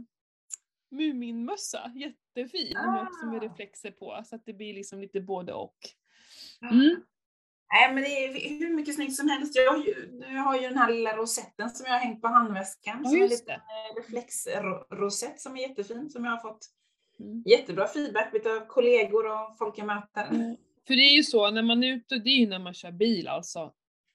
Muminmössa, 0.93 1.91
jättefin, 1.95 2.73
med, 2.73 3.01
också 3.07 3.25
med 3.25 3.37
Ah. 3.43 3.45
reflexer 3.45 3.91
på, 3.91 4.21
så 4.25 4.35
att 4.35 4.45
det 4.45 4.53
blir 4.53 4.73
liksom 4.73 5.01
lite 5.01 5.21
både 5.21 5.53
och. 5.53 5.77
Ja. 6.59 6.69
Mm. 6.69 7.03
Nej 7.73 7.93
men 7.93 8.03
det 8.03 8.09
är 8.09 8.49
hur 8.59 8.73
mycket 8.75 8.95
snyggt 8.95 9.15
som 9.15 9.29
helst. 9.29 9.55
Jag 9.55 9.71
har 9.71 9.77
ju, 9.85 10.21
jag 10.21 10.41
har 10.41 10.55
ju 10.61 10.67
den 10.67 10.77
här 10.77 10.91
lilla 10.93 11.15
rosetten 11.17 11.69
som 11.69 11.85
jag 11.85 11.93
har 11.93 11.99
hängt 11.99 12.21
på 12.21 12.27
handväskan. 12.27 13.01
Ja, 13.03 13.09
som 13.09 13.17
är 13.19 13.23
en 13.23 13.29
liten 13.29 13.59
reflexrosett 13.97 15.39
som 15.41 15.57
är 15.57 15.61
jättefin. 15.61 16.09
Som 16.09 16.25
jag 16.25 16.31
har 16.31 16.37
fått 16.39 16.69
Mm. 17.19 17.43
jättebra 17.45 17.87
feedback 17.87 18.45
av 18.45 18.65
kollegor 18.67 19.25
och 19.31 19.57
folk 19.57 19.77
jag 19.77 19.87
möter. 19.87 20.27
Mm. 20.31 20.55
För 20.87 20.93
det 20.93 21.01
är 21.01 21.13
ju 21.15 21.23
så, 21.23 21.51
när 21.51 21.61
man 21.61 21.83
är 21.83 21.93
ute, 21.93 22.15
det 22.17 22.29
är 22.29 22.37
ju 22.39 22.47
när 22.47 22.59
man 22.59 22.73
kör 22.73 22.91
bil 22.91 23.27
alltså. 23.27 23.59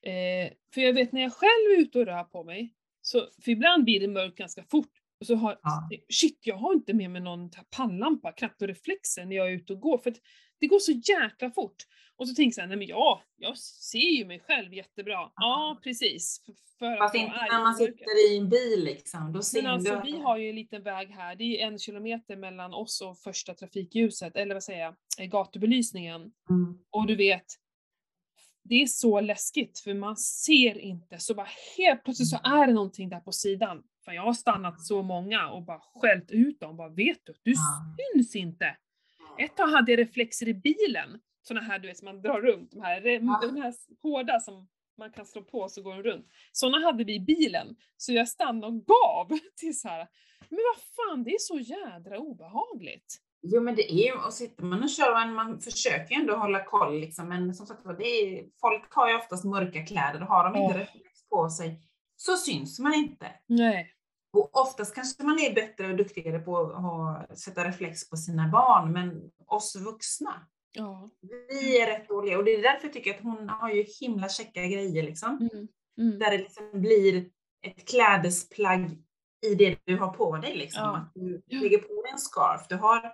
Eh, 0.03 0.53
för 0.75 0.81
jag 0.81 0.93
vet 0.93 1.13
när 1.13 1.23
jag 1.23 1.33
själv 1.33 1.77
är 1.77 1.81
ute 1.81 1.99
och 1.99 2.07
rör 2.07 2.25
på 2.25 2.45
mig, 2.45 2.75
så, 3.03 3.29
för 3.45 3.51
ibland 3.51 3.85
blir 3.85 4.01
det 4.01 4.09
mörkt 4.09 4.37
ganska 4.39 4.63
fort. 4.65 4.93
Och 5.21 5.27
så 5.27 5.35
har, 5.35 5.59
Ja. 5.63 5.89
shit 6.09 6.39
jag 6.43 6.57
har 6.57 6.73
inte 6.73 6.95
med 6.95 7.11
mig 7.11 7.21
någon 7.21 7.51
pannlampa, 7.77 8.33
knappt 8.33 8.63
och 8.63 8.69
reflexer 8.69 9.25
när 9.25 9.37
jag 9.37 9.47
är 9.49 9.53
ute 9.53 9.73
och 9.73 9.81
går. 9.81 9.99
För 9.99 10.15
det 10.61 10.67
går 10.67 10.79
så 10.79 10.93
jäkla 10.93 11.51
fort. 11.51 11.77
Och 12.17 12.29
så 12.29 12.35
tänker 12.35 12.49
jag 12.49 12.55
såhär, 12.55 12.69
nej 12.69 12.77
men 12.77 12.87
ja, 12.87 13.23
jag 13.37 13.59
ser 13.59 13.99
ju 13.99 14.25
mig 14.25 14.41
själv 14.41 14.75
jättebra. 14.75 15.31
Ja, 15.35 15.81
precis. 15.83 16.43
För, 16.47 16.55
för 16.79 16.97
Fast 16.97 17.15
inte 17.15 17.37
är 17.37 17.53
när 17.53 17.63
man 17.63 17.75
sitter 17.75 18.33
i 18.33 18.37
en 18.37 18.49
bil 18.49 18.85
liksom. 18.85 19.33
Då 19.33 19.43
ser 19.43 19.63
Men 19.63 19.71
alltså 19.71 19.95
du... 19.95 20.13
vi 20.13 20.19
har 20.19 20.37
ju 20.37 20.49
en 20.49 20.57
liten 20.57 20.83
väg 20.83 21.11
här, 21.11 21.37
det 21.37 21.63
är 21.63 21.67
en 21.67 21.79
kilometer 21.79 22.37
mellan 22.37 22.75
oss 22.75 23.01
och 23.01 23.19
första 23.19 23.55
trafikljuset, 23.55 24.37
eller 24.37 24.55
vad 24.55 24.63
säger 24.65 24.81
jag, 24.81 24.95
eh, 25.19 25.27
gatubelysningen. 25.27 26.21
Mm. 26.51 26.79
Och 26.91 27.07
du 27.07 27.17
vet, 27.17 27.47
det 28.65 28.83
är 28.83 28.87
så 28.87 29.21
läskigt 29.21 29.79
för 29.79 29.95
man 29.95 30.17
ser 30.17 30.79
inte, 30.79 31.19
så 31.19 31.35
bara 31.35 31.49
helt 31.77 32.05
plötsligt 32.05 32.29
så 32.29 32.39
är 32.45 32.67
det 32.67 32.73
någonting 32.73 33.09
där 33.09 33.21
på 33.21 33.33
sidan. 33.33 33.83
För 34.09 34.13
jag 34.15 34.23
har 34.23 34.33
stannat 34.33 34.81
så 34.81 35.03
många 35.03 35.49
och 35.51 35.63
bara 35.63 35.81
skällt 35.81 36.31
ut 36.31 36.61
dem, 36.61 36.77
bara 36.77 36.89
vet 36.89 37.19
du, 37.27 37.35
du 37.43 37.55
syns 38.15 38.37
inte. 38.37 38.77
Ett 39.39 39.57
tag 39.57 39.67
hade 39.69 39.93
jag 39.93 39.99
reflexer 39.99 40.49
i 40.49 40.55
bilen, 40.55 41.21
såna 41.43 41.61
här 41.61 41.79
du 41.79 41.89
vet 41.89 41.99
som 41.99 42.07
man 42.07 42.23
drar 42.23 42.41
runt, 42.41 42.71
de 42.73 42.81
här, 42.83 43.01
de 43.01 43.57
här 43.63 43.75
hårda 44.03 44.41
som 44.41 44.69
man 44.99 45.11
kan 45.13 45.27
slå 45.27 45.43
på 45.43 45.69
så 45.69 45.83
går 45.83 45.95
de 45.95 46.03
runt. 46.03 46.27
Såna 46.53 46.79
hade 46.79 47.05
vi 47.05 47.15
i 47.15 47.21
bilen, 47.21 47.77
så 47.97 48.13
jag 48.13 48.29
stannade 48.29 48.67
och 48.67 48.87
gav 48.87 49.39
till 49.57 49.81
så 49.81 49.89
här. 49.89 50.09
men 50.49 50.59
vad 50.75 50.83
fan, 50.97 51.25
det 51.25 51.31
är 51.31 51.39
så 51.39 51.59
jädra 51.59 52.19
obehagligt. 52.19 53.17
Jo 53.43 53.61
men 53.63 53.75
det 53.75 53.93
är 53.93 54.07
ju, 54.07 54.13
och 54.27 54.33
sitter 54.33 54.65
man 54.65 54.83
och 54.83 54.91
kör, 54.91 55.13
man, 55.13 55.35
man 55.35 55.61
försöker 55.61 56.15
ju 56.15 56.21
ändå 56.21 56.37
hålla 56.37 56.65
koll 56.65 57.01
liksom, 57.01 57.29
men 57.29 57.55
som 57.55 57.67
sagt 57.67 57.85
det 57.99 58.05
är, 58.05 58.45
folk 58.61 58.93
har 58.95 59.09
ju 59.09 59.15
oftast 59.17 59.45
mörka 59.45 59.87
kläder, 59.87 60.23
och 60.23 60.29
har 60.29 60.45
de 60.45 60.61
inte 60.61 60.75
Ja. 60.75 60.81
reflex 60.81 61.29
på 61.29 61.51
sig 61.51 61.81
så 62.17 62.37
syns 62.37 62.79
man 62.79 62.95
inte. 62.95 63.27
Nej. 63.47 63.95
Och 64.33 64.57
oftast 64.61 64.95
kanske 64.95 65.23
man 65.23 65.39
är 65.39 65.55
bättre 65.55 65.87
och 65.91 65.97
duktigare 65.97 66.39
på 66.39 66.59
att 66.59 66.83
ha, 66.83 67.27
sätta 67.37 67.65
reflex 67.69 68.11
på 68.11 68.17
sina 68.17 68.49
barn, 68.49 68.93
men 68.93 69.31
oss 69.47 69.77
vuxna, 69.77 70.47
Ja. 70.73 71.11
vi 71.49 71.81
är 71.81 71.87
rätt 71.87 72.09
dåliga. 72.09 72.39
Och 72.39 72.45
det 72.45 72.55
är 72.55 72.63
därför 72.63 72.87
jag 72.87 72.93
tycker 72.93 73.15
att 73.15 73.23
hon 73.23 73.49
har 73.49 73.71
ju 73.71 73.85
himla 74.01 74.29
käcka 74.29 74.67
grejer 74.67 75.03
liksom. 75.03 75.49
Mm. 75.53 75.69
Mm. 75.99 76.19
Där 76.19 76.31
det 76.31 76.39
liksom 76.39 76.71
blir 76.73 77.27
ett 77.63 77.89
klädesplagg 77.89 78.91
i 79.47 79.55
det 79.55 79.79
du 79.85 79.97
har 79.99 80.09
på 80.13 80.37
dig. 80.37 80.57
Liksom. 80.57 80.83
Ja. 80.83 80.97
Att 80.97 81.13
du 81.15 81.43
lägger 81.61 81.79
på 81.79 82.03
dig 82.03 82.13
en 82.13 82.19
scarf, 82.19 82.67
du 82.69 82.77
har 82.77 83.13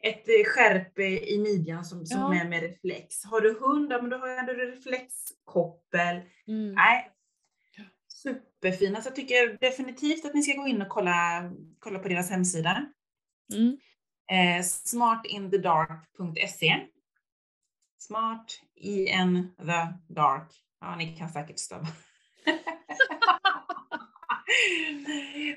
ett 0.00 0.28
eh, 0.28 0.44
skärp 0.46 0.98
i 0.98 1.38
midjan 1.38 1.84
som, 1.84 2.06
som 2.06 2.20
Ja. 2.20 2.40
är 2.40 2.48
med 2.48 2.62
reflex. 2.62 3.24
Har 3.24 3.40
du 3.40 3.58
hund, 3.60 3.92
ja, 3.92 4.00
men 4.00 4.10
då 4.10 4.16
har 4.16 4.42
du 4.42 4.54
reflexkoppel. 4.70 6.16
Mm. 6.46 6.72
Nej. 6.74 7.10
Superfina. 8.22 9.02
Så 9.02 9.08
jag 9.08 9.16
tycker 9.16 9.58
definitivt 9.60 10.24
att 10.24 10.34
ni 10.34 10.42
ska 10.42 10.60
gå 10.60 10.68
in 10.68 10.82
och 10.82 10.88
kolla, 10.88 11.50
kolla 11.78 11.98
på 11.98 12.08
deras 12.08 12.30
hemsida. 12.30 12.86
Mm. 13.54 13.78
Eh, 14.32 14.62
smartinthedark.se 14.64 16.86
Smart 18.00 18.60
in 18.76 19.54
the 19.58 19.86
dark. 20.14 20.52
Ja, 20.80 20.96
ni 20.96 21.16
kan 21.16 21.28
säkert 21.28 21.58
stava. 21.58 21.86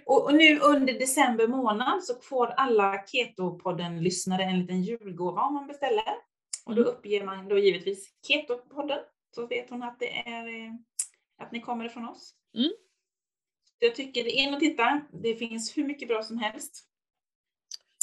och, 0.05 0.23
och 0.25 0.33
nu 0.33 0.59
under 0.59 0.93
december 0.93 1.47
månad 1.47 2.03
så 2.03 2.15
får 2.21 2.47
alla 2.47 3.03
Keto-podden-lyssnare 3.07 4.43
en 4.43 4.59
liten 4.59 4.81
julgåva 4.83 5.41
om 5.41 5.53
man 5.53 5.67
beställer. 5.67 6.03
Och 6.65 6.75
då 6.75 6.81
Mm. 6.81 6.93
uppger 6.93 7.25
man 7.25 7.47
då 7.47 7.57
givetvis 7.57 8.09
Keto-podden, 8.27 8.99
så 9.35 9.47
vet 9.47 9.69
hon 9.69 9.83
att 9.83 9.99
det 9.99 10.27
är 10.29 10.47
eh, 10.47 10.71
att 11.41 11.51
ni 11.51 11.61
kommer 11.61 11.85
ifrån 11.85 12.07
oss. 12.09 12.35
Mm. 12.55 12.71
Jag 13.79 13.95
tycker, 13.95 14.25
in 14.27 14.53
och 14.53 14.59
titta. 14.59 15.01
Det 15.11 15.35
finns 15.35 15.77
hur 15.77 15.83
mycket 15.83 16.07
bra 16.07 16.23
som 16.23 16.37
helst. 16.37 16.87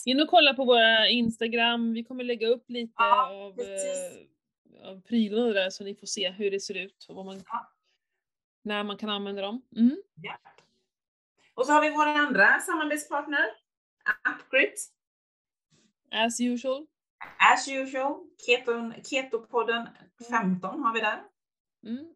In 0.05 0.21
och 0.21 0.29
kolla 0.29 0.55
på 0.55 0.65
våra 0.65 1.09
Instagram, 1.09 1.93
vi 1.93 2.05
kommer 2.05 2.25
lägga 2.25 2.49
upp 2.49 2.71
lite 2.71 2.93
Ja, 2.97 3.31
av 3.33 3.53
precis. 3.57 4.17
eh, 4.83 4.89
av 4.89 5.01
prylarna 5.01 5.53
där 5.53 5.71
så 5.71 5.85
ni 5.85 5.95
får 5.95 6.07
se 6.07 6.31
hur 6.31 6.51
det 6.51 6.61
ser 6.61 6.75
ut 6.77 7.07
och 7.09 7.15
vad 7.15 7.25
man, 7.27 7.43
Ja. 7.47 7.73
när 8.63 8.85
man 8.85 8.97
kan 8.99 9.11
använda 9.11 9.43
dem. 9.43 9.63
Mm. 9.77 10.03
Ja. 10.23 10.39
Och 11.55 11.67
så 11.67 11.73
har 11.73 11.83
vi 11.83 11.91
vår 11.91 12.07
andra 12.07 12.61
samarbetspartner, 12.61 13.45
Upgrid. 14.35 14.73
As 16.11 16.41
usual. 16.41 16.87
As 17.55 17.69
usual, 17.69 18.15
Keton, 18.47 18.95
Ketopodden 19.05 19.89
15 20.31 20.83
har 20.83 20.95
vi 20.95 21.01
där. 21.01 21.23
Mm. 21.87 22.15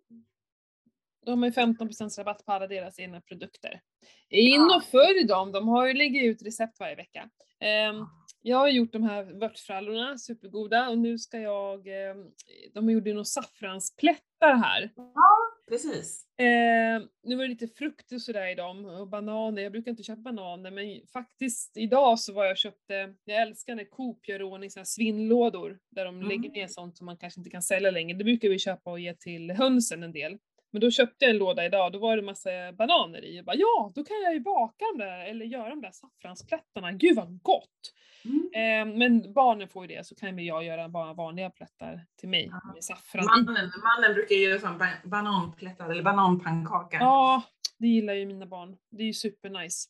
De 1.27 1.43
har 1.43 1.49
ju 1.49 1.53
15% 1.55 2.18
rabatt 2.18 2.47
på 2.47 2.53
alla 2.53 2.66
deras 2.66 2.99
egna 2.99 3.20
produkter. 3.20 3.81
In 4.29 4.61
Ja. 4.70 4.77
och 4.77 4.85
följ 4.85 5.25
dem, 5.25 5.53
de 5.53 5.68
har 5.68 5.87
ju 5.87 5.93
lagt 5.95 6.25
ut 6.25 6.43
recept 6.43 6.81
varje 6.81 6.95
vecka. 6.97 7.31
Ehm, 7.61 7.97
jag 8.43 8.57
har 8.57 8.68
gjort 8.68 8.93
de 8.93 9.03
här 9.03 9.25
vörtfrallorna, 9.25 10.18
supergoda, 10.18 10.89
och 10.89 10.99
nu 10.99 11.18
ska 11.18 11.39
jag, 11.39 11.87
ehm, 11.89 12.27
de 12.75 12.91
gjorde 12.91 13.11
ju 13.11 13.14
några 13.14 13.25
saffransplättar 13.25 14.55
här. 14.55 14.91
Precis. 15.68 16.27
Eh, 16.39 17.03
nu 17.23 17.37
var 17.37 17.43
det 17.43 17.49
lite 17.49 17.68
frukt 17.68 18.12
och 18.12 18.23
sådär 18.23 18.47
i 18.47 18.55
dem, 18.55 18.85
och 18.85 19.09
bananer. 19.09 19.62
Jag 19.62 19.73
brukar 19.73 19.91
inte 19.91 20.03
köpa 20.03 20.20
bananer, 20.20 20.70
men 20.70 21.07
faktiskt 21.12 21.77
idag 21.77 22.18
så 22.20 22.33
var 22.33 22.45
jag 22.45 22.51
och 22.53 22.57
köpte, 22.57 23.14
jag 23.25 23.43
älskar 23.43 23.75
när 23.75 23.85
Coop 23.85 24.29
gör 24.29 24.43
ordning 24.43 24.70
såna 24.70 24.81
här 24.81 24.85
svinnlådor, 24.85 25.79
där 25.91 26.05
de 26.05 26.14
Mm. 26.16 26.29
lägger 26.29 26.51
ner 26.51 26.66
sånt 26.68 26.97
som 26.97 27.07
man 27.07 27.16
kanske 27.16 27.41
inte 27.41 27.51
kan 27.51 27.62
sälja 27.62 27.91
längre. 27.91 28.18
Det 28.18 28.25
brukar 28.25 28.49
vi 28.49 28.59
köpa 28.59 28.91
och 28.91 29.01
ge 29.01 29.14
till 29.14 29.51
hönsen 29.51 30.03
en 30.03 30.12
del. 30.12 30.39
Men 30.73 30.81
då 30.81 30.91
köpte 30.91 31.25
jag 31.25 31.31
en 31.31 31.39
låda 31.39 31.64
idag, 31.66 31.93
då 31.93 31.99
var 31.99 32.16
det 32.16 32.23
massa 32.23 32.51
bananer 32.73 33.25
i. 33.25 33.37
Jag 33.37 33.45
bara, 33.45 33.57
ja, 33.57 33.93
då 33.95 34.05
kan 34.05 34.16
jag 34.23 34.33
ju 34.35 34.41
baka 34.41 34.85
dem 34.85 34.99
där, 34.99 35.25
eller 35.25 35.45
göra 35.47 35.68
de 35.68 35.81
där 35.81 35.91
saffransplättarna. 35.93 36.93
Gud 36.93 37.16
vad 37.16 37.43
gott! 37.43 37.93
Mm. 38.25 38.51
Eh, 38.91 38.99
men 38.99 39.33
barnen 39.33 39.68
får 39.68 39.87
ju 39.87 39.97
det, 39.97 40.07
så 40.07 40.14
kan 40.14 40.37
väl 40.37 40.45
jag 40.45 40.64
göra 40.64 40.89
bara 40.89 41.12
vanliga 41.14 41.51
plättar 41.51 42.07
till 42.20 42.29
mig 42.29 42.49
Ja. 42.51 42.73
med 42.75 42.85
saffran. 42.85 43.25
Mannen, 43.25 43.70
mannen 43.85 44.14
brukar 44.14 44.35
ju 44.35 44.43
göra 44.49 44.59
sån 44.61 44.79
ba- 44.79 45.09
bananplättad 45.09 45.91
eller 45.91 46.03
bananpannkaka. 46.03 46.97
Ja, 47.01 47.43
det 47.79 47.87
gillar 47.87 48.14
ju 48.14 48.27
mina 48.27 48.47
barn. 48.47 48.77
Det 48.91 49.03
är 49.03 49.07
ju 49.07 49.12
supernice. 49.12 49.89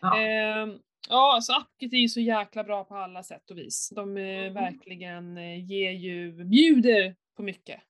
Ja. 0.00 0.20
Ehm, 0.20 0.78
ja, 1.08 1.38
så 1.42 1.52
Appkit 1.56 1.92
är 1.92 1.96
ju 1.96 2.08
så 2.08 2.20
jäkla 2.20 2.64
bra 2.64 2.84
på 2.84 2.96
alla 2.96 3.22
sätt 3.22 3.50
och 3.50 3.58
vis. 3.58 3.92
De 3.96 4.16
eh, 4.16 4.22
Mm. 4.24 4.54
verkligen 4.54 5.36
eh, 5.38 5.64
ger 5.70 5.90
ju, 5.90 6.44
bjuder 6.44 7.14
på 7.36 7.42
mycket 7.42 7.80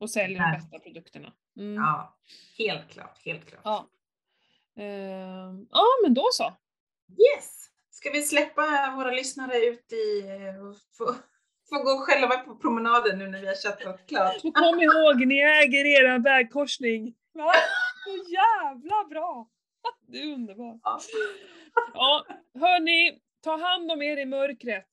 och 0.00 0.10
säljer 0.10 0.38
de 0.40 0.50
bästa 0.52 0.78
produkterna. 0.78 1.32
Mm. 1.56 1.74
Ja, 1.74 2.16
helt 2.58 2.90
klart, 2.90 3.18
helt 3.24 3.46
klart. 3.46 3.60
Ja. 3.64 3.86
Ehm, 4.82 5.66
ja, 5.70 5.84
men 6.02 6.14
då 6.14 6.28
så. 6.32 6.52
Yes! 7.08 7.70
Ska 7.90 8.10
vi 8.10 8.22
släppa 8.22 8.92
våra 8.96 9.10
lyssnare 9.10 9.58
ut 9.58 9.92
i 9.92 10.20
eh, 10.20 10.66
och 10.66 10.76
få, 10.98 11.14
få 11.68 11.82
gå 11.82 11.98
själva 12.00 12.36
på 12.36 12.56
promenaden 12.56 13.18
nu 13.18 13.28
när 13.28 13.40
vi 13.40 13.46
har 13.46 13.54
chattat 13.54 14.06
klart? 14.06 14.44
Och 14.44 14.54
kom 14.54 14.80
ihåg, 14.80 15.26
ni 15.26 15.40
äger 15.40 15.84
era 16.02 16.18
vägkorsning. 16.18 17.14
Va? 17.32 17.52
Så 18.04 18.32
jävla 18.32 19.04
bra! 19.04 19.48
Det 20.08 20.22
är 20.22 20.34
underbart. 20.34 20.80
Ja. 20.82 21.00
Ja, 21.94 22.26
hörni, 22.54 23.20
ta 23.40 23.56
hand 23.56 23.92
om 23.92 24.02
er 24.02 24.16
i 24.16 24.24
mörkret. 24.26 24.88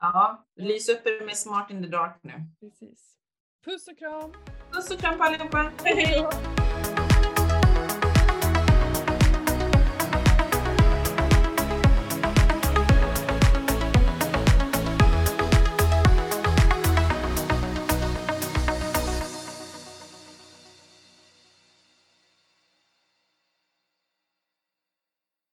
Ja, 0.00 0.46
lys 0.56 0.88
upp 0.88 1.06
er 1.06 1.24
med 1.24 1.36
Smart 1.36 1.70
in 1.70 1.82
the 1.82 1.88
Dark 1.88 2.18
nu. 2.22 2.32
Precis. 2.60 3.16
Puss 3.64 3.88
och 3.88 3.98
kram! 3.98 4.32
Puss 4.72 4.90
och 4.90 5.00
kram 5.00 5.18